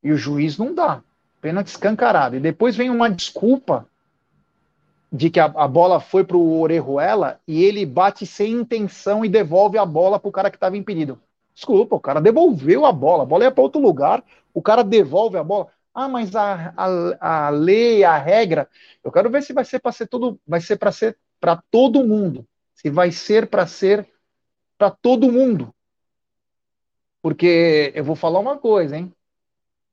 e 0.02 0.10
o 0.10 0.16
juiz 0.16 0.58
não 0.58 0.74
dá. 0.74 1.02
Pênalti 1.40 1.68
escancarado. 1.68 2.36
E 2.36 2.40
depois 2.40 2.76
vem 2.76 2.90
uma 2.90 3.08
desculpa 3.08 3.86
de 5.12 5.28
que 5.28 5.38
a, 5.38 5.44
a 5.44 5.68
bola 5.68 6.00
foi 6.00 6.24
para 6.24 6.36
o 6.36 6.60
Orejuela 6.60 7.38
e 7.46 7.62
ele 7.62 7.84
bate 7.84 8.24
sem 8.24 8.52
intenção 8.52 9.24
e 9.24 9.28
devolve 9.28 9.76
a 9.76 9.84
bola 9.84 10.18
para 10.18 10.28
o 10.28 10.32
cara 10.32 10.50
que 10.50 10.56
estava 10.56 10.76
impedido. 10.76 11.20
Desculpa, 11.54 11.94
o 11.94 12.00
cara 12.00 12.20
devolveu 12.20 12.86
a 12.86 12.92
bola, 12.92 13.24
a 13.24 13.26
bola 13.26 13.44
ia 13.44 13.50
para 13.50 13.62
outro 13.62 13.80
lugar, 13.80 14.24
o 14.54 14.62
cara 14.62 14.82
devolve 14.82 15.36
a 15.36 15.44
bola. 15.44 15.68
Ah, 15.94 16.08
mas 16.08 16.34
a, 16.34 16.72
a, 16.74 17.46
a 17.46 17.50
lei, 17.50 18.02
a 18.02 18.16
regra, 18.16 18.66
eu 19.04 19.12
quero 19.12 19.28
ver 19.28 19.42
se 19.42 19.52
vai 19.52 19.64
ser 19.64 19.78
para 19.78 19.92
ser 19.92 20.06
tudo, 20.06 20.40
vai 20.46 20.60
ser 20.60 20.76
para 20.76 20.90
ser 20.90 21.18
para 21.42 21.56
todo 21.56 22.06
mundo. 22.06 22.46
Se 22.72 22.88
vai 22.88 23.10
ser 23.10 23.48
para 23.48 23.66
ser 23.66 24.08
para 24.78 24.92
todo 24.92 25.30
mundo. 25.30 25.74
Porque 27.20 27.92
eu 27.96 28.04
vou 28.04 28.14
falar 28.14 28.38
uma 28.38 28.56
coisa, 28.56 28.96
hein? 28.96 29.12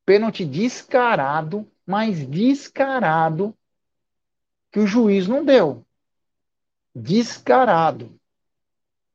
Pênalti 0.06 0.46
descarado, 0.46 1.68
mas 1.88 2.24
descarado 2.28 3.56
que 4.72 4.80
o 4.80 4.86
juiz 4.86 5.28
não 5.28 5.44
deu. 5.44 5.84
Descarado 6.94 8.12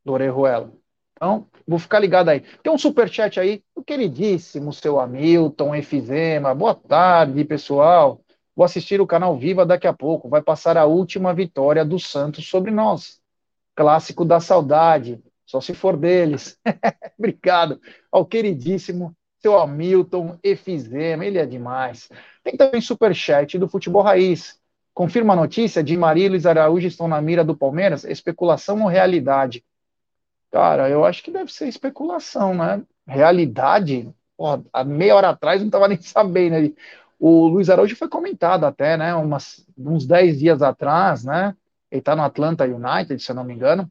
do 0.05 0.12
Orejuela. 0.12 0.72
Então, 1.12 1.47
vou 1.66 1.78
ficar 1.78 2.01
ligado 2.01 2.30
aí. 2.30 2.41
Tem 2.41 2.72
um 2.72 2.78
superchat 2.78 3.39
aí, 3.39 3.62
o 3.76 3.82
queridíssimo 3.82 4.72
seu 4.72 4.99
Hamilton, 4.99 5.72
Efizema. 5.76 6.53
Boa 6.53 6.74
tarde, 6.74 7.45
pessoal. 7.45 8.23
Vou 8.57 8.64
assistir 8.64 9.00
o 9.00 9.07
canal 9.07 9.36
Viva 9.36 9.66
daqui 9.66 9.86
a 9.86 9.92
pouco. 9.92 10.28
Vai 10.28 10.42
passar 10.42 10.76
a 10.76 10.84
última 10.84 11.34
vitória 11.34 11.84
do 11.84 11.98
Santos 11.98 12.46
sobre 12.48 12.70
nós. 12.70 13.20
Clássico 13.74 14.24
da 14.24 14.40
saudade. 14.40 15.22
Só 15.44 15.61
se 15.61 15.74
for 15.74 15.96
deles. 15.96 16.59
Obrigado 17.18 17.80
ao 18.11 18.24
queridíssimo 18.24 19.14
seu 19.40 19.59
Hamilton 19.59 20.38
Efizema. 20.42 21.26
Ele 21.26 21.38
é 21.38 21.44
demais. 21.44 22.09
Tem 22.42 22.57
também 22.57 22.80
superchat 22.80 23.59
do 23.59 23.68
Futebol 23.68 24.02
Raiz. 24.02 24.59
Confirma 24.94 25.32
a 25.32 25.36
notícia 25.36 25.82
de 25.82 25.96
Maria 25.96 26.28
e 26.28 26.46
Araújo 26.48 26.86
estão 26.86 27.09
na 27.09 27.20
mira 27.20 27.44
do 27.44 27.57
Palmeiras? 27.57 28.05
Especulação 28.05 28.80
ou 28.82 28.88
realidade? 28.88 29.64
Cara, 30.52 30.88
eu 30.88 31.05
acho 31.05 31.22
que 31.22 31.32
deve 31.32 31.52
ser 31.52 31.66
especulação, 31.66 32.55
né? 32.55 32.80
Realidade, 33.05 34.09
porra, 34.36 34.62
meia 34.86 35.16
hora 35.16 35.30
atrás 35.30 35.61
não 35.61 35.66
estava 35.66 35.88
nem 35.88 35.98
sabendo. 36.00 36.61
Né? 36.61 36.72
O 37.18 37.46
Luiz 37.46 37.70
Araújo 37.70 37.96
foi 37.96 38.08
comentado 38.08 38.64
até, 38.64 38.96
né? 38.96 39.14
Umas, 39.14 39.66
uns 39.76 40.06
10 40.06 40.38
dias 40.38 40.62
atrás, 40.62 41.24
né? 41.24 41.56
Ele 41.90 42.00
está 42.00 42.16
no 42.16 42.22
Atlanta 42.22 42.64
United, 42.64 43.22
se 43.22 43.30
eu 43.30 43.36
não 43.36 43.44
me 43.44 43.54
engano, 43.54 43.90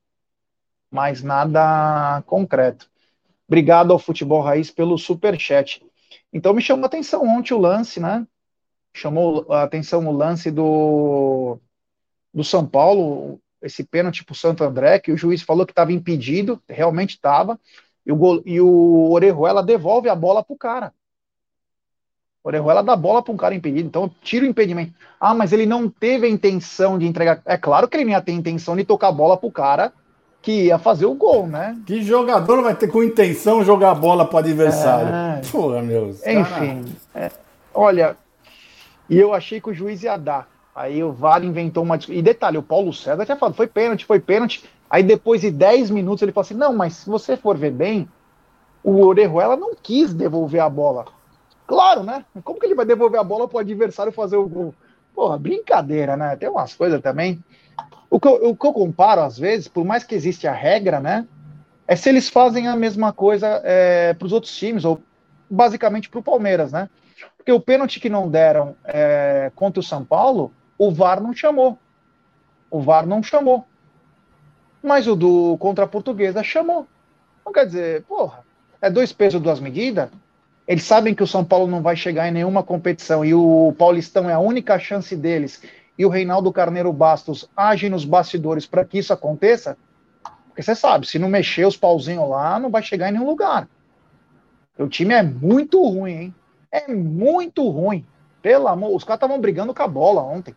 mas 0.92 1.24
nada 1.24 2.22
concreto. 2.26 2.90
Obrigado 3.48 3.92
ao 3.92 4.00
Futebol 4.00 4.42
Raiz 4.42 4.70
pelo 4.70 4.98
super 4.98 5.40
chat. 5.40 5.82
Então 6.32 6.54
me 6.54 6.62
chamou 6.62 6.84
a 6.84 6.88
atenção 6.88 7.26
ontem 7.28 7.54
o 7.54 7.60
lance, 7.60 8.00
né? 8.00 8.28
Chamou 8.94 9.46
a 9.52 9.64
atenção 9.64 10.08
o 10.08 10.12
lance 10.12 10.52
do, 10.52 11.60
do 12.34 12.44
São 12.44 12.66
Paulo, 12.66 13.40
esse 13.62 13.84
pênalti 13.84 14.24
para 14.24 14.34
o 14.34 14.36
Santo 14.36 14.64
André, 14.64 15.00
que 15.00 15.12
o 15.12 15.18
juiz 15.18 15.42
falou 15.42 15.66
que 15.66 15.72
estava 15.72 15.92
impedido, 15.92 16.62
realmente 16.68 17.12
estava, 17.12 17.60
e 18.06 18.12
o, 18.12 18.44
e 18.46 18.60
o 18.60 19.12
Orejuela 19.12 19.64
devolve 19.64 20.10
a 20.10 20.16
bola 20.16 20.44
para 20.44 20.54
o 20.54 20.58
cara. 20.58 20.94
Orejuela 22.44 22.84
dá 22.84 22.96
bola 22.96 23.22
para 23.22 23.34
um 23.34 23.38
cara 23.38 23.56
impedido, 23.56 23.88
então 23.88 24.12
tira 24.22 24.46
o 24.46 24.50
impedimento. 24.50 24.94
Ah, 25.20 25.34
mas 25.34 25.54
ele 25.54 25.66
não 25.66 25.88
teve 25.90 26.28
a 26.28 26.30
intenção 26.30 26.98
de 26.98 27.08
entregar. 27.08 27.42
É 27.46 27.58
claro 27.58 27.88
que 27.88 27.96
ele 27.96 28.04
não 28.04 28.12
ia 28.12 28.22
ter 28.22 28.34
a 28.34 28.36
intenção 28.36 28.76
de 28.76 28.84
tocar 28.84 29.08
a 29.08 29.12
bola 29.14 29.38
para 29.38 29.48
o 29.48 29.52
cara 29.52 29.94
que 30.42 30.66
ia 30.66 30.78
fazer 30.78 31.06
o 31.06 31.14
gol, 31.14 31.48
né? 31.48 31.78
Que 31.86 32.02
jogador 32.02 32.62
vai 32.62 32.76
ter 32.76 32.90
com 32.90 33.02
intenção 33.02 33.64
jogar 33.64 33.92
a 33.92 33.96
bola 33.96 34.26
para 34.26 34.36
o 34.36 34.40
adversário? 34.40 35.08
É... 35.08 35.42
Porra, 35.50 35.82
meu. 35.82 36.10
Enfim, 36.10 36.94
é... 37.16 37.32
olha, 37.74 38.18
e 39.10 39.18
eu 39.18 39.34
achei 39.34 39.62
que 39.62 39.70
o 39.70 39.74
juiz 39.74 40.04
ia 40.04 40.18
dar. 40.18 40.50
Aí 40.76 41.02
o 41.02 41.14
VAR 41.14 41.46
inventou 41.46 41.84
uma. 41.84 41.98
E 42.10 42.22
detalhe, 42.22 42.58
o 42.58 42.64
Paulo 42.64 42.92
César 42.92 43.26
tinha 43.26 43.38
falado, 43.38 43.56
foi 43.56 43.68
pênalti, 43.68 44.06
foi 44.06 44.20
pênalti. 44.20 44.66
Aí 44.90 45.02
depois 45.02 45.40
de 45.40 45.50
10 45.50 45.92
minutos 45.92 46.22
ele 46.22 46.34
falou 46.34 46.46
assim: 46.46 46.56
não, 46.56 46.74
mas 46.74 46.94
se 46.94 47.10
você 47.10 47.38
for 47.38 47.56
ver 47.56 47.72
bem, 47.72 48.08
o 48.84 49.06
Orejuela 49.06 49.56
não 49.56 49.74
quis 49.82 50.14
devolver 50.14 50.62
a 50.62 50.70
bola. 50.70 51.06
Claro, 51.68 52.04
né? 52.04 52.26
Como 52.44 52.60
que 52.60 52.66
ele 52.66 52.76
vai 52.76 52.86
devolver 52.86 53.20
a 53.20 53.24
bola 53.24 53.48
para 53.48 53.58
o 53.58 53.60
adversário 53.60 54.12
fazer 54.12 54.38
o 54.38 54.48
gol? 54.48 54.76
Porra, 55.14 55.38
brincadeira, 55.38 56.18
né? 56.18 56.36
Tem 56.36 56.50
umas 56.50 56.74
coisas 56.76 57.02
também. 57.02 57.44
O 58.10 58.20
que, 58.20 58.28
eu, 58.28 58.50
o 58.50 58.56
que 58.56 58.68
eu 58.68 58.74
comparo, 58.74 59.22
às 59.22 59.38
vezes, 59.38 59.68
por 59.68 59.86
mais 59.86 60.04
que 60.04 60.16
existe 60.16 60.48
a 60.48 60.54
regra, 60.54 61.00
né? 61.00 61.28
É 61.88 61.96
se 61.96 62.10
eles 62.10 62.30
fazem 62.30 62.68
a 62.68 62.76
mesma 62.76 63.12
coisa 63.12 63.62
é, 63.64 64.14
para 64.14 64.26
os 64.26 64.32
outros 64.32 64.56
times, 64.56 64.86
ou 64.86 65.02
basicamente 65.50 66.10
para 66.10 66.20
o 66.20 66.24
Palmeiras, 66.24 66.72
né? 66.72 66.90
Porque 67.38 67.52
o 67.52 67.60
pênalti 67.60 68.00
que 68.00 68.10
não 68.10 68.30
deram 68.30 68.76
é, 68.86 69.52
contra 69.56 69.80
o 69.80 69.84
São 69.84 70.04
Paulo, 70.04 70.54
o 70.78 70.92
VAR 70.92 71.22
não 71.22 71.34
chamou. 71.34 71.78
O 72.70 72.82
VAR 72.82 73.06
não 73.06 73.22
chamou. 73.22 73.66
Mas 74.82 75.08
o 75.08 75.16
do 75.16 75.58
contra 75.58 75.86
a 75.86 75.88
portuguesa 75.88 76.44
chamou. 76.44 76.88
Não 77.46 77.52
quer 77.52 77.66
dizer, 77.66 78.04
porra, 78.04 78.44
é 78.82 78.90
dois 78.90 79.12
pesos, 79.12 79.42
duas 79.42 79.60
medidas. 79.60 80.10
Eles 80.68 80.84
sabem 80.84 81.14
que 81.14 81.24
o 81.24 81.28
São 81.28 81.44
Paulo 81.44 81.68
não 81.68 81.82
vai 81.82 81.96
chegar 81.96 82.28
em 82.28 82.32
nenhuma 82.32 82.64
competição 82.64 83.24
e 83.26 83.34
o 83.34 83.74
Paulistão 83.78 84.30
é 84.30 84.34
a 84.34 84.40
única 84.40 84.80
chance 84.80 85.16
deles. 85.16 85.62
E 85.98 86.06
o 86.06 86.10
Reinaldo 86.10 86.52
Carneiro 86.52 86.92
Bastos 86.92 87.50
age 87.56 87.90
nos 87.90 88.06
bastidores 88.06 88.66
para 88.66 88.86
que 88.86 88.98
isso 88.98 89.12
aconteça. 89.12 89.78
Porque 90.48 90.64
você 90.64 90.74
sabe, 90.74 91.06
se 91.06 91.20
não 91.20 91.28
mexer 91.28 91.66
os 91.66 91.76
pauzinhos 91.76 92.30
lá, 92.30 92.60
não 92.60 92.70
vai 92.70 92.82
chegar 92.82 93.10
em 93.10 93.14
nenhum 93.14 93.26
lugar. 93.26 93.68
O 94.78 94.88
time 94.88 95.14
é 95.14 95.22
muito 95.22 95.84
ruim, 95.84 96.12
hein? 96.12 96.36
É 96.72 96.92
muito 96.92 97.68
ruim. 97.70 98.06
Pelo 98.42 98.68
amor, 98.68 98.96
os 98.96 99.04
caras 99.04 99.18
estavam 99.18 99.40
brigando 99.40 99.74
com 99.74 99.84
a 99.84 99.88
bola 99.88 100.24
ontem. 100.24 100.56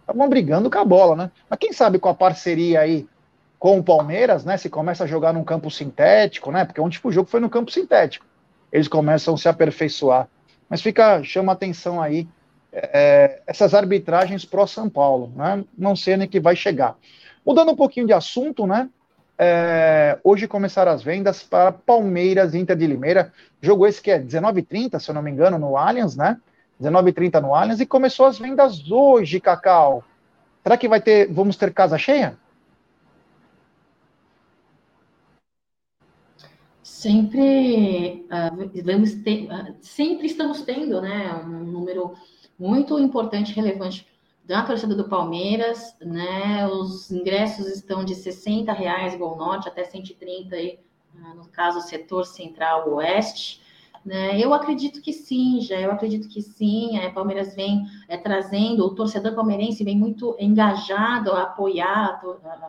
Estavam 0.00 0.28
brigando 0.28 0.70
com 0.70 0.78
a 0.78 0.84
bola, 0.84 1.16
né? 1.16 1.30
Mas 1.48 1.58
quem 1.58 1.72
sabe 1.72 1.98
com 1.98 2.08
a 2.08 2.14
parceria 2.14 2.80
aí 2.80 3.06
com 3.58 3.78
o 3.78 3.84
Palmeiras, 3.84 4.44
né? 4.44 4.56
Se 4.56 4.68
começa 4.68 5.04
a 5.04 5.06
jogar 5.06 5.32
num 5.32 5.44
campo 5.44 5.70
sintético, 5.70 6.50
né? 6.50 6.64
Porque 6.64 6.80
ontem 6.80 6.98
o 7.02 7.12
jogo 7.12 7.28
foi 7.28 7.40
no 7.40 7.48
campo 7.48 7.70
sintético. 7.70 8.26
Eles 8.74 8.88
começam 8.88 9.34
a 9.34 9.38
se 9.38 9.48
aperfeiçoar. 9.48 10.28
Mas 10.68 10.82
fica, 10.82 11.22
chama 11.22 11.52
atenção 11.52 12.02
aí 12.02 12.26
é, 12.72 13.40
essas 13.46 13.72
arbitragens 13.72 14.44
pró 14.44 14.66
São 14.66 14.90
Paulo, 14.90 15.32
né? 15.36 15.64
Não 15.78 15.94
sei 15.94 16.16
nem 16.16 16.26
que 16.26 16.40
vai 16.40 16.56
chegar. 16.56 16.96
Mudando 17.46 17.70
um 17.70 17.76
pouquinho 17.76 18.04
de 18.04 18.12
assunto, 18.12 18.66
né? 18.66 18.88
É, 19.38 20.18
hoje 20.24 20.48
começaram 20.48 20.90
as 20.90 21.04
vendas 21.04 21.40
para 21.40 21.70
Palmeiras 21.70 22.52
Inter 22.52 22.76
de 22.76 22.86
Limeira. 22.88 23.32
Jogo 23.62 23.86
esse 23.86 24.02
que 24.02 24.10
é 24.10 24.18
19h30, 24.18 24.98
se 24.98 25.08
eu 25.08 25.14
não 25.14 25.22
me 25.22 25.30
engano, 25.30 25.56
no 25.56 25.76
Allianz, 25.76 26.16
né? 26.16 26.36
19h30 26.82 27.40
no 27.40 27.54
Allianz 27.54 27.78
e 27.78 27.86
começou 27.86 28.26
as 28.26 28.40
vendas 28.40 28.90
hoje, 28.90 29.38
Cacau. 29.38 30.02
Será 30.64 30.76
que 30.76 30.88
vai 30.88 31.00
ter, 31.00 31.32
vamos 31.32 31.56
ter 31.56 31.72
casa 31.72 31.96
cheia? 31.96 32.36
Sempre 37.04 38.24
uh, 38.30 38.82
vamos 38.82 39.12
ter, 39.16 39.44
uh, 39.52 39.76
sempre 39.82 40.24
estamos 40.24 40.62
tendo, 40.62 41.02
né, 41.02 41.34
um 41.34 41.62
número 41.62 42.14
muito 42.58 42.98
importante, 42.98 43.52
relevante 43.52 44.06
da 44.42 44.62
torcida 44.62 44.94
do 44.94 45.06
Palmeiras, 45.06 45.94
né? 46.00 46.66
Os 46.66 47.10
ingressos 47.10 47.66
estão 47.66 48.06
de 48.06 48.14
60 48.14 48.72
reais 48.72 49.18
Gol 49.18 49.36
Norte 49.36 49.68
até 49.68 49.84
130 49.84 50.56
aí, 50.56 50.78
ah, 51.22 51.34
no 51.34 51.46
caso 51.48 51.82
setor 51.82 52.24
central 52.24 52.88
oeste. 52.94 53.60
Né? 54.04 54.38
Eu 54.38 54.52
acredito 54.52 55.00
que 55.00 55.12
sim, 55.12 55.60
já 55.62 55.80
eu 55.80 55.90
acredito 55.90 56.28
que 56.28 56.42
sim. 56.42 56.98
A 56.98 57.10
Palmeiras 57.10 57.54
vem 57.54 57.86
é, 58.06 58.18
trazendo, 58.18 58.84
o 58.84 58.94
torcedor 58.94 59.34
palmeirense 59.34 59.82
vem 59.82 59.96
muito 59.96 60.36
engajado 60.38 61.32
a 61.32 61.44
apoiar 61.44 62.20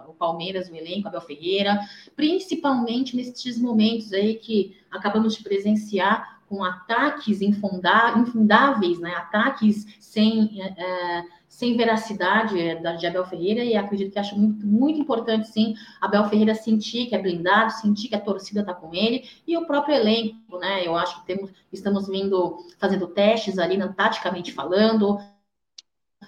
o 0.08 0.14
Palmeiras, 0.14 0.70
o 0.70 0.76
elenco, 0.76 1.10
Abel 1.10 1.20
Ferreira, 1.20 1.80
principalmente 2.16 3.18
nesses 3.18 3.60
momentos 3.60 4.14
aí 4.14 4.36
que 4.36 4.78
acabamos 4.90 5.36
de 5.36 5.44
presenciar 5.44 6.36
com 6.48 6.64
ataques 6.64 7.42
infundáveis, 7.42 9.00
né? 9.00 9.14
ataques 9.16 9.86
sem, 10.00 10.62
é, 10.62 11.24
sem 11.56 11.78
veracidade 11.78 12.60
é, 12.60 12.76
de 12.76 13.08
Abel 13.08 13.26
Ferreira, 13.26 13.64
e 13.64 13.78
acredito 13.78 14.12
que 14.12 14.20
acho 14.20 14.38
muito, 14.38 14.68
muito 14.68 15.00
importante, 15.00 15.48
sim, 15.48 15.74
Abel 16.02 16.26
Ferreira 16.26 16.54
sentir 16.54 17.06
que 17.06 17.16
é 17.16 17.18
blindado, 17.18 17.72
sentir 17.72 18.10
que 18.10 18.16
a 18.16 18.20
torcida 18.20 18.60
está 18.60 18.74
com 18.74 18.94
ele, 18.94 19.24
e 19.48 19.56
o 19.56 19.66
próprio 19.66 19.96
elenco, 19.96 20.60
né? 20.60 20.86
Eu 20.86 20.98
acho 20.98 21.22
que 21.22 21.28
temos, 21.28 21.50
estamos 21.72 22.10
vindo 22.10 22.58
fazendo 22.78 23.08
testes 23.08 23.58
ali, 23.58 23.78
né, 23.78 23.88
taticamente 23.96 24.52
falando, 24.52 25.18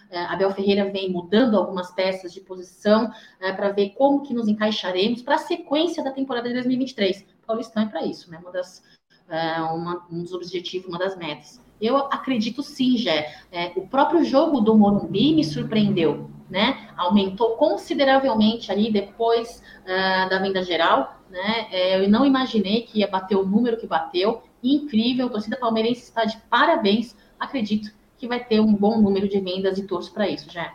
é, 0.10 0.24
Abel 0.28 0.50
Ferreira 0.52 0.90
vem 0.90 1.12
mudando 1.12 1.58
algumas 1.58 1.92
peças 1.92 2.34
de 2.34 2.40
posição 2.40 3.12
é, 3.42 3.52
para 3.52 3.74
ver 3.74 3.90
como 3.98 4.24
que 4.24 4.34
nos 4.34 4.48
encaixaremos 4.48 5.22
para 5.22 5.36
a 5.36 5.40
sequência 5.40 6.02
da 6.02 6.12
temporada 6.12 6.48
de 6.48 6.54
2023. 6.54 7.26
Paulistão 7.46 7.84
é 7.84 7.86
para 7.88 8.06
isso, 8.06 8.32
né? 8.32 8.38
Uma 8.38 8.54
das 8.54 8.82
é, 9.28 9.62
uma, 9.62 10.08
um 10.10 10.24
dos 10.24 10.32
objetivos, 10.32 10.88
uma 10.88 10.98
das 10.98 11.18
metas. 11.18 11.67
Eu 11.82 11.98
acredito 11.98 12.64
sim, 12.64 12.98
Jé. 12.98 13.34
É, 13.52 13.72
o 13.76 13.88
próprio 13.88 14.24
jogo 14.24 14.62
do 14.62 14.76
Morumbi 14.76 15.34
me 15.36 15.44
surpreendeu, 15.44 16.30
né? 16.50 16.88
aumentou 16.98 17.52
consideravelmente 17.52 18.72
ali 18.72 18.92
depois 18.92 19.62
uh, 19.84 20.30
da 20.30 20.40
venda 20.40 20.64
geral, 20.64 21.18
né? 21.30 21.68
É, 21.72 22.04
eu 22.04 22.10
não 22.10 22.26
imaginei 22.26 22.82
que 22.82 23.00
ia 23.00 23.08
bater 23.08 23.36
o 23.36 23.46
número 23.46 23.78
que 23.78 23.86
bateu. 23.86 24.42
Incrível, 24.64 25.28
a 25.28 25.30
torcida 25.30 25.58
palmeirense 25.58 26.04
está 26.04 26.26
de 26.26 26.38
parabéns. 26.50 27.16
Acredito 27.40 27.92
que 28.18 28.28
vai 28.28 28.44
ter 28.44 28.60
um 28.60 28.74
bom 28.74 29.00
número 29.00 29.28
de 29.28 29.40
vendas 29.40 29.78
e 29.78 29.84
torço 29.84 30.12
para 30.12 30.28
isso, 30.28 30.50
já. 30.52 30.74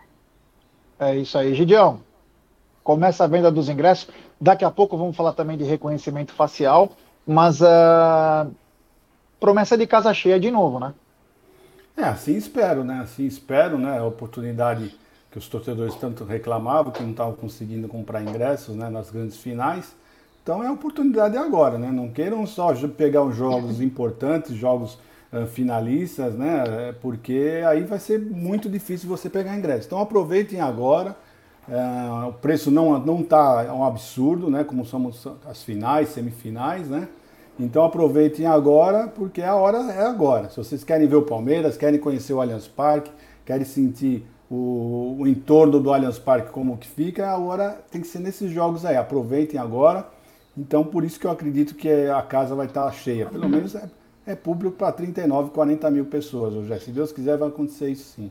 É 0.99 1.17
isso 1.17 1.37
aí, 1.37 1.55
Gideão. 1.55 2.01
Começa 2.85 3.25
a 3.25 3.27
venda 3.27 3.51
dos 3.51 3.69
ingressos. 3.69 4.09
Daqui 4.41 4.65
a 4.65 4.71
pouco 4.71 4.97
vamos 4.97 5.17
falar 5.17 5.33
também 5.33 5.57
de 5.57 5.65
reconhecimento 5.65 6.33
facial, 6.33 6.91
mas 7.27 7.61
uh, 7.61 8.51
promessa 9.43 9.77
de 9.77 9.89
casa 9.89 10.15
cheia 10.15 10.39
de 10.39 10.53
novo, 10.53 10.79
né? 10.79 10.95
É, 11.97 12.05
assim 12.05 12.37
espero, 12.37 12.85
né? 12.85 13.01
Assim 13.03 13.27
espero, 13.27 13.77
né? 13.77 13.99
A 13.99 14.05
oportunidade 14.05 14.95
que 15.33 15.39
os 15.39 15.49
torcedores 15.49 15.97
tanto 15.97 16.25
reclamavam, 16.25 16.93
que 16.93 17.03
não 17.03 17.11
estavam 17.11 17.35
conseguindo 17.35 17.89
comprar 17.89 18.23
ingressos 18.23 18.77
né, 18.77 18.89
nas 18.89 19.11
grandes 19.11 19.39
finais. 19.39 19.97
Então 20.43 20.63
é 20.63 20.69
a 20.69 20.73
oportunidade 20.73 21.37
agora, 21.37 21.77
né? 21.77 21.91
Não 21.91 22.09
queiram 22.09 22.47
só 22.47 22.73
pegar 22.87 23.23
os 23.23 23.35
jogos 23.35 23.81
importantes, 23.83 24.55
jogos 24.55 24.97
uh, 25.33 25.47
finalistas, 25.47 26.35
né? 26.35 26.65
É, 26.67 26.93
porque 26.93 27.63
aí 27.67 27.83
vai 27.83 27.99
ser 27.99 28.21
muito 28.21 28.69
difícil 28.69 29.09
você 29.09 29.29
pegar 29.29 29.57
ingresso. 29.57 29.87
Então 29.87 30.01
aproveitem 30.01 30.61
agora. 30.61 31.17
Uh, 31.69 32.29
o 32.29 32.33
preço 32.33 32.71
não 32.71 32.99
não 32.99 33.21
está 33.21 33.65
é 33.67 33.73
um 33.73 33.85
absurdo, 33.85 34.49
né? 34.49 34.63
Como 34.63 34.85
somos 34.85 35.27
as 35.49 35.63
finais, 35.63 36.11
semifinais, 36.11 36.89
né? 36.89 37.09
Então 37.63 37.85
aproveitem 37.85 38.45
agora, 38.45 39.07
porque 39.07 39.41
a 39.41 39.55
hora 39.55 39.79
é 39.93 40.05
agora. 40.05 40.51
Se 40.51 40.57
vocês 40.57 40.83
querem 40.83 41.07
ver 41.07 41.15
o 41.15 41.23
Palmeiras, 41.23 41.77
querem 41.77 42.01
conhecer 42.01 42.33
o 42.33 42.41
Allianz 42.41 42.67
Parque, 42.67 43.13
querem 43.47 43.65
sentir 43.65 44.27
o, 44.51 45.17
o 45.21 45.29
entorno 45.29 45.79
do 45.79 45.93
Allianz 45.93 46.19
Parque 46.19 46.51
como 46.51 46.77
que 46.77 46.89
fica, 46.89 47.31
a 47.31 47.39
hora 47.39 47.81
tem 47.89 48.01
que 48.01 48.09
ser 48.09 48.19
nesses 48.19 48.51
jogos 48.51 48.85
aí. 48.85 48.97
Aproveitem 48.97 49.61
agora. 49.61 50.09
Então 50.59 50.83
por 50.83 51.05
isso 51.05 51.21
que 51.21 51.27
eu 51.27 51.31
acredito 51.31 51.77
que 51.77 51.89
a 51.89 52.21
casa 52.21 52.57
vai 52.57 52.67
estar 52.67 52.91
cheia. 52.91 53.27
Pelo 53.27 53.49
menos 53.49 53.77
é, 53.77 53.89
é 54.27 54.35
público 54.35 54.77
para 54.77 54.91
39, 54.91 55.51
40 55.51 55.89
mil 55.89 56.07
pessoas. 56.07 56.55
Hoje. 56.55 56.81
Se 56.81 56.91
Deus 56.91 57.13
quiser, 57.13 57.39
vai 57.39 57.49
acontecer 57.49 57.91
isso 57.91 58.17
sim. 58.17 58.31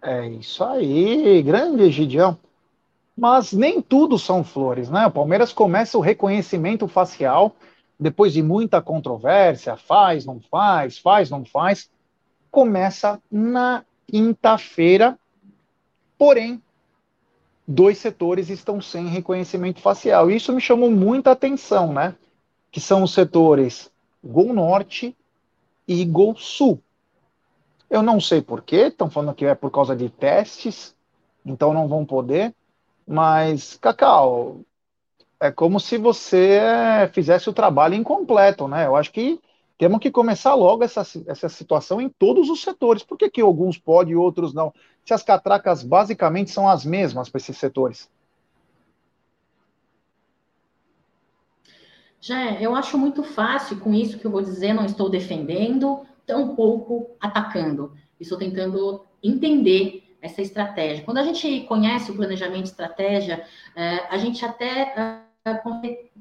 É 0.00 0.26
isso 0.26 0.64
aí, 0.64 1.42
grande 1.42 1.90
Gidião. 1.90 2.38
Mas 3.14 3.52
nem 3.52 3.82
tudo 3.82 4.18
são 4.18 4.42
flores, 4.42 4.88
né? 4.88 5.06
O 5.06 5.10
Palmeiras 5.10 5.52
começa 5.52 5.98
o 5.98 6.00
reconhecimento 6.00 6.88
facial 6.88 7.54
depois 8.02 8.32
de 8.32 8.42
muita 8.42 8.82
controvérsia, 8.82 9.76
faz, 9.76 10.26
não 10.26 10.40
faz, 10.40 10.98
faz, 10.98 11.30
não 11.30 11.44
faz, 11.44 11.90
começa 12.50 13.20
na 13.30 13.84
quinta-feira, 14.06 15.18
porém, 16.18 16.62
dois 17.66 17.98
setores 17.98 18.50
estão 18.50 18.80
sem 18.80 19.06
reconhecimento 19.06 19.80
facial. 19.80 20.30
Isso 20.30 20.52
me 20.52 20.60
chamou 20.60 20.90
muita 20.90 21.30
atenção, 21.30 21.92
né? 21.92 22.14
Que 22.70 22.80
são 22.80 23.02
os 23.02 23.14
setores 23.14 23.90
Gol 24.22 24.52
Norte 24.52 25.16
e 25.86 26.04
Gol 26.04 26.36
Sul. 26.36 26.82
Eu 27.88 28.02
não 28.02 28.20
sei 28.20 28.40
porquê, 28.40 28.88
estão 28.88 29.10
falando 29.10 29.34
que 29.34 29.44
é 29.44 29.54
por 29.54 29.70
causa 29.70 29.94
de 29.94 30.08
testes, 30.08 30.94
então 31.44 31.72
não 31.72 31.88
vão 31.88 32.04
poder. 32.04 32.54
Mas, 33.06 33.76
Cacau, 33.76 34.60
é 35.42 35.50
como 35.50 35.80
se 35.80 35.98
você 35.98 36.60
fizesse 37.12 37.50
o 37.50 37.52
trabalho 37.52 37.96
incompleto, 37.96 38.68
né? 38.68 38.86
Eu 38.86 38.94
acho 38.94 39.10
que 39.10 39.40
temos 39.76 39.98
que 39.98 40.08
começar 40.08 40.54
logo 40.54 40.84
essa, 40.84 41.02
essa 41.26 41.48
situação 41.48 42.00
em 42.00 42.08
todos 42.08 42.48
os 42.48 42.62
setores. 42.62 43.02
Por 43.02 43.18
que, 43.18 43.28
que 43.28 43.40
alguns 43.40 43.76
podem 43.76 44.12
e 44.12 44.16
outros 44.16 44.54
não? 44.54 44.72
Se 45.04 45.12
as 45.12 45.24
catracas 45.24 45.82
basicamente 45.82 46.52
são 46.52 46.68
as 46.68 46.84
mesmas 46.84 47.28
para 47.28 47.40
esses 47.40 47.58
setores. 47.58 48.08
Já, 52.20 52.52
eu 52.60 52.76
acho 52.76 52.96
muito 52.96 53.24
fácil 53.24 53.80
com 53.80 53.92
isso 53.92 54.20
que 54.20 54.24
eu 54.24 54.30
vou 54.30 54.42
dizer, 54.42 54.72
não 54.72 54.84
estou 54.84 55.10
defendendo, 55.10 56.06
tampouco 56.24 57.16
atacando. 57.20 57.92
Estou 58.20 58.38
tentando 58.38 59.04
entender 59.20 60.04
essa 60.22 60.40
estratégia. 60.40 61.04
Quando 61.04 61.18
a 61.18 61.24
gente 61.24 61.62
conhece 61.62 62.12
o 62.12 62.14
planejamento 62.14 62.66
estratégia, 62.66 63.44
é, 63.74 64.06
a 64.08 64.16
gente 64.18 64.44
até 64.44 65.24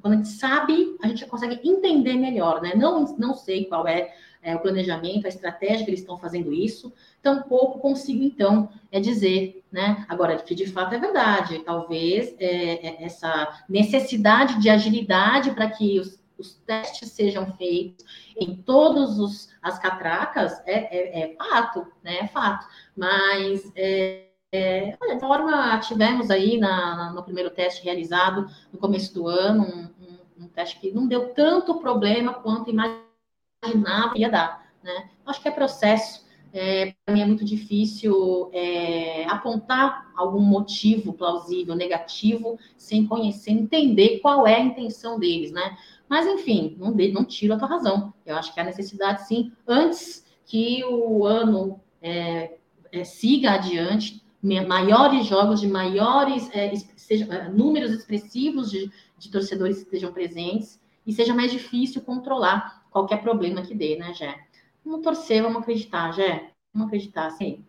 quando 0.02 0.14
a 0.14 0.16
gente 0.16 0.30
sabe, 0.30 0.98
a 1.02 1.08
gente 1.08 1.26
consegue 1.28 1.60
entender 1.68 2.16
melhor, 2.16 2.62
né? 2.62 2.74
Não, 2.76 3.16
não 3.18 3.36
sei 3.36 3.66
qual 3.66 3.88
é, 3.88 4.14
é, 4.42 4.56
o 4.56 4.60
planejamento, 4.60 5.26
a 5.26 5.30
estratégia 5.30 5.86
que 5.86 5.92
eles 5.92 6.00
estão 6.00 6.18
fazendo 6.18 6.52
isso, 6.52 6.92
tampouco 7.22 7.80
consigo, 7.80 8.24
então, 8.24 8.70
é 8.92 9.00
dizer, 9.00 9.64
né? 9.72 10.06
Agora, 10.10 10.36
que 10.38 10.56
de 10.56 10.66
fato 10.66 10.96
é 10.96 11.00
verdade, 11.00 11.60
talvez 11.60 12.36
é, 12.40 12.88
é 12.88 13.04
essa 13.04 13.64
necessidade 13.70 14.60
de 14.60 14.70
agilidade 14.70 15.52
para 15.52 15.70
que 15.70 16.00
os, 16.00 16.20
os, 16.38 16.56
testes 16.66 17.12
sejam 17.12 17.46
feitos 17.58 18.04
em 18.36 18.56
todas 18.56 19.50
as 19.62 19.78
catracas 19.78 20.60
é, 20.66 20.74
é, 20.74 21.22
é, 21.22 21.36
fato, 21.36 21.86
né? 22.04 22.22
É 22.22 22.28
fato, 22.28 22.66
mas 22.98 23.72
é, 23.76 24.31
é, 24.54 24.98
olha, 25.02 25.16
de 25.16 25.22
forma, 25.22 25.80
tivemos 25.80 26.30
aí 26.30 26.58
na, 26.58 27.14
no 27.14 27.24
primeiro 27.24 27.50
teste 27.50 27.84
realizado 27.84 28.48
no 28.72 28.78
começo 28.78 29.14
do 29.14 29.28
ano, 29.28 29.64
um, 29.64 30.04
um, 30.04 30.46
um 30.46 30.48
teste 30.50 30.80
que 30.80 30.92
não 30.92 31.08
deu 31.08 31.34
tanto 31.34 31.80
problema 31.80 32.34
quanto 32.34 32.70
imaginava 32.70 34.18
ia 34.18 34.30
dar. 34.30 34.72
Né? 34.84 35.10
Acho 35.26 35.42
que 35.42 35.48
é 35.48 35.52
processo. 35.52 36.30
É, 36.54 36.94
para 37.06 37.16
mim 37.16 37.22
é 37.22 37.26
muito 37.26 37.46
difícil 37.46 38.50
é, 38.52 39.24
apontar 39.30 40.12
algum 40.18 40.42
motivo 40.42 41.14
plausível, 41.14 41.74
negativo, 41.74 42.60
sem 42.76 43.08
conhecer, 43.08 43.52
entender 43.52 44.20
qual 44.20 44.46
é 44.46 44.56
a 44.56 44.60
intenção 44.60 45.18
deles, 45.18 45.54
né? 45.54 45.78
Mas, 46.10 46.28
enfim, 46.28 46.76
não, 46.78 46.92
de, 46.92 47.10
não 47.14 47.24
tiro 47.24 47.54
a 47.54 47.58
tua 47.58 47.70
razão. 47.70 48.14
Eu 48.26 48.36
acho 48.36 48.54
que 48.54 48.60
há 48.60 48.66
necessidade, 48.66 49.26
sim, 49.26 49.54
antes 49.66 50.26
que 50.46 50.84
o 50.84 51.26
ano 51.26 51.80
é, 52.02 52.58
é 52.92 53.06
siga 53.06 53.52
adiante, 53.52 54.22
maiores 54.42 55.26
jogos, 55.26 55.60
de 55.60 55.68
maiores 55.68 56.50
é, 56.54 56.74
seja, 56.96 57.26
é, 57.34 57.50
números 57.50 57.92
expressivos 57.92 58.72
de, 58.72 58.92
de 59.18 59.30
torcedores 59.30 59.78
que 59.78 59.84
estejam 59.84 60.12
presentes 60.12 60.80
e 61.06 61.14
seja 61.14 61.34
mais 61.34 61.52
difícil 61.52 62.02
controlar 62.02 62.84
qualquer 62.90 63.22
problema 63.22 63.62
que 63.62 63.76
dê, 63.76 63.96
né, 63.98 64.14
Jé? 64.14 64.36
Vamos 64.84 65.04
torcer, 65.04 65.44
vamos 65.44 65.62
acreditar, 65.62 66.12
Jé. 66.12 66.50
Vamos 66.74 66.88
acreditar, 66.88 67.30
sim. 67.32 67.64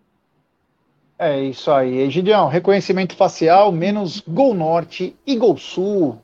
É 1.19 1.41
isso 1.41 1.71
aí. 1.71 2.09
Gideão, 2.11 2.49
reconhecimento 2.49 3.15
facial, 3.15 3.71
menos 3.71 4.21
Gol 4.21 4.55
Norte 4.55 5.15
e 5.27 5.37
Gol 5.37 5.57
Sul. 5.57 6.19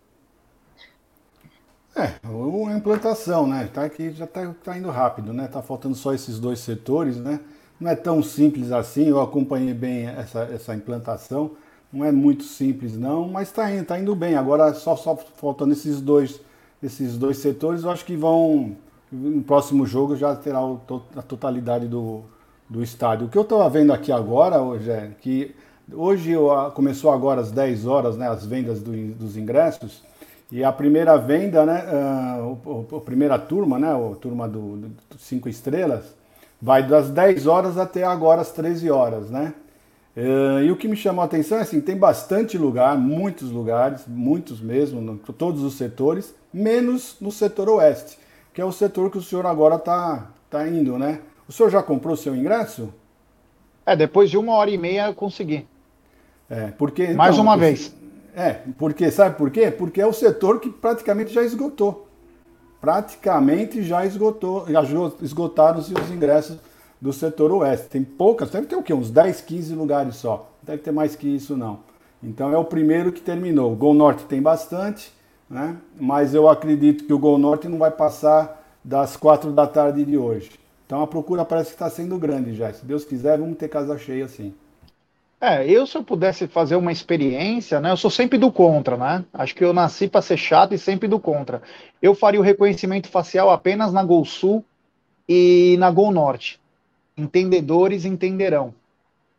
É, 1.94 2.14
uma 2.26 2.76
implantação, 2.76 3.46
né? 3.46 3.68
Tá 3.72 3.84
aqui, 3.84 4.11
já 4.12 4.26
tá, 4.26 4.55
tá 4.64 4.78
indo 4.78 4.90
rápido, 4.90 5.32
né? 5.32 5.49
Tá 5.49 5.61
faltando 5.61 5.94
só 5.94 6.14
esses 6.14 6.38
dois 6.38 6.61
setores, 6.61 7.16
né? 7.16 7.40
Não 7.81 7.91
é 7.91 7.95
tão 7.95 8.22
simples 8.22 8.72
assim, 8.72 9.09
eu 9.09 9.20
acompanhei 9.20 9.72
bem 9.72 10.07
essa, 10.07 10.41
essa 10.43 10.74
implantação. 10.74 11.53
Não 11.93 12.05
é 12.05 12.12
muito 12.12 12.45
simples 12.45 12.99
não, 12.99 13.29
mas 13.29 13.49
está 13.49 13.70
indo, 13.72 13.85
tá 13.85 13.99
indo 13.99 14.14
bem. 14.14 14.35
Agora 14.35 14.74
só, 14.74 14.97
só 14.97 15.16
faltando 15.16 15.72
esses 15.72 16.01
dois, 16.01 16.41
esses 16.83 17.16
dois 17.16 17.39
setores, 17.39 17.85
eu 17.85 17.91
acho 17.91 18.05
que 18.05 18.16
vão. 18.16 18.76
No 19.11 19.43
próximo 19.43 19.87
jogo 19.87 20.16
já 20.16 20.37
terá 20.37 20.59
a 21.16 21.22
totalidade 21.22 21.89
do, 21.89 22.24
do 22.68 22.83
estádio. 22.83 23.26
O 23.26 23.31
que 23.31 23.39
eu 23.39 23.43
estava 23.43 23.68
vendo 23.70 23.93
aqui 23.93 24.12
agora, 24.12 24.61
hoje 24.61 24.91
é 24.91 25.11
que 25.20 25.55
hoje 25.93 26.35
começou 26.74 27.11
agora 27.11 27.41
às 27.41 27.51
10 27.51 27.87
horas, 27.87 28.16
né, 28.16 28.29
as 28.29 28.45
vendas 28.45 28.83
do, 28.83 28.93
dos 29.14 29.37
ingressos, 29.37 30.03
e 30.51 30.62
a 30.62 30.72
primeira 30.72 31.16
venda, 31.16 31.64
né, 31.64 31.85
a, 31.91 32.97
a, 32.97 33.01
primeira 33.01 33.39
turma, 33.39 33.79
né, 33.79 33.89
a 33.89 34.14
turma 34.16 34.49
do, 34.49 34.76
do 34.76 35.18
cinco 35.18 35.49
estrelas, 35.49 36.14
vai 36.61 36.87
das 36.87 37.11
10 37.11 37.47
horas 37.47 37.79
até 37.79 38.05
agora 38.05 38.41
as 38.41 38.51
13 38.51 38.91
horas, 38.91 39.31
né? 39.31 39.55
Uh, 40.17 40.61
e 40.65 40.73
o 40.73 40.77
que 40.77 40.89
me 40.89 40.97
chamou 40.97 41.23
a 41.23 41.27
atenção 41.27 41.59
é 41.59 41.61
assim, 41.61 41.81
tem 41.81 41.97
bastante 41.97 42.59
lugar, 42.59 42.99
muitos 42.99 43.51
lugares, 43.51 44.03
muitos 44.07 44.61
mesmo, 44.61 45.01
no, 45.01 45.17
todos 45.17 45.63
os 45.63 45.75
setores, 45.75 46.35
menos 46.53 47.17
no 47.21 47.31
setor 47.31 47.69
oeste, 47.69 48.19
que 48.53 48.61
é 48.61 48.65
o 48.65 48.73
setor 48.73 49.11
que 49.11 49.19
o 49.19 49.23
senhor 49.23 49.47
agora 49.47 49.77
está 49.77 50.27
tá 50.51 50.67
indo, 50.67 50.99
né? 50.99 51.21
O 51.49 51.53
senhor 51.53 51.71
já 51.71 51.83
comprou 51.83 52.15
o 52.15 52.17
seu 52.17 52.35
ingresso? 52.35 52.93
É, 53.87 53.95
depois 53.95 54.29
de 54.29 54.37
uma 54.37 54.55
hora 54.55 54.71
e 54.71 54.77
meia 54.77 55.07
eu 55.07 55.15
consegui. 55.15 55.65
É, 56.51 56.73
porque... 56.77 57.09
Mais 57.09 57.35
então, 57.35 57.45
uma 57.45 57.57
vez. 57.57 57.95
É, 58.35 58.61
porque, 58.77 59.11
sabe 59.11 59.37
por 59.37 59.51
quê? 59.51 59.71
Porque 59.71 60.01
é 60.01 60.07
o 60.07 60.13
setor 60.13 60.59
que 60.59 60.69
praticamente 60.69 61.33
já 61.33 61.45
esgotou 61.45 62.08
praticamente 62.81 63.83
já 63.83 64.05
esgotou, 64.07 64.66
já 64.68 64.83
esgotaram 65.22 65.79
os 65.79 65.91
ingressos 66.11 66.59
do 67.01 67.12
setor 67.12 67.53
oeste. 67.53 67.89
Tem 67.89 68.03
poucas, 68.03 68.51
deve 68.51 68.66
ter 68.66 68.76
o 68.76 68.83
quê? 68.83 68.93
Uns 68.93 69.11
10, 69.11 69.41
15 69.43 69.74
lugares 69.74 70.16
só. 70.16 70.51
Deve 70.62 70.83
ter 70.83 70.93
mais 70.93 71.16
que 71.16 71.29
isso 71.29 71.57
não. 71.57 71.81
Então 72.22 72.53
é 72.53 72.59
o 72.59 72.64
primeiro 72.64 73.12
que 73.12 73.20
terminou. 73.20 73.72
O 73.72 73.76
Gol 73.76 73.95
Norte 73.95 74.24
tem 74.24 74.43
bastante, 74.43 75.12
né? 75.49 75.76
mas 75.99 76.35
eu 76.35 76.49
acredito 76.49 77.05
que 77.05 77.12
o 77.12 77.18
Gol 77.18 77.39
Norte 77.39 77.68
não 77.68 77.79
vai 77.79 77.91
passar 77.91 78.64
das 78.85 79.16
4 79.16 79.53
da 79.53 79.66
tarde 79.66 80.05
de 80.05 80.16
hoje. 80.16 80.51
Então 80.87 81.03
a 81.03 81.07
procura 81.07 81.45
parece 81.45 81.70
que 81.70 81.74
está 81.74 81.91
sendo 81.91 82.18
grande 82.18 82.55
já. 82.55 82.72
Se 82.72 82.85
Deus 82.85 83.05
quiser, 83.05 83.39
vamos 83.39 83.59
ter 83.59 83.68
casa 83.68 83.97
cheia 83.99 84.26
sim. 84.26 84.55
É, 85.41 85.64
eu 85.70 85.86
se 85.86 85.97
eu 85.97 86.03
pudesse 86.03 86.49
fazer 86.49 86.74
uma 86.74 86.91
experiência, 86.91 87.80
né? 87.80 87.93
Eu 87.93 87.97
sou 87.97 88.11
sempre 88.11 88.36
do 88.39 88.51
contra, 88.51 88.97
né? 88.97 89.24
Acho 89.32 89.55
que 89.55 89.64
eu 89.64 89.72
nasci 89.72 90.09
para 90.09 90.20
ser 90.20 90.36
chato 90.36 90.74
e 90.74 90.78
sempre 90.78 91.07
do 91.07 91.20
contra. 91.20 91.62
Eu 92.03 92.12
faria 92.14 92.41
o 92.41 92.43
reconhecimento 92.43 93.09
facial 93.09 93.49
apenas 93.51 93.93
na 93.93 94.03
Gol 94.03 94.24
Sul 94.24 94.64
e 95.28 95.76
na 95.78 95.91
Gol 95.93 96.11
Norte. 96.11 96.61
Entendedores 97.16 98.05
entenderão. 98.05 98.74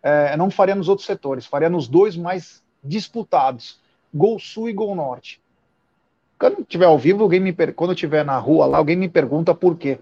É, 0.02 0.38
não 0.38 0.50
faria 0.50 0.76
nos 0.76 0.88
outros 0.88 1.06
setores, 1.06 1.45
faria 1.45 1.70
nos 1.70 1.88
dois 1.88 2.16
mais 2.16 2.64
disputados, 2.82 3.78
Gol 4.14 4.39
Sul 4.39 4.70
e 4.70 4.74
Gol 4.74 4.95
Norte. 4.95 5.41
Quando 6.39 6.64
tiver 6.64 6.86
ao 6.86 6.97
vivo, 6.97 7.24
alguém 7.24 7.41
me 7.41 7.52
per... 7.52 7.74
quando 7.74 7.89
eu 7.89 7.95
estiver 7.95 8.24
na 8.24 8.38
rua 8.38 8.66
lá, 8.66 8.78
alguém 8.78 8.95
me 8.95 9.10
pergunta 9.10 9.54
por 9.54 9.78
quê. 9.78 10.00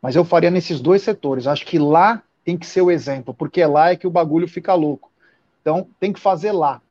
Mas 0.00 0.14
eu 0.14 0.24
faria 0.24 0.52
nesses 0.52 0.80
dois 0.80 1.02
setores. 1.02 1.48
Acho 1.48 1.66
que 1.66 1.80
lá 1.80 2.22
tem 2.44 2.56
que 2.56 2.66
ser 2.66 2.82
o 2.82 2.90
exemplo, 2.90 3.34
porque 3.34 3.64
lá 3.66 3.90
é 3.90 3.96
que 3.96 4.06
o 4.06 4.10
bagulho 4.10 4.46
fica 4.46 4.74
louco. 4.74 5.11
Então, 5.62 5.88
tem 5.98 6.12
que 6.12 6.20
fazer 6.20 6.52
lá. 6.52 6.82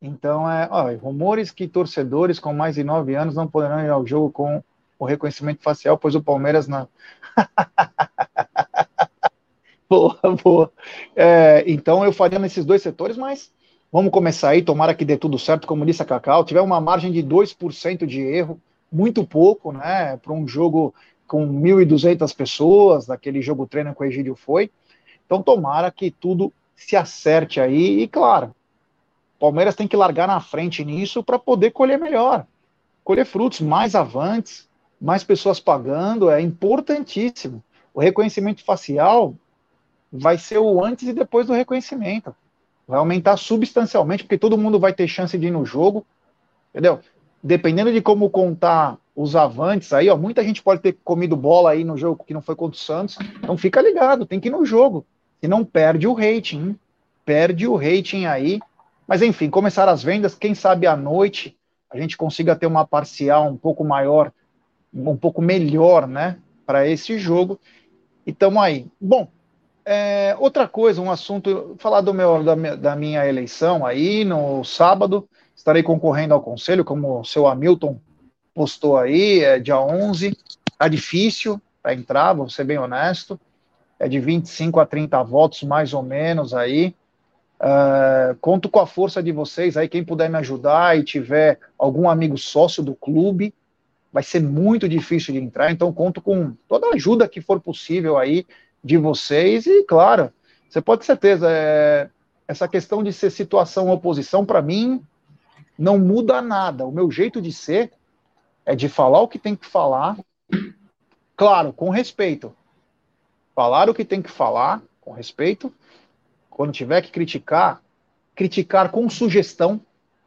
Então, 0.00 0.48
é, 0.48 0.68
ó, 0.70 0.94
rumores 0.94 1.50
que 1.50 1.66
torcedores 1.66 2.38
com 2.38 2.52
mais 2.52 2.76
de 2.76 2.84
nove 2.84 3.16
anos 3.16 3.34
não 3.34 3.48
poderão 3.48 3.84
ir 3.84 3.90
ao 3.90 4.06
jogo 4.06 4.30
com 4.30 4.62
o 4.98 5.04
reconhecimento 5.04 5.62
facial, 5.62 5.98
pois 5.98 6.14
o 6.14 6.22
Palmeiras 6.22 6.68
não. 6.68 6.88
boa, 9.90 10.18
boa. 10.42 10.72
É, 11.16 11.64
então, 11.66 12.04
eu 12.04 12.12
faria 12.12 12.38
nesses 12.38 12.64
dois 12.64 12.82
setores, 12.82 13.16
mas 13.16 13.50
Vamos 13.90 14.12
começar 14.12 14.50
aí, 14.50 14.60
tomara 14.60 14.94
que 14.94 15.02
dê 15.02 15.16
tudo 15.16 15.38
certo, 15.38 15.66
como 15.66 15.86
disse 15.86 16.02
a 16.02 16.04
Cacau. 16.04 16.44
Tiver 16.44 16.60
uma 16.60 16.78
margem 16.78 17.10
de 17.10 17.22
2% 17.22 18.06
de 18.06 18.20
erro, 18.20 18.60
muito 18.92 19.26
pouco, 19.26 19.72
né? 19.72 20.18
Para 20.18 20.34
um 20.34 20.46
jogo 20.46 20.94
com 21.26 21.46
1.200 21.46 22.36
pessoas, 22.36 23.06
daquele 23.06 23.40
jogo 23.40 23.66
treino 23.66 23.94
que 23.94 24.02
o 24.02 24.04
Egídio 24.04 24.36
foi. 24.36 24.70
Então, 25.24 25.42
tomara 25.42 25.90
que 25.90 26.10
tudo 26.10 26.52
se 26.78 26.96
acerte 26.96 27.60
aí. 27.60 28.02
E, 28.02 28.08
claro, 28.08 28.54
Palmeiras 29.38 29.74
tem 29.74 29.88
que 29.88 29.96
largar 29.96 30.28
na 30.28 30.40
frente 30.40 30.84
nisso 30.84 31.22
para 31.22 31.38
poder 31.38 31.72
colher 31.72 31.98
melhor. 31.98 32.46
Colher 33.02 33.26
frutos 33.26 33.60
mais 33.60 33.94
avantes, 33.94 34.68
mais 35.00 35.24
pessoas 35.24 35.58
pagando, 35.58 36.30
é 36.30 36.40
importantíssimo. 36.40 37.62
O 37.92 38.00
reconhecimento 38.00 38.64
facial 38.64 39.34
vai 40.10 40.38
ser 40.38 40.58
o 40.58 40.82
antes 40.82 41.08
e 41.08 41.12
depois 41.12 41.46
do 41.46 41.52
reconhecimento. 41.52 42.34
Vai 42.86 42.98
aumentar 42.98 43.36
substancialmente, 43.36 44.22
porque 44.22 44.38
todo 44.38 44.56
mundo 44.56 44.78
vai 44.78 44.92
ter 44.92 45.08
chance 45.08 45.36
de 45.36 45.48
ir 45.48 45.50
no 45.50 45.64
jogo, 45.64 46.06
entendeu? 46.70 47.00
Dependendo 47.42 47.92
de 47.92 48.00
como 48.00 48.30
contar 48.30 48.96
os 49.14 49.34
avantes 49.34 49.92
aí, 49.92 50.08
ó, 50.08 50.16
muita 50.16 50.44
gente 50.44 50.62
pode 50.62 50.80
ter 50.80 50.96
comido 51.04 51.36
bola 51.36 51.70
aí 51.70 51.82
no 51.82 51.96
jogo 51.96 52.24
que 52.24 52.32
não 52.32 52.40
foi 52.40 52.54
contra 52.54 52.76
o 52.76 52.80
Santos. 52.80 53.18
Então 53.36 53.56
fica 53.56 53.80
ligado, 53.82 54.24
tem 54.24 54.38
que 54.38 54.48
ir 54.48 54.52
no 54.52 54.64
jogo. 54.64 55.04
E 55.42 55.48
não 55.48 55.64
perde 55.64 56.06
o 56.06 56.12
rating, 56.12 56.76
perde 57.24 57.66
o 57.66 57.76
rating 57.76 58.26
aí. 58.26 58.60
Mas 59.06 59.22
enfim, 59.22 59.48
começar 59.48 59.88
as 59.88 60.02
vendas, 60.02 60.34
quem 60.34 60.54
sabe 60.54 60.86
à 60.86 60.96
noite 60.96 61.56
a 61.90 61.98
gente 61.98 62.16
consiga 62.16 62.54
ter 62.54 62.66
uma 62.66 62.86
parcial 62.86 63.48
um 63.48 63.56
pouco 63.56 63.82
maior, 63.82 64.30
um 64.92 65.16
pouco 65.16 65.40
melhor, 65.40 66.06
né, 66.06 66.38
para 66.66 66.86
esse 66.86 67.18
jogo. 67.18 67.58
E 68.26 68.32
tamo 68.32 68.60
aí. 68.60 68.86
Bom, 69.00 69.28
é, 69.84 70.36
outra 70.38 70.68
coisa, 70.68 71.00
um 71.00 71.10
assunto, 71.10 71.74
falar 71.78 72.02
do 72.02 72.12
meu, 72.12 72.44
da, 72.44 72.54
da, 72.76 72.94
minha 72.94 73.26
eleição 73.26 73.86
aí 73.86 74.22
no 74.22 74.62
sábado, 74.64 75.26
estarei 75.56 75.82
concorrendo 75.82 76.34
ao 76.34 76.42
conselho, 76.42 76.84
como 76.84 77.20
o 77.20 77.24
seu 77.24 77.46
Hamilton 77.46 77.98
postou 78.52 78.98
aí, 78.98 79.40
é 79.42 79.58
dia 79.58 79.80
11, 79.80 80.36
tá 80.76 80.88
difícil 80.88 81.58
para 81.82 81.94
entrar, 81.94 82.34
vou 82.34 82.50
ser 82.50 82.64
bem 82.64 82.76
honesto, 82.76 83.40
é 83.98 84.08
de 84.08 84.20
25 84.20 84.80
a 84.80 84.86
30 84.86 85.22
votos 85.22 85.62
mais 85.62 85.92
ou 85.92 86.02
menos 86.02 86.54
aí, 86.54 86.94
é, 87.60 88.36
conto 88.40 88.68
com 88.68 88.78
a 88.78 88.86
força 88.86 89.22
de 89.22 89.32
vocês 89.32 89.76
aí, 89.76 89.88
quem 89.88 90.04
puder 90.04 90.30
me 90.30 90.36
ajudar 90.38 90.96
e 90.96 91.02
tiver 91.02 91.58
algum 91.78 92.08
amigo 92.08 92.38
sócio 92.38 92.82
do 92.82 92.94
clube, 92.94 93.52
vai 94.12 94.22
ser 94.22 94.40
muito 94.40 94.88
difícil 94.88 95.34
de 95.34 95.40
entrar, 95.40 95.70
então 95.70 95.92
conto 95.92 96.20
com 96.20 96.52
toda 96.68 96.86
a 96.86 96.94
ajuda 96.94 97.28
que 97.28 97.40
for 97.40 97.60
possível 97.60 98.16
aí, 98.16 98.46
de 98.82 98.96
vocês 98.96 99.66
e, 99.66 99.82
claro, 99.84 100.32
você 100.68 100.80
pode 100.80 101.00
ter 101.00 101.06
certeza, 101.06 101.48
é, 101.50 102.08
essa 102.46 102.68
questão 102.68 103.02
de 103.02 103.12
ser 103.12 103.30
situação 103.30 103.90
oposição, 103.90 104.44
para 104.44 104.62
mim, 104.62 105.02
não 105.78 105.98
muda 105.98 106.40
nada. 106.40 106.86
O 106.86 106.92
meu 106.92 107.10
jeito 107.10 107.40
de 107.40 107.52
ser 107.52 107.92
é 108.64 108.74
de 108.74 108.88
falar 108.88 109.20
o 109.20 109.28
que 109.28 109.38
tem 109.38 109.56
que 109.56 109.66
falar, 109.66 110.16
claro, 111.36 111.72
com 111.72 111.90
respeito. 111.90 112.54
Falar 113.58 113.90
o 113.90 113.92
que 113.92 114.04
tem 114.04 114.22
que 114.22 114.30
falar, 114.30 114.80
com 115.00 115.10
respeito. 115.10 115.74
Quando 116.48 116.70
tiver 116.70 117.02
que 117.02 117.10
criticar, 117.10 117.82
criticar 118.32 118.92
com 118.92 119.10
sugestão, 119.10 119.80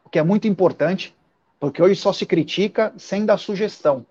o 0.04 0.10
que 0.10 0.18
é 0.18 0.22
muito 0.22 0.46
importante, 0.46 1.16
porque 1.58 1.82
hoje 1.82 1.98
só 1.98 2.12
se 2.12 2.26
critica 2.26 2.92
sem 2.98 3.24
dar 3.24 3.38
sugestão. 3.38 4.04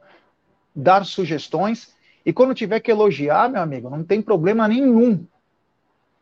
Dar 0.76 1.05
sugestões 1.05 1.93
e 2.26 2.34
quando 2.34 2.55
tiver 2.55 2.80
que 2.80 2.89
elogiar, 2.89 3.47
meu 3.47 3.61
amigo, 3.61 3.91
não 3.91 4.03
tem 4.03 4.24
problema 4.24 4.67
nenhum. 4.67 5.24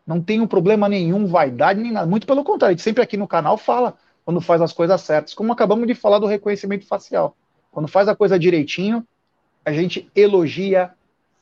Não 0.06 0.22
tem 0.22 0.42
um 0.42 0.48
problema 0.48 0.90
nenhum, 0.90 1.26
vaidade 1.26 1.80
nem 1.80 1.94
nada. 1.94 2.06
Muito 2.06 2.28
pelo 2.28 2.44
contrário, 2.44 2.74
a 2.74 2.76
gente 2.76 2.84
sempre 2.84 3.02
aqui 3.02 3.16
no 3.16 3.30
canal 3.30 3.58
fala 3.58 3.98
quando 4.26 4.42
faz 4.42 4.62
as 4.62 4.74
coisas 4.74 5.00
certas, 5.00 5.34
como 5.34 5.54
acabamos 5.54 5.88
de 5.88 5.96
falar 5.96 6.20
do 6.20 6.28
reconhecimento 6.28 6.86
facial. 6.86 7.34
Quando 7.72 7.88
faz 7.88 8.10
a 8.10 8.16
coisa 8.16 8.38
direitinho, 8.38 9.08
a 9.64 9.72
gente 9.72 10.12
elogia 10.14 10.94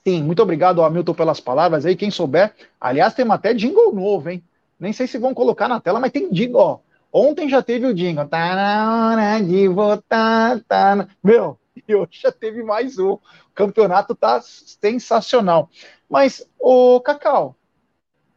sim. 0.07 0.23
Muito 0.23 0.41
obrigado, 0.41 0.81
Hamilton, 0.81 1.13
pelas 1.13 1.41
palavras 1.41 1.85
aí. 1.85 1.93
Quem 1.93 2.09
souber, 2.09 2.53
aliás, 2.79 3.13
tem 3.13 3.29
até 3.29 3.53
jingle 3.53 3.93
novo, 3.93 4.29
hein? 4.29 4.41
Nem 4.79 4.93
sei 4.93 5.05
se 5.05 5.17
vão 5.17 5.33
colocar 5.33 5.67
na 5.67 5.81
tela, 5.81 5.99
mas 5.99 6.11
tem 6.11 6.31
jingle, 6.31 6.61
ó. 6.61 6.79
Ontem 7.11 7.49
já 7.49 7.61
teve 7.61 7.85
o 7.85 7.93
jingle. 7.93 8.25
Tá 8.25 8.55
na 8.55 9.11
hora 9.11 9.43
de 9.43 9.67
votar, 9.67 10.61
tá 10.61 10.95
na... 10.95 11.07
Meu, 11.21 11.57
e 11.85 11.93
hoje 11.93 12.21
já 12.23 12.31
teve 12.31 12.63
mais 12.63 12.97
um. 12.97 13.13
O 13.13 13.21
campeonato 13.53 14.15
tá 14.15 14.39
sensacional. 14.41 15.69
Mas, 16.09 16.47
o 16.57 17.01
Cacau, 17.01 17.55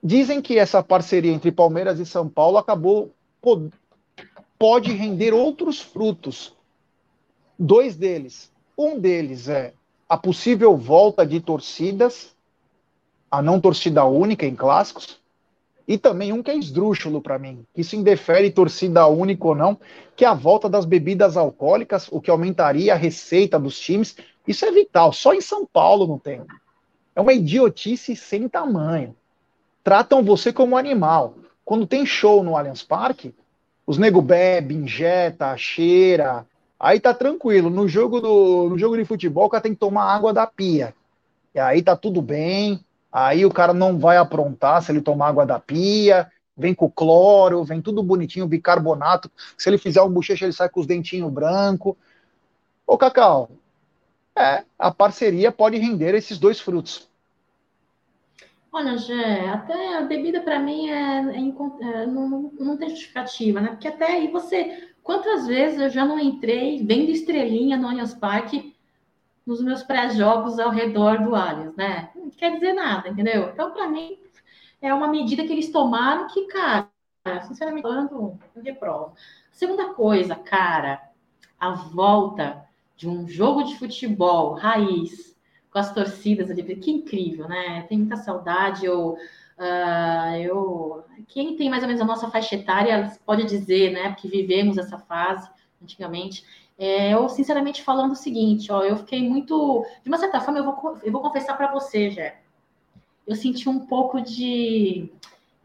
dizem 0.03 0.43
que 0.43 0.59
essa 0.59 0.83
parceria 0.83 1.31
entre 1.31 1.53
Palmeiras 1.53 2.01
e 2.01 2.07
São 2.07 2.29
Paulo 2.29 2.59
acabou 2.59 3.15
pode 4.59 4.93
render 4.93 5.33
outros 5.33 5.81
frutos. 5.81 6.57
Dois 7.57 7.97
deles. 7.97 8.51
Um 8.77 8.99
deles 8.99 9.49
é 9.49 9.73
a 10.11 10.17
possível 10.17 10.77
volta 10.77 11.25
de 11.25 11.41
torcidas, 11.41 12.35
a 13.31 13.41
não 13.41 13.61
torcida 13.61 14.05
única 14.05 14.45
em 14.45 14.57
clássicos, 14.57 15.21
e 15.87 15.97
também 15.97 16.33
um 16.33 16.43
que 16.43 16.51
é 16.51 16.57
esdrúxulo 16.57 17.23
para 17.23 17.39
mim, 17.39 17.65
que 17.73 17.83
isso 17.83 17.95
indefere 17.95 18.51
torcida 18.51 19.07
única 19.07 19.47
ou 19.47 19.55
não, 19.55 19.79
que 20.17 20.25
é 20.25 20.29
a 20.29 20.35
volta 20.35 20.69
das 20.69 20.85
bebidas 20.85 21.37
alcoólicas, 21.37 22.09
o 22.11 22.21
que 22.21 22.29
aumentaria 22.29 22.93
a 22.93 22.97
receita 22.97 23.57
dos 23.57 23.79
times. 23.79 24.17
Isso 24.49 24.65
é 24.65 24.73
vital, 24.73 25.13
só 25.13 25.33
em 25.33 25.41
São 25.41 25.65
Paulo 25.65 26.09
não 26.09 26.19
tem. 26.19 26.43
É 27.15 27.21
uma 27.21 27.33
idiotice 27.33 28.17
sem 28.17 28.49
tamanho. 28.49 29.15
Tratam 29.85 30.25
você 30.25 30.53
como 30.53 30.77
animal. 30.77 31.37
Quando 31.65 31.87
tem 31.87 32.05
show 32.05 32.43
no 32.43 32.57
Allianz 32.57 32.83
Parque, 32.83 33.33
os 33.87 33.97
nego 33.97 34.21
bebe, 34.21 34.75
injeta, 34.75 35.57
cheira, 35.57 36.45
aí 36.81 36.99
tá 36.99 37.15
tranquilo. 37.15 37.71
No 37.71 37.87
jogo 37.87 38.21
do 38.21 38.71
no 38.71 38.79
jogo 38.79 38.97
de 38.97 39.05
futebol, 39.05 39.45
o 39.47 39.51
cara 39.51 39.63
tem 39.63 39.75
que 39.75 39.81
tomar 39.81 40.15
água 40.15 40.33
da 40.33 40.47
pia. 40.47 40.95
E 41.55 41.61
aí 41.61 41.83
tá 41.83 41.97
tudo 41.97 42.23
bem, 42.23 42.83
Aí 43.13 43.45
o 43.45 43.51
cara 43.51 43.75
não 43.75 43.99
vai 43.99 44.17
aprontar 44.17 44.83
se 44.83 44.93
ele 44.93 45.01
tomar 45.01 45.29
água 45.29 45.45
da 45.45 45.59
pia, 45.59 46.31
vem 46.57 46.75
com 46.75 46.91
cloro, 46.91 47.65
vem 47.65 47.83
tudo 47.83 48.03
bonitinho, 48.03 48.47
bicarbonato. 48.47 49.31
Se 49.59 49.69
ele 49.69 49.79
fizer 49.79 50.01
um 50.03 50.11
bochecha, 50.11 50.45
ele 50.45 50.53
sai 50.53 50.69
com 50.69 50.81
os 50.81 50.87
dentinhos 50.87 51.31
brancos. 51.33 51.97
Ô, 52.87 52.97
Cacau, 52.97 53.51
é, 54.37 54.65
a 54.79 54.91
parceria 54.93 55.51
pode 55.51 55.77
render 55.77 56.15
esses 56.15 56.39
dois 56.39 56.61
frutos. 56.61 57.09
Olha, 58.73 58.97
Gé, 58.97 59.49
até 59.49 59.99
a 59.99 60.03
bebida 60.03 60.41
para 60.43 60.61
mim 60.61 60.89
é, 60.89 61.19
é, 61.19 62.03
é 62.03 62.07
não, 62.07 62.53
não, 62.57 62.77
tem 62.77 62.91
justificativa, 62.91 63.61
né? 63.61 63.71
Porque 63.71 63.89
até 63.89 64.13
aí 64.13 64.31
você. 64.31 64.90
Quantas 65.11 65.45
vezes 65.45 65.81
eu 65.81 65.91
já 65.91 66.05
não 66.05 66.21
entrei 66.21 66.85
vendo 66.85 67.11
estrelinha 67.11 67.77
no 67.77 67.89
Allianz 67.89 68.15
Parque 68.15 68.77
nos 69.45 69.61
meus 69.61 69.83
pré-jogos 69.83 70.57
ao 70.61 70.71
redor 70.71 71.19
do 71.19 71.35
Allianz, 71.35 71.75
né? 71.75 72.11
Não 72.15 72.31
quer 72.31 72.55
dizer 72.55 72.75
nada, 72.75 73.09
entendeu? 73.09 73.51
Então, 73.53 73.73
para 73.73 73.89
mim, 73.89 74.17
é 74.81 74.95
uma 74.95 75.09
medida 75.09 75.45
que 75.45 75.53
eles 75.53 75.73
tomaram 75.73 76.29
que, 76.29 76.47
cara, 76.47 76.89
sinceramente 77.43 77.89
de 78.63 78.73
prova. 78.73 79.13
Segunda 79.51 79.95
coisa, 79.95 80.37
cara, 80.37 81.03
a 81.59 81.73
volta 81.73 82.65
de 82.97 83.09
um 83.09 83.27
jogo 83.27 83.65
de 83.65 83.77
futebol 83.81 84.53
raiz 84.53 85.37
com 85.73 85.79
as 85.81 85.93
torcidas 85.93 86.49
ali, 86.53 86.63
que 86.77 86.93
incrível, 86.93 87.49
né? 87.49 87.83
Tem 87.89 87.99
muita 87.99 88.17
saudade. 88.17 88.87
Eu, 88.87 89.17
uh, 89.61 90.37
eu, 90.37 91.05
quem 91.29 91.57
tem 91.57 91.69
mais 91.69 91.83
ou 91.83 91.87
menos 91.87 92.03
a 92.03 92.07
nossa 92.07 92.31
faixa 92.31 92.55
etária 92.57 93.13
pode 93.27 93.45
dizer, 93.45 93.93
né? 93.93 94.11
Porque 94.11 94.29
vivemos 94.29 94.79
essa 94.79 94.99
fase 94.99 95.49
antigamente. 95.83 96.45
É, 96.79 97.13
eu, 97.13 97.29
sinceramente, 97.29 97.83
falando 97.83 98.13
o 98.13 98.17
seguinte, 98.17 98.73
ó, 98.73 98.83
eu 98.83 98.97
fiquei 98.97 99.29
muito. 99.29 99.85
De 100.03 100.09
uma 100.09 100.19
certa 100.19 100.41
forma, 100.41 100.61
eu 100.61 100.65
vou, 100.65 100.99
eu 101.03 101.13
vou 101.13 101.21
confessar 101.21 101.57
para 101.57 101.71
você, 101.71 102.11
Jé. 102.11 102.41
Eu 103.27 103.37
senti 103.37 103.69
um 103.69 103.81
pouco 103.87 104.21
de. 104.21 105.11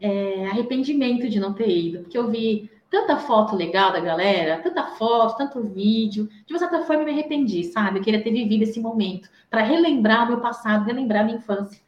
é, 0.00 0.46
arrependimento 0.46 1.28
de 1.28 1.40
não 1.40 1.54
ter 1.54 1.68
ido, 1.68 2.00
porque 2.00 2.18
eu 2.18 2.30
vi 2.30 2.70
tanta 2.90 3.16
foto 3.16 3.56
legal 3.56 3.92
da 3.92 4.00
galera, 4.00 4.60
tanta 4.62 4.84
foto, 4.88 5.36
tanto 5.38 5.62
vídeo. 5.62 6.28
De 6.46 6.52
uma 6.52 6.58
certa 6.58 6.82
forma, 6.84 7.02
eu 7.02 7.06
me 7.06 7.12
arrependi, 7.12 7.64
sabe? 7.64 7.98
Eu 7.98 8.02
queria 8.02 8.22
ter 8.22 8.30
vivido 8.30 8.62
esse 8.62 8.78
momento 8.80 9.28
para 9.50 9.62
relembrar 9.62 10.28
meu 10.28 10.40
passado, 10.40 10.84
relembrar 10.84 11.24
minha 11.24 11.38
infância. 11.38 11.80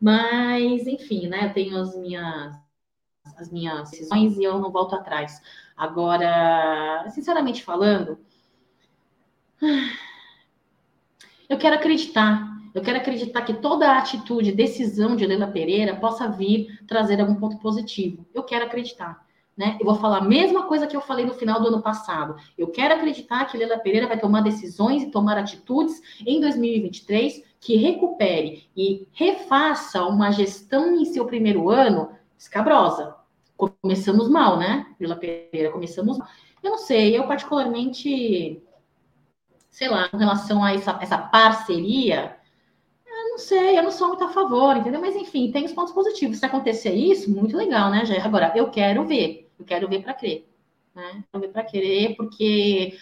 Mas, 0.00 0.86
enfim, 0.86 1.28
né? 1.28 1.46
Eu 1.46 1.52
tenho 1.52 1.78
as 1.78 1.96
minhas, 1.96 2.54
as 3.36 3.50
minhas 3.50 3.90
decisões 3.90 4.36
e 4.36 4.44
eu 4.44 4.58
não 4.58 4.70
volto 4.70 4.94
atrás. 4.94 5.40
Agora, 5.76 7.06
sinceramente 7.10 7.62
falando, 7.62 8.18
eu 11.48 11.58
quero 11.58 11.76
acreditar. 11.76 12.54
Eu 12.74 12.82
quero 12.82 12.98
acreditar 12.98 13.40
que 13.42 13.54
toda 13.54 13.90
a 13.90 13.98
atitude, 13.98 14.52
decisão 14.52 15.16
de 15.16 15.24
Helena 15.24 15.48
Pereira 15.48 15.96
possa 15.96 16.28
vir 16.28 16.78
trazer 16.86 17.18
algum 17.20 17.34
ponto 17.34 17.56
positivo. 17.58 18.26
Eu 18.34 18.42
quero 18.42 18.66
acreditar. 18.66 19.26
Né? 19.56 19.78
Eu 19.80 19.86
vou 19.86 19.94
falar 19.94 20.18
a 20.18 20.24
mesma 20.24 20.64
coisa 20.64 20.86
que 20.86 20.94
eu 20.94 21.00
falei 21.00 21.24
no 21.24 21.32
final 21.32 21.58
do 21.58 21.68
ano 21.68 21.80
passado. 21.80 22.36
Eu 22.58 22.68
quero 22.68 22.94
acreditar 22.94 23.46
que 23.46 23.56
Leila 23.56 23.78
Pereira 23.78 24.06
vai 24.06 24.20
tomar 24.20 24.42
decisões 24.42 25.02
e 25.02 25.10
tomar 25.10 25.38
atitudes 25.38 26.02
em 26.26 26.38
2023 26.38 27.42
que 27.60 27.76
recupere 27.76 28.68
e 28.76 29.06
refaça 29.12 30.04
uma 30.04 30.30
gestão 30.30 30.96
em 30.96 31.04
seu 31.04 31.24
primeiro 31.26 31.70
ano 31.70 32.10
escabrosa. 32.38 33.16
Começamos 33.56 34.28
mal, 34.28 34.58
né, 34.58 34.94
Leila 35.00 35.16
Pereira? 35.16 35.72
Começamos 35.72 36.18
mal. 36.18 36.28
Eu 36.62 36.70
não 36.72 36.78
sei, 36.78 37.16
eu 37.16 37.26
particularmente, 37.26 38.62
sei 39.70 39.88
lá, 39.88 40.10
em 40.12 40.18
relação 40.18 40.62
a 40.62 40.72
essa, 40.72 40.98
essa 41.00 41.18
parceria, 41.18 42.36
eu 43.06 43.30
não 43.30 43.38
sei, 43.38 43.78
eu 43.78 43.82
não 43.82 43.90
sou 43.90 44.08
muito 44.08 44.24
a 44.24 44.28
favor, 44.28 44.76
entendeu? 44.76 45.00
Mas 45.00 45.16
enfim, 45.16 45.50
tem 45.50 45.64
os 45.64 45.72
pontos 45.72 45.92
positivos. 45.92 46.38
Se 46.38 46.46
acontecer 46.46 46.92
isso, 46.94 47.30
muito 47.30 47.56
legal, 47.56 47.90
né, 47.90 48.04
Jair? 48.04 48.24
Agora, 48.24 48.52
eu 48.54 48.70
quero 48.70 49.04
ver 49.04 49.46
eu 49.58 49.64
quero 49.64 49.88
ver 49.88 50.02
para 50.02 50.14
crer. 50.14 50.48
Né? 50.94 51.24
Quero 51.30 51.40
ver 51.42 51.52
para 51.52 51.64
querer, 51.64 52.16
porque 52.16 52.96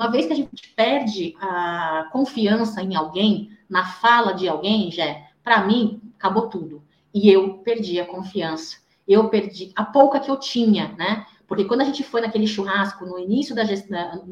uma, 0.00 0.10
vez 0.10 0.26
que 0.26 0.32
a 0.32 0.36
gente 0.36 0.68
perde 0.74 1.36
a 1.40 2.08
confiança 2.10 2.82
em 2.82 2.96
alguém, 2.96 3.50
na 3.68 3.84
fala 3.84 4.32
de 4.32 4.48
alguém, 4.48 4.90
já 4.90 5.22
para 5.44 5.66
mim, 5.66 6.00
acabou 6.18 6.48
tudo. 6.48 6.82
E 7.12 7.30
eu 7.30 7.58
perdi 7.58 8.00
a 8.00 8.06
confiança. 8.06 8.78
Eu 9.06 9.28
perdi 9.28 9.72
a 9.74 9.84
pouca 9.84 10.20
que 10.20 10.30
eu 10.30 10.38
tinha, 10.38 10.88
né? 10.96 11.26
Porque 11.50 11.64
quando 11.64 11.80
a 11.80 11.84
gente 11.84 12.04
foi 12.04 12.20
naquele 12.20 12.46
churrasco 12.46 13.04
no 13.04 13.18
início 13.18 13.56
da 13.56 13.64
gestão, 13.64 14.24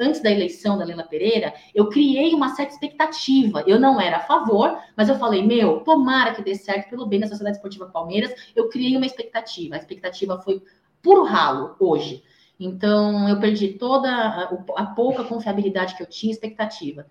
antes 0.00 0.22
da 0.22 0.30
eleição 0.30 0.78
da 0.78 0.86
Leila 0.86 1.04
Pereira, 1.04 1.52
eu 1.74 1.90
criei 1.90 2.32
uma 2.32 2.54
certa 2.54 2.72
expectativa. 2.72 3.62
Eu 3.66 3.78
não 3.78 4.00
era 4.00 4.16
a 4.16 4.20
favor, 4.20 4.78
mas 4.96 5.10
eu 5.10 5.16
falei, 5.16 5.46
meu, 5.46 5.80
tomara 5.80 6.34
que 6.34 6.42
dê 6.42 6.54
certo 6.54 6.88
pelo 6.88 7.04
bem 7.04 7.20
da 7.20 7.26
Sociedade 7.26 7.58
Esportiva 7.58 7.86
Palmeiras. 7.86 8.32
Eu 8.56 8.70
criei 8.70 8.96
uma 8.96 9.04
expectativa. 9.04 9.74
A 9.74 9.78
expectativa 9.78 10.40
foi 10.40 10.62
puro 11.02 11.24
ralo 11.24 11.76
hoje. 11.78 12.24
Então, 12.58 13.28
eu 13.28 13.38
perdi 13.38 13.68
toda 13.74 14.08
a, 14.10 14.42
a, 14.76 14.86
pouca 14.86 15.24
confiabilidade 15.24 15.94
que 15.94 16.02
eu 16.02 16.06
tinha, 16.06 16.32
expectativa. 16.32 17.06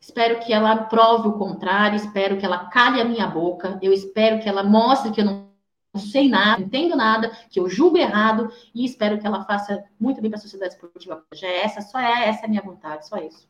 Espero 0.00 0.40
que 0.40 0.52
ela 0.52 0.76
prove 0.76 1.28
o 1.28 1.38
contrário, 1.38 1.96
espero 1.96 2.36
que 2.38 2.44
ela 2.44 2.66
cale 2.66 3.00
a 3.00 3.04
minha 3.04 3.26
boca, 3.26 3.78
eu 3.82 3.92
espero 3.92 4.40
que 4.40 4.48
ela 4.48 4.64
mostre 4.64 5.12
que 5.12 5.20
eu 5.20 5.24
não 5.24 5.52
sei 5.96 6.28
nada, 6.28 6.58
não 6.58 6.66
entendo 6.66 6.96
nada, 6.96 7.30
que 7.50 7.60
eu 7.60 7.68
julgo 7.68 7.98
errado 7.98 8.50
e 8.74 8.84
espero 8.84 9.18
que 9.18 9.26
ela 9.26 9.44
faça 9.44 9.84
muito 10.00 10.20
bem 10.20 10.30
para 10.30 10.38
a 10.38 10.42
sociedade 10.42 10.74
esportiva. 10.74 11.22
Já 11.34 11.46
é 11.46 11.64
essa, 11.64 11.82
só 11.82 12.00
é 12.00 12.28
essa 12.28 12.46
a 12.46 12.48
minha 12.48 12.62
vontade, 12.62 13.06
só 13.06 13.18
isso. 13.18 13.46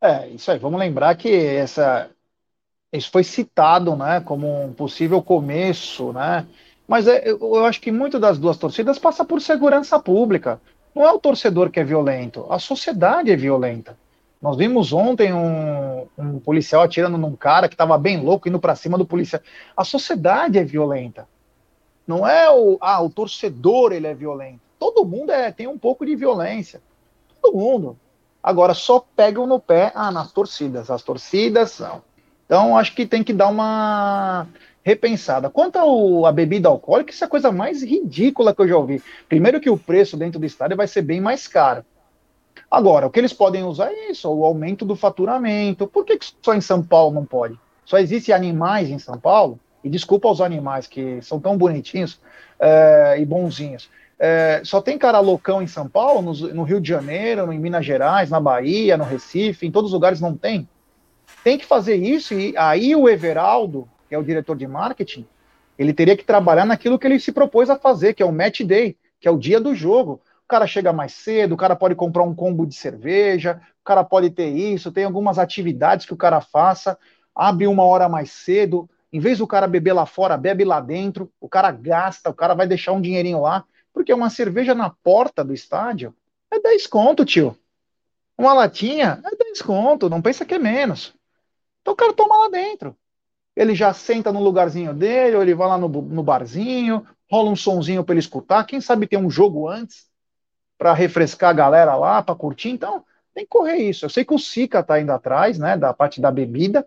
É, 0.00 0.28
isso 0.28 0.50
aí. 0.50 0.58
Vamos 0.58 0.78
lembrar 0.78 1.16
que 1.16 1.28
essa, 1.28 2.10
isso 2.92 3.10
foi 3.10 3.24
citado, 3.24 3.96
né, 3.96 4.20
como 4.20 4.64
um 4.64 4.72
possível 4.72 5.22
começo, 5.22 6.12
né, 6.12 6.46
mas 6.92 7.08
é, 7.08 7.26
eu 7.26 7.64
acho 7.64 7.80
que 7.80 7.90
muito 7.90 8.18
das 8.18 8.38
duas 8.38 8.58
torcidas 8.58 8.98
passa 8.98 9.24
por 9.24 9.40
segurança 9.40 9.98
pública. 9.98 10.60
Não 10.94 11.02
é 11.02 11.10
o 11.10 11.18
torcedor 11.18 11.70
que 11.70 11.80
é 11.80 11.84
violento, 11.84 12.44
a 12.50 12.58
sociedade 12.58 13.30
é 13.30 13.34
violenta. 13.34 13.96
Nós 14.42 14.58
vimos 14.58 14.92
ontem 14.92 15.32
um, 15.32 16.06
um 16.18 16.38
policial 16.38 16.82
atirando 16.82 17.16
num 17.16 17.34
cara 17.34 17.66
que 17.66 17.72
estava 17.72 17.96
bem 17.96 18.20
louco, 18.20 18.46
indo 18.46 18.60
para 18.60 18.74
cima 18.74 18.98
do 18.98 19.06
policial. 19.06 19.40
A 19.74 19.84
sociedade 19.84 20.58
é 20.58 20.64
violenta. 20.64 21.26
Não 22.06 22.28
é 22.28 22.50
o, 22.50 22.76
ah, 22.78 23.00
o 23.00 23.08
torcedor 23.08 23.92
ele 23.92 24.06
é 24.06 24.12
violento. 24.12 24.60
Todo 24.78 25.06
mundo 25.06 25.32
é, 25.32 25.50
tem 25.50 25.66
um 25.66 25.78
pouco 25.78 26.04
de 26.04 26.14
violência. 26.14 26.82
Todo 27.40 27.56
mundo. 27.56 27.96
Agora 28.42 28.74
só 28.74 29.02
pegam 29.16 29.46
no 29.46 29.58
pé 29.58 29.92
ah, 29.94 30.10
nas 30.10 30.30
torcidas. 30.30 30.90
As 30.90 31.02
torcidas 31.02 31.78
não. 31.78 32.02
Então 32.44 32.76
acho 32.76 32.94
que 32.94 33.06
tem 33.06 33.24
que 33.24 33.32
dar 33.32 33.48
uma 33.48 34.46
repensada. 34.82 35.48
Quanto 35.48 35.76
ao, 35.76 36.26
a 36.26 36.32
bebida 36.32 36.68
alcoólica, 36.68 37.12
isso 37.12 37.24
é 37.24 37.26
a 37.26 37.30
coisa 37.30 37.52
mais 37.52 37.82
ridícula 37.82 38.54
que 38.54 38.62
eu 38.62 38.68
já 38.68 38.76
ouvi. 38.76 39.02
Primeiro 39.28 39.60
que 39.60 39.70
o 39.70 39.78
preço 39.78 40.16
dentro 40.16 40.40
do 40.40 40.46
estádio 40.46 40.76
vai 40.76 40.86
ser 40.86 41.02
bem 41.02 41.20
mais 41.20 41.46
caro. 41.46 41.84
Agora, 42.70 43.06
o 43.06 43.10
que 43.10 43.20
eles 43.20 43.32
podem 43.32 43.64
usar 43.64 43.92
é 43.92 44.10
isso, 44.10 44.30
o 44.30 44.44
aumento 44.44 44.84
do 44.84 44.96
faturamento. 44.96 45.86
Por 45.86 46.04
que, 46.04 46.16
que 46.16 46.26
só 46.42 46.54
em 46.54 46.60
São 46.60 46.82
Paulo 46.82 47.14
não 47.14 47.24
pode? 47.24 47.58
Só 47.84 47.98
existem 47.98 48.34
animais 48.34 48.90
em 48.90 48.98
São 48.98 49.18
Paulo, 49.18 49.58
e 49.84 49.90
desculpa 49.90 50.28
aos 50.28 50.40
animais 50.40 50.86
que 50.86 51.20
são 51.22 51.40
tão 51.40 51.56
bonitinhos 51.56 52.20
é, 52.58 53.16
e 53.18 53.24
bonzinhos. 53.24 53.90
É, 54.18 54.62
só 54.64 54.80
tem 54.80 54.96
cara 54.96 55.18
loucão 55.18 55.60
em 55.60 55.66
São 55.66 55.88
Paulo, 55.88 56.22
no, 56.22 56.54
no 56.54 56.62
Rio 56.62 56.80
de 56.80 56.88
Janeiro, 56.88 57.52
em 57.52 57.58
Minas 57.58 57.84
Gerais, 57.84 58.30
na 58.30 58.38
Bahia, 58.38 58.96
no 58.96 59.04
Recife, 59.04 59.66
em 59.66 59.70
todos 59.70 59.90
os 59.90 59.94
lugares 59.94 60.20
não 60.20 60.36
tem. 60.36 60.68
Tem 61.42 61.58
que 61.58 61.66
fazer 61.66 61.96
isso, 61.96 62.34
e 62.34 62.56
aí 62.56 62.94
o 62.94 63.08
Everaldo, 63.08 63.88
que 64.12 64.16
é 64.16 64.18
o 64.18 64.22
diretor 64.22 64.54
de 64.58 64.66
marketing, 64.66 65.26
ele 65.78 65.94
teria 65.94 66.14
que 66.14 66.22
trabalhar 66.22 66.66
naquilo 66.66 66.98
que 66.98 67.06
ele 67.06 67.18
se 67.18 67.32
propôs 67.32 67.70
a 67.70 67.78
fazer, 67.78 68.12
que 68.12 68.22
é 68.22 68.26
o 68.26 68.30
match 68.30 68.60
day, 68.60 68.94
que 69.18 69.26
é 69.26 69.30
o 69.30 69.38
dia 69.38 69.58
do 69.58 69.74
jogo. 69.74 70.20
O 70.44 70.48
cara 70.48 70.66
chega 70.66 70.92
mais 70.92 71.14
cedo, 71.14 71.54
o 71.54 71.56
cara 71.56 71.74
pode 71.74 71.94
comprar 71.94 72.22
um 72.22 72.34
combo 72.34 72.66
de 72.66 72.74
cerveja, 72.74 73.58
o 73.80 73.84
cara 73.84 74.04
pode 74.04 74.28
ter 74.28 74.50
isso, 74.50 74.92
tem 74.92 75.04
algumas 75.04 75.38
atividades 75.38 76.04
que 76.04 76.12
o 76.12 76.16
cara 76.16 76.42
faça, 76.42 76.98
abre 77.34 77.66
uma 77.66 77.84
hora 77.84 78.06
mais 78.06 78.30
cedo, 78.30 78.86
em 79.10 79.18
vez 79.18 79.38
do 79.38 79.46
cara 79.46 79.66
beber 79.66 79.94
lá 79.94 80.04
fora, 80.04 80.36
bebe 80.36 80.62
lá 80.62 80.78
dentro, 80.78 81.32
o 81.40 81.48
cara 81.48 81.70
gasta, 81.70 82.28
o 82.28 82.34
cara 82.34 82.52
vai 82.52 82.66
deixar 82.66 82.92
um 82.92 83.00
dinheirinho 83.00 83.40
lá, 83.40 83.64
porque 83.94 84.12
uma 84.12 84.28
cerveja 84.28 84.74
na 84.74 84.90
porta 84.90 85.42
do 85.42 85.54
estádio 85.54 86.14
é 86.52 86.60
10 86.60 86.86
conto, 86.86 87.24
tio. 87.24 87.56
Uma 88.36 88.52
latinha 88.52 89.22
é 89.24 89.34
10 89.34 89.62
conto, 89.62 90.10
não 90.10 90.20
pensa 90.20 90.44
que 90.44 90.52
é 90.52 90.58
menos. 90.58 91.14
Então 91.80 91.94
o 91.94 91.96
cara 91.96 92.12
toma 92.12 92.36
lá 92.36 92.50
dentro 92.50 92.94
ele 93.54 93.74
já 93.74 93.92
senta 93.92 94.32
no 94.32 94.42
lugarzinho 94.42 94.94
dele, 94.94 95.36
ou 95.36 95.42
ele 95.42 95.54
vai 95.54 95.68
lá 95.68 95.78
no, 95.78 95.88
no 95.88 96.22
barzinho, 96.22 97.06
rola 97.30 97.50
um 97.50 97.56
sonzinho 97.56 98.02
para 98.02 98.14
ele 98.14 98.20
escutar. 98.20 98.64
Quem 98.64 98.80
sabe 98.80 99.06
tem 99.06 99.18
um 99.18 99.30
jogo 99.30 99.68
antes 99.68 100.10
para 100.78 100.92
refrescar 100.92 101.50
a 101.50 101.54
galera 101.54 101.94
lá, 101.94 102.22
para 102.22 102.34
curtir. 102.34 102.70
Então, 102.70 103.04
tem 103.34 103.44
que 103.44 103.50
correr 103.50 103.76
isso. 103.76 104.04
Eu 104.04 104.10
sei 104.10 104.24
que 104.24 104.34
o 104.34 104.38
Sica 104.38 104.80
está 104.80 105.00
indo 105.00 105.12
atrás, 105.12 105.58
né, 105.58 105.76
da 105.76 105.92
parte 105.92 106.20
da 106.20 106.30
bebida. 106.30 106.86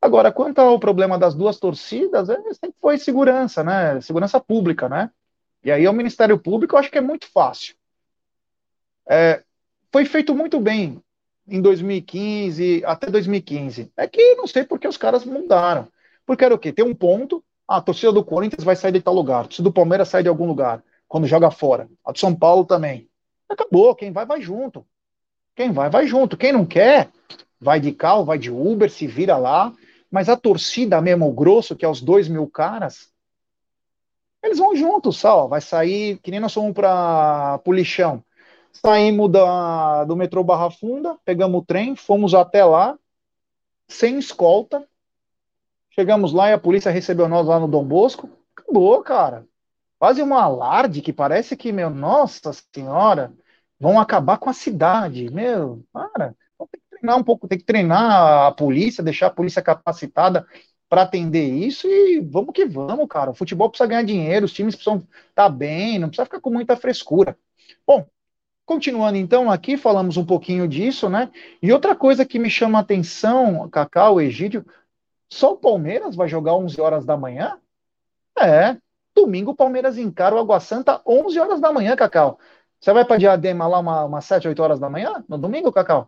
Agora, 0.00 0.30
quanto 0.30 0.60
ao 0.60 0.78
problema 0.78 1.18
das 1.18 1.34
duas 1.34 1.58
torcidas, 1.58 2.28
é, 2.28 2.36
sempre 2.54 2.76
foi 2.80 2.98
segurança, 2.98 3.64
né? 3.64 4.00
Segurança 4.00 4.38
pública, 4.38 4.88
né? 4.88 5.10
E 5.64 5.72
aí 5.72 5.88
o 5.88 5.92
Ministério 5.92 6.38
Público 6.38 6.74
eu 6.74 6.78
acho 6.78 6.90
que 6.90 6.98
é 6.98 7.00
muito 7.00 7.28
fácil. 7.30 7.74
É, 9.08 9.42
foi 9.90 10.04
feito 10.04 10.34
muito 10.34 10.60
bem 10.60 11.02
em 11.48 11.60
2015 11.60 12.82
até 12.84 13.10
2015. 13.10 13.90
É 13.96 14.06
que 14.06 14.34
não 14.34 14.46
sei 14.46 14.64
porque 14.64 14.86
os 14.86 14.96
caras 14.96 15.24
mudaram. 15.24 15.88
Porque 16.26 16.44
era 16.44 16.54
o 16.54 16.58
quê? 16.58 16.72
Tem 16.72 16.84
um 16.84 16.94
ponto, 16.94 17.42
a 17.66 17.80
torcida 17.80 18.12
do 18.12 18.24
Corinthians 18.24 18.64
vai 18.64 18.76
sair 18.76 18.92
de 18.92 19.00
tal 19.00 19.14
lugar, 19.14 19.40
a 19.40 19.44
torcida 19.44 19.64
do 19.64 19.72
Palmeiras 19.72 20.08
sai 20.08 20.22
de 20.22 20.28
algum 20.28 20.46
lugar, 20.46 20.82
quando 21.06 21.26
joga 21.26 21.50
fora. 21.50 21.88
A 22.04 22.12
do 22.12 22.18
São 22.18 22.34
Paulo 22.34 22.64
também. 22.64 23.08
Acabou, 23.48 23.94
quem 23.94 24.12
vai, 24.12 24.26
vai 24.26 24.40
junto. 24.40 24.86
Quem 25.56 25.72
vai, 25.72 25.88
vai 25.88 26.06
junto. 26.06 26.36
Quem 26.36 26.52
não 26.52 26.66
quer, 26.66 27.10
vai 27.60 27.80
de 27.80 27.92
carro, 27.92 28.24
vai 28.24 28.38
de 28.38 28.50
Uber, 28.50 28.90
se 28.90 29.06
vira 29.06 29.36
lá. 29.36 29.72
Mas 30.10 30.28
a 30.28 30.36
torcida 30.36 31.00
mesmo, 31.00 31.28
o 31.28 31.32
grosso, 31.32 31.74
que 31.74 31.84
é 31.84 31.88
os 31.88 32.00
dois 32.00 32.28
mil 32.28 32.46
caras, 32.46 33.10
eles 34.42 34.58
vão 34.58 34.76
juntos, 34.76 35.16
só. 35.16 35.46
Vai 35.46 35.60
sair, 35.60 36.18
que 36.18 36.30
nem 36.30 36.40
nós 36.40 36.52
fomos 36.52 36.74
para 36.74 37.60
o 37.64 37.72
lixão. 37.72 38.22
Saímos 38.84 39.30
da, 39.30 40.04
do 40.04 40.16
metrô 40.16 40.44
Barra 40.44 40.70
Funda, 40.70 41.16
pegamos 41.24 41.60
o 41.60 41.64
trem, 41.64 41.96
fomos 41.96 42.34
até 42.34 42.64
lá, 42.64 42.96
sem 43.88 44.18
escolta. 44.18 44.86
Chegamos 45.90 46.32
lá 46.32 46.50
e 46.50 46.52
a 46.52 46.58
polícia 46.58 46.92
recebeu 46.92 47.28
nós 47.28 47.46
lá 47.46 47.58
no 47.58 47.66
Dom 47.66 47.84
Bosco. 47.84 48.30
Acabou, 48.56 49.02
cara. 49.02 49.46
Quase 49.98 50.22
um 50.22 50.32
alarde 50.32 51.02
que 51.02 51.12
parece 51.12 51.56
que, 51.56 51.72
meu, 51.72 51.90
nossa 51.90 52.52
senhora, 52.72 53.32
vão 53.80 53.98
acabar 53.98 54.38
com 54.38 54.48
a 54.48 54.52
cidade. 54.52 55.28
Meu, 55.32 55.82
para. 55.92 56.36
Então, 56.54 56.68
tem 56.70 56.80
que 56.80 56.88
treinar 56.90 57.18
um 57.18 57.24
pouco, 57.24 57.48
tem 57.48 57.58
que 57.58 57.64
treinar 57.64 58.46
a 58.46 58.52
polícia, 58.52 59.02
deixar 59.02 59.26
a 59.26 59.30
polícia 59.30 59.60
capacitada 59.60 60.46
para 60.88 61.02
atender 61.02 61.48
isso 61.48 61.86
e 61.88 62.20
vamos 62.20 62.52
que 62.54 62.64
vamos, 62.64 63.08
cara. 63.08 63.30
O 63.32 63.34
futebol 63.34 63.68
precisa 63.68 63.88
ganhar 63.88 64.04
dinheiro, 64.04 64.46
os 64.46 64.52
times 64.52 64.76
precisam 64.76 64.98
estar 64.98 65.10
tá 65.34 65.48
bem, 65.48 65.98
não 65.98 66.08
precisa 66.08 66.26
ficar 66.26 66.40
com 66.40 66.50
muita 66.50 66.76
frescura. 66.76 67.36
Bom, 67.86 68.06
Continuando 68.68 69.16
então 69.16 69.50
aqui, 69.50 69.78
falamos 69.78 70.18
um 70.18 70.26
pouquinho 70.26 70.68
disso, 70.68 71.08
né? 71.08 71.30
E 71.62 71.72
outra 71.72 71.96
coisa 71.96 72.26
que 72.26 72.38
me 72.38 72.50
chama 72.50 72.76
a 72.76 72.82
atenção, 72.82 73.66
Cacau, 73.70 74.20
Egídio, 74.20 74.62
só 75.32 75.54
o 75.54 75.56
Palmeiras 75.56 76.14
vai 76.14 76.28
jogar 76.28 76.52
11 76.52 76.78
horas 76.78 77.06
da 77.06 77.16
manhã? 77.16 77.58
É, 78.38 78.76
Domingo, 79.16 79.52
o 79.52 79.56
Palmeiras 79.56 79.96
encara 79.96 80.34
o 80.34 80.38
Água 80.38 80.60
Santa 80.60 81.00
11 81.06 81.40
horas 81.40 81.62
da 81.62 81.72
manhã, 81.72 81.96
Cacau. 81.96 82.38
Você 82.78 82.92
vai 82.92 83.06
para 83.06 83.16
Diadema 83.16 83.66
lá 83.66 83.78
umas 83.78 84.06
uma 84.06 84.20
7, 84.20 84.46
8 84.48 84.62
horas 84.62 84.78
da 84.78 84.90
manhã? 84.90 85.24
No 85.26 85.38
domingo, 85.38 85.72
Cacau? 85.72 86.06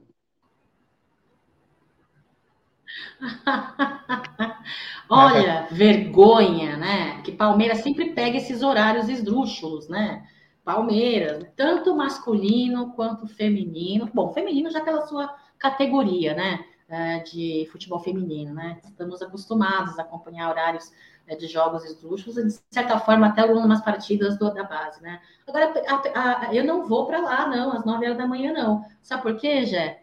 Olha, 5.09 5.67
vergonha, 5.71 6.77
né? 6.77 7.23
Que 7.23 7.33
Palmeiras 7.33 7.79
sempre 7.79 8.11
pega 8.11 8.37
esses 8.37 8.63
horários 8.63 9.09
esdrúxulos, 9.09 9.89
né? 9.89 10.23
Palmeiras, 10.65 11.47
tanto 11.57 11.95
masculino 11.95 12.93
quanto 12.93 13.27
feminino. 13.27 14.11
Bom, 14.13 14.33
feminino 14.33 14.71
já 14.71 14.81
pela 14.81 15.07
sua 15.07 15.35
categoria, 15.59 16.35
né? 16.35 16.65
É, 16.89 17.21
de 17.21 17.69
futebol 17.71 18.01
feminino, 18.01 18.53
né? 18.53 18.81
Estamos 18.85 19.23
acostumados 19.23 19.99
a 19.99 20.03
acompanhar 20.03 20.51
horários 20.51 20.93
é, 21.27 21.37
de 21.37 21.47
jogos 21.47 21.85
esdrúxulos 21.85 22.37
e, 22.37 22.45
de 22.45 22.61
certa 22.69 22.99
forma, 22.99 23.29
até 23.29 23.43
algumas 23.43 23.81
partidas 23.81 24.37
do, 24.37 24.53
da 24.53 24.65
base, 24.65 25.01
né? 25.01 25.21
Agora, 25.47 25.73
a, 25.87 26.49
a, 26.49 26.55
eu 26.55 26.65
não 26.65 26.85
vou 26.87 27.07
para 27.07 27.21
lá, 27.21 27.47
não, 27.47 27.73
às 27.73 27.85
9 27.85 28.05
horas 28.05 28.19
da 28.19 28.27
manhã, 28.27 28.53
não. 28.53 28.85
Sabe 29.03 29.23
por 29.23 29.37
quê, 29.37 29.65
Jé? 29.65 30.03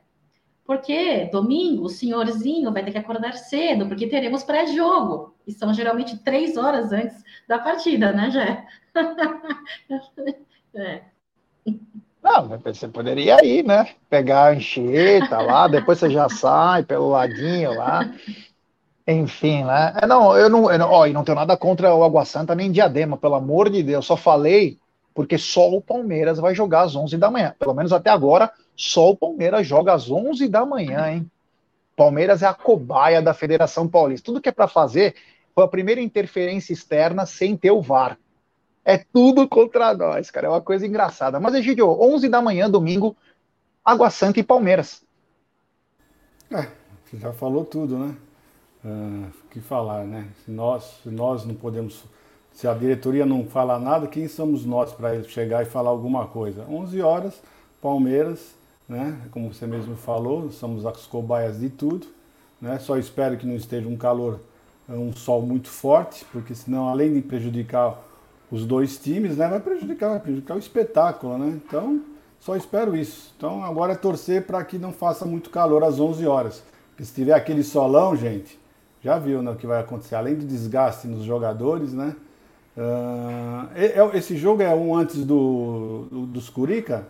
Porque 0.64 1.26
domingo 1.32 1.84
o 1.84 1.90
senhorzinho 1.90 2.72
vai 2.72 2.84
ter 2.84 2.92
que 2.92 2.98
acordar 2.98 3.34
cedo, 3.34 3.88
porque 3.88 4.08
teremos 4.08 4.44
pré-jogo. 4.44 5.36
E 5.46 5.52
são 5.52 5.74
geralmente 5.74 6.18
três 6.20 6.58
horas 6.58 6.92
antes 6.92 7.24
da 7.48 7.60
partida, 7.60 8.12
né, 8.12 8.30
Jé? 8.32 8.68
é. 10.78 11.02
Não, 12.24 12.60
você 12.60 12.88
poderia 12.88 13.44
ir, 13.46 13.64
né? 13.64 13.90
Pegar 14.10 14.48
a 14.48 14.56
enxeta 14.56 15.40
lá, 15.40 15.68
depois 15.70 15.98
você 15.98 16.10
já 16.10 16.28
sai 16.30 16.84
pelo 16.84 17.10
ladinho 17.10 17.74
lá. 17.76 18.14
Enfim, 19.08 19.64
né? 19.64 19.94
É, 20.02 20.06
não, 20.06 20.36
eu 20.36 20.50
não, 20.50 20.70
eu 20.70 20.78
não, 20.78 20.92
ó, 20.92 21.08
e 21.08 21.14
não 21.14 21.24
tenho 21.24 21.38
nada 21.38 21.56
contra 21.56 21.94
o 21.96 22.04
Água 22.04 22.26
Santa 22.26 22.54
nem 22.54 22.72
Diadema, 22.72 23.16
pelo 23.16 23.36
amor 23.36 23.70
de 23.70 23.82
Deus. 23.82 24.06
Só 24.06 24.18
falei 24.18 24.78
porque 25.14 25.38
só 25.38 25.72
o 25.72 25.82
Palmeiras 25.82 26.38
vai 26.38 26.54
jogar 26.54 26.82
às 26.82 26.96
11 26.96 27.18
da 27.18 27.32
manhã. 27.32 27.56
Pelo 27.58 27.74
menos 27.74 27.92
até 27.92 28.10
agora, 28.10 28.52
só 28.76 29.10
o 29.10 29.18
Palmeiras 29.18 29.66
joga 29.66 29.94
às 29.94 30.12
11 30.12 30.48
da 30.48 30.64
manhã, 30.64 31.10
hein? 31.10 31.32
Palmeiras 31.96 32.44
é 32.44 32.46
a 32.46 32.54
cobaia 32.54 33.20
da 33.20 33.34
Federação 33.34 33.88
Paulista. 33.88 34.26
Tudo 34.26 34.40
que 34.40 34.50
é 34.50 34.52
para 34.52 34.68
fazer 34.68 35.16
foi 35.56 35.64
a 35.64 35.68
primeira 35.68 36.00
interferência 36.00 36.72
externa 36.72 37.26
sem 37.26 37.58
ter 37.58 37.72
o 37.72 37.82
VAR. 37.82 38.20
É 38.88 38.98
tudo 38.98 39.46
contra 39.50 39.94
nós, 39.94 40.32
cara. 40.32 40.48
É 40.48 40.50
uma 40.50 40.62
coisa 40.62 40.88
engraçada. 40.88 41.42
Mas, 41.42 41.54
Egidio, 41.56 41.90
11 41.90 42.30
da 42.30 42.42
manhã, 42.42 42.70
domingo, 42.70 43.18
Água 43.84 44.10
Santa 44.10 44.40
e 44.40 44.44
Palmeiras. 44.44 45.04
É, 46.50 46.70
você 47.04 47.18
já 47.18 47.34
falou 47.34 47.66
tudo, 47.66 47.98
né? 47.98 48.16
O 48.86 48.88
uh, 48.88 49.32
que 49.52 49.60
falar, 49.60 50.06
né? 50.06 50.30
Se 50.46 50.52
nós, 50.52 51.02
se 51.04 51.10
nós 51.10 51.44
não 51.44 51.54
podemos 51.54 52.06
se 52.54 52.66
a 52.66 52.74
diretoria 52.74 53.26
não 53.26 53.46
fala 53.46 53.78
nada, 53.78 54.08
quem 54.08 54.26
somos 54.30 54.66
nós 54.66 54.94
para 54.94 55.22
chegar 55.24 55.64
e 55.64 55.66
falar 55.66 55.90
alguma 55.90 56.26
coisa? 56.26 56.66
11 56.70 57.02
horas, 57.02 57.42
Palmeiras, 57.82 58.56
né? 58.88 59.20
Como 59.32 59.54
você 59.54 59.68
mesmo 59.68 59.98
falou, 59.98 60.50
somos 60.50 60.86
as 60.86 61.06
cobaias 61.06 61.60
de 61.60 61.70
tudo, 61.70 62.08
né? 62.62 62.80
Só 62.80 62.98
espero 62.98 63.36
que 63.36 63.46
não 63.46 63.56
esteja 63.56 63.88
um 63.88 63.98
calor, 63.98 64.40
um 64.88 65.12
sol 65.12 65.42
muito 65.42 65.68
forte, 65.68 66.26
porque 66.32 66.56
senão 66.56 66.88
além 66.88 67.14
de 67.14 67.22
prejudicar 67.22 68.02
os 68.52 68.66
dois 68.66 68.98
times, 68.98 69.38
né, 69.38 69.48
vai 69.48 69.60
prejudicar, 69.60 70.10
vai 70.10 70.20
prejudicar 70.20 70.56
o 70.56 70.60
espetáculo, 70.60 71.38
né? 71.38 71.60
Então, 71.66 72.02
só 72.40 72.56
espero 72.56 72.96
isso. 72.96 73.34
Então, 73.38 73.64
agora 73.64 73.94
é 73.94 73.96
torcer 73.96 74.46
para 74.46 74.64
que 74.64 74.78
não 74.78 74.94
faça 74.94 75.26
muito 75.26 75.50
calor 75.50 75.84
às 75.84 76.00
11 76.00 76.26
horas. 76.26 76.64
Porque 76.90 77.04
se 77.04 77.14
tiver 77.14 77.34
aquele 77.34 77.64
solão, 77.64 78.16
gente, 78.16 78.60
já 79.04 79.20
viu 79.20 79.42
né, 79.42 79.52
o 79.52 79.56
que 79.56 79.68
vai 79.68 79.80
acontecer. 79.80 80.16
Além 80.16 80.36
do 80.36 80.46
desgaste 80.46 81.08
nos 81.08 81.24
jogadores, 81.24 81.94
né? 81.94 82.16
Uh, 82.78 84.16
esse 84.16 84.38
jogo 84.38 84.62
é 84.62 84.74
um 84.74 84.96
antes 84.96 85.26
do, 85.26 86.08
do 86.12 86.26
dos 86.28 86.48
Curica? 86.48 87.08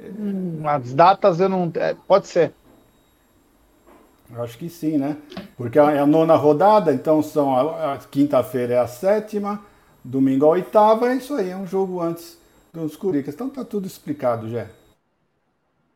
Hum, 0.00 0.62
as 0.64 0.92
datas 0.92 1.40
eu 1.40 1.48
não. 1.48 1.70
É, 1.76 1.94
pode 2.06 2.26
ser. 2.26 2.52
Acho 4.36 4.56
que 4.56 4.68
sim, 4.68 4.96
né? 4.96 5.16
Porque 5.56 5.78
é 5.78 5.98
a 5.98 6.06
nona 6.06 6.36
rodada, 6.36 6.92
então 6.92 7.22
são 7.22 7.54
a, 7.54 7.94
a 7.94 7.98
quinta-feira 7.98 8.74
é 8.74 8.78
a 8.78 8.86
sétima, 8.86 9.60
domingo 10.04 10.46
a 10.46 10.50
oitava, 10.50 11.12
é 11.12 11.16
isso 11.16 11.34
aí, 11.34 11.50
é 11.50 11.56
um 11.56 11.66
jogo 11.66 12.00
antes 12.00 12.38
dos 12.72 12.96
Curicas. 12.96 13.34
Então 13.34 13.48
tá 13.48 13.64
tudo 13.64 13.86
explicado, 13.86 14.48
já. 14.48 14.66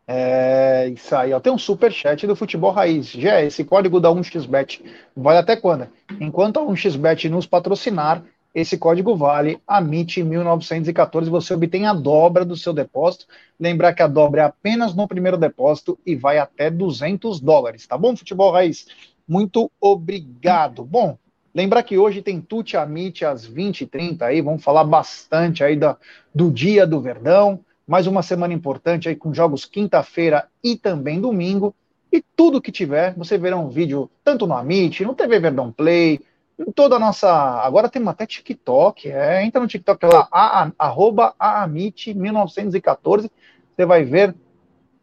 É 0.09 0.89
isso 0.89 1.17
aí, 1.17 1.33
ó. 1.33 1.41
Tem 1.41 1.53
um 1.53 1.59
super 1.59 1.93
chat 1.93 2.27
do 2.27 2.37
Futebol 2.37 2.71
Raiz. 2.71 3.09
Já 3.09 3.43
esse 3.43 3.65
código 3.65 3.99
da 3.99 4.09
1xBet 4.09 4.83
vale 5.17 5.39
até 5.39 5.57
quando? 5.57 5.89
Enquanto 6.21 6.61
a 6.61 6.63
1xBet 6.63 7.29
nos 7.29 7.47
patrocinar, 7.47 8.23
esse 8.55 8.79
código 8.79 9.17
vale 9.17 9.61
a 9.67 9.83
MIT 9.83 10.23
1914. 10.23 11.29
Você 11.29 11.55
obtém 11.55 11.87
a 11.87 11.93
dobra 11.93 12.45
do 12.45 12.57
seu 12.57 12.73
depósito. 12.73 13.27
Lembrar 13.59 13.95
que 13.95 14.03
a 14.03 14.07
dobra 14.07 14.43
é 14.43 14.45
apenas 14.45 14.95
no 14.95 15.09
primeiro 15.09 15.37
depósito 15.37 15.99
e 16.07 16.15
vai 16.15 16.39
até 16.39 16.71
200 16.71 17.41
dólares, 17.41 17.87
tá 17.87 17.99
bom, 17.99 18.17
Futebol 18.17 18.53
Raiz? 18.53 18.87
Muito 19.27 19.71
obrigado. 19.81 20.85
Bom, 20.85 21.19
lembrar 21.57 21.83
que 21.83 21.99
hoje 21.99 22.23
tem 22.23 22.41
Tuti 22.41 22.77
Amit 22.77 23.25
às 23.25 23.49
20h30 23.49 24.23
aí. 24.23 24.41
Vamos 24.41 24.63
falar 24.63 24.85
bastante 24.85 25.65
aí 25.65 25.75
da, 25.75 25.97
do 26.33 26.51
dia 26.51 26.87
do 26.87 27.01
Verdão 27.01 27.65
mais 27.87 28.07
uma 28.07 28.23
semana 28.23 28.53
importante 28.53 29.09
aí 29.09 29.15
com 29.15 29.33
jogos 29.33 29.65
quinta-feira 29.65 30.49
e 30.63 30.77
também 30.77 31.21
domingo. 31.21 31.75
E 32.11 32.23
tudo 32.35 32.61
que 32.61 32.73
tiver, 32.73 33.15
você 33.15 33.39
verá 33.39 33.57
um 33.57 33.69
vídeo 33.69 34.11
tanto 34.25 34.47
no 34.47 34.55
Amit, 34.55 35.05
no 35.05 35.15
TV 35.15 35.39
Verdão 35.39 35.71
Play, 35.71 36.21
em 36.59 36.73
toda 36.73 36.97
a 36.97 36.99
nossa. 36.99 37.31
Agora 37.31 37.89
temos 37.89 38.09
até 38.09 38.27
TikTok, 38.27 39.11
é, 39.11 39.45
entra 39.45 39.61
no 39.61 39.69
TikTok 39.69 40.05
lá, 40.07 40.27
a, 40.31 40.65
a, 40.65 40.73
arroba 40.79 41.35
aamit1914, 41.39 43.31
você 43.77 43.87
vai 43.87 44.03
ver 44.03 44.35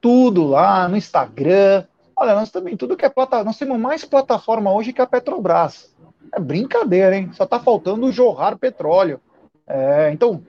tudo 0.01 0.45
lá 0.45 0.87
no 0.89 0.97
Instagram. 0.97 1.85
Olha, 2.15 2.35
nós 2.35 2.51
também, 2.51 2.75
tudo 2.75 2.97
que 2.97 3.05
é 3.05 3.09
plataforma, 3.09 3.45
nós 3.45 3.57
temos 3.57 3.79
mais 3.79 4.03
plataforma 4.03 4.71
hoje 4.73 4.93
que 4.93 5.01
a 5.01 5.07
Petrobras. 5.07 5.93
É 6.31 6.39
brincadeira, 6.39 7.15
hein? 7.15 7.31
Só 7.33 7.45
tá 7.45 7.59
faltando 7.59 8.11
jorrar 8.11 8.57
petróleo. 8.57 9.19
É, 9.67 10.11
então, 10.11 10.43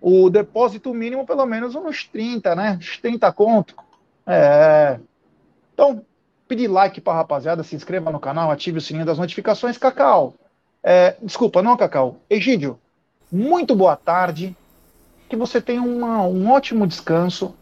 o 0.00 0.28
depósito 0.28 0.92
mínimo 0.92 1.26
pelo 1.26 1.46
menos 1.46 1.74
uns 1.74 2.04
30, 2.04 2.54
né? 2.54 2.78
Uns 2.80 2.98
30 2.98 3.32
conto. 3.32 3.74
É. 4.26 4.98
Então, 5.72 6.04
pedir 6.46 6.68
like 6.68 7.00
para 7.00 7.14
rapaziada, 7.14 7.62
se 7.62 7.74
inscreva 7.74 8.10
no 8.10 8.20
canal, 8.20 8.50
ative 8.50 8.78
o 8.78 8.80
sininho 8.80 9.06
das 9.06 9.18
notificações. 9.18 9.78
Cacau, 9.78 10.34
é, 10.82 11.16
desculpa, 11.22 11.62
não, 11.62 11.76
Cacau. 11.76 12.16
Egídio, 12.28 12.78
muito 13.30 13.74
boa 13.74 13.96
tarde. 13.96 14.56
Que 15.28 15.36
você 15.36 15.60
tenha 15.60 15.82
uma, 15.82 16.22
um 16.26 16.50
ótimo 16.50 16.86
descanso. 16.86 17.54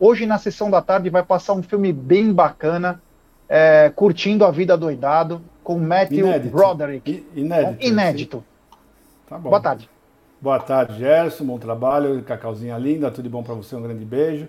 Hoje, 0.00 0.26
na 0.26 0.38
sessão 0.38 0.70
da 0.70 0.82
tarde, 0.82 1.10
vai 1.10 1.22
passar 1.22 1.52
um 1.52 1.62
filme 1.62 1.92
bem 1.92 2.32
bacana, 2.32 3.00
é, 3.54 3.90
Curtindo 3.90 4.46
a 4.46 4.50
Vida 4.50 4.78
Doidado, 4.78 5.42
com 5.62 5.78
Matthew 5.78 6.26
inédito. 6.26 6.56
Broderick. 6.56 7.26
Inédito. 7.34 7.86
Inédito. 7.86 8.44
Tá 9.28 9.36
bom. 9.36 9.50
Boa 9.50 9.60
tarde. 9.60 9.90
Boa 10.40 10.58
tarde, 10.58 10.98
Gerson. 10.98 11.44
Bom 11.44 11.58
trabalho. 11.58 12.22
Cacauzinha 12.22 12.78
linda. 12.78 13.10
Tudo 13.10 13.28
bom 13.28 13.42
para 13.42 13.52
você? 13.52 13.76
Um 13.76 13.82
grande 13.82 14.06
beijo. 14.06 14.48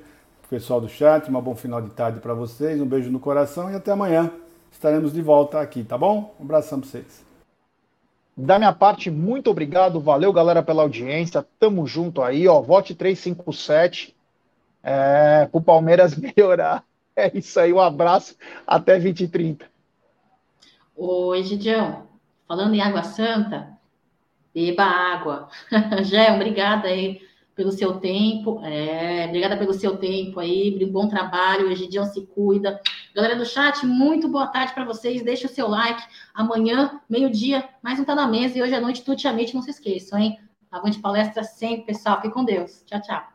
Pessoal 0.50 0.80
do 0.80 0.88
chat, 0.88 1.30
um 1.30 1.42
bom 1.42 1.54
final 1.54 1.82
de 1.82 1.90
tarde 1.90 2.22
para 2.22 2.34
vocês. 2.34 2.80
Um 2.80 2.86
beijo 2.86 3.12
no 3.12 3.20
coração 3.20 3.70
e 3.70 3.76
até 3.76 3.92
amanhã. 3.92 4.32
Estaremos 4.72 5.12
de 5.12 5.22
volta 5.22 5.60
aqui, 5.60 5.84
tá 5.84 5.98
bom? 5.98 6.34
Um 6.40 6.46
abração 6.46 6.80
para 6.80 6.90
vocês. 6.90 7.26
Da 8.38 8.58
minha 8.58 8.72
parte, 8.72 9.12
muito 9.12 9.52
obrigado. 9.52 10.00
Valeu, 10.00 10.32
galera, 10.32 10.64
pela 10.64 10.82
audiência. 10.82 11.46
Tamo 11.60 11.86
junto 11.86 12.22
aí, 12.22 12.48
ó. 12.48 12.62
Vote 12.62 12.96
357 12.96 14.16
é, 14.82 15.46
pro 15.52 15.60
Palmeiras 15.60 16.16
melhorar. 16.16 16.86
É 17.16 17.32
isso 17.38 17.60
aí, 17.60 17.72
um 17.72 17.80
abraço. 17.80 18.36
Até 18.66 18.94
2030. 18.94 19.66
Oi, 20.96 21.44
Gidião. 21.44 22.08
Falando 22.48 22.74
em 22.74 22.82
Água 22.82 23.04
Santa, 23.04 23.78
Beba 24.54 24.84
água. 24.84 25.50
Gé, 26.04 26.32
obrigada 26.32 26.88
aí 26.88 27.22
pelo 27.56 27.72
seu 27.72 28.00
tempo. 28.00 28.62
É, 28.64 29.26
obrigada 29.28 29.58
pelo 29.58 29.74
seu 29.74 29.98
tempo 29.98 30.40
aí. 30.40 30.86
Bom 30.86 31.08
trabalho. 31.08 31.72
Egidião 31.72 32.06
se 32.06 32.26
cuida. 32.28 32.80
Galera 33.16 33.36
do 33.36 33.46
chat, 33.46 33.86
muito 33.86 34.28
boa 34.28 34.48
tarde 34.48 34.74
para 34.74 34.86
vocês. 34.86 35.24
Deixa 35.24 35.48
o 35.48 35.50
seu 35.50 35.68
like. 35.68 36.04
Amanhã, 36.34 37.02
meio-dia, 37.10 37.68
mais 37.82 38.00
um 38.00 38.04
Tá 38.04 38.14
na 38.14 38.28
Mesa. 38.28 38.58
E 38.58 38.62
hoje 38.62 38.76
à 38.76 38.82
noite, 38.82 39.04
Tuti 39.04 39.28
não 39.54 39.62
se 39.62 39.72
esqueçam, 39.72 40.20
hein? 40.20 40.40
Avante 40.72 41.00
palestra 41.00 41.44
sempre, 41.44 41.86
pessoal. 41.86 42.22
Fique 42.22 42.34
com 42.34 42.44
Deus. 42.44 42.84
Tchau, 42.86 43.02
tchau. 43.02 43.33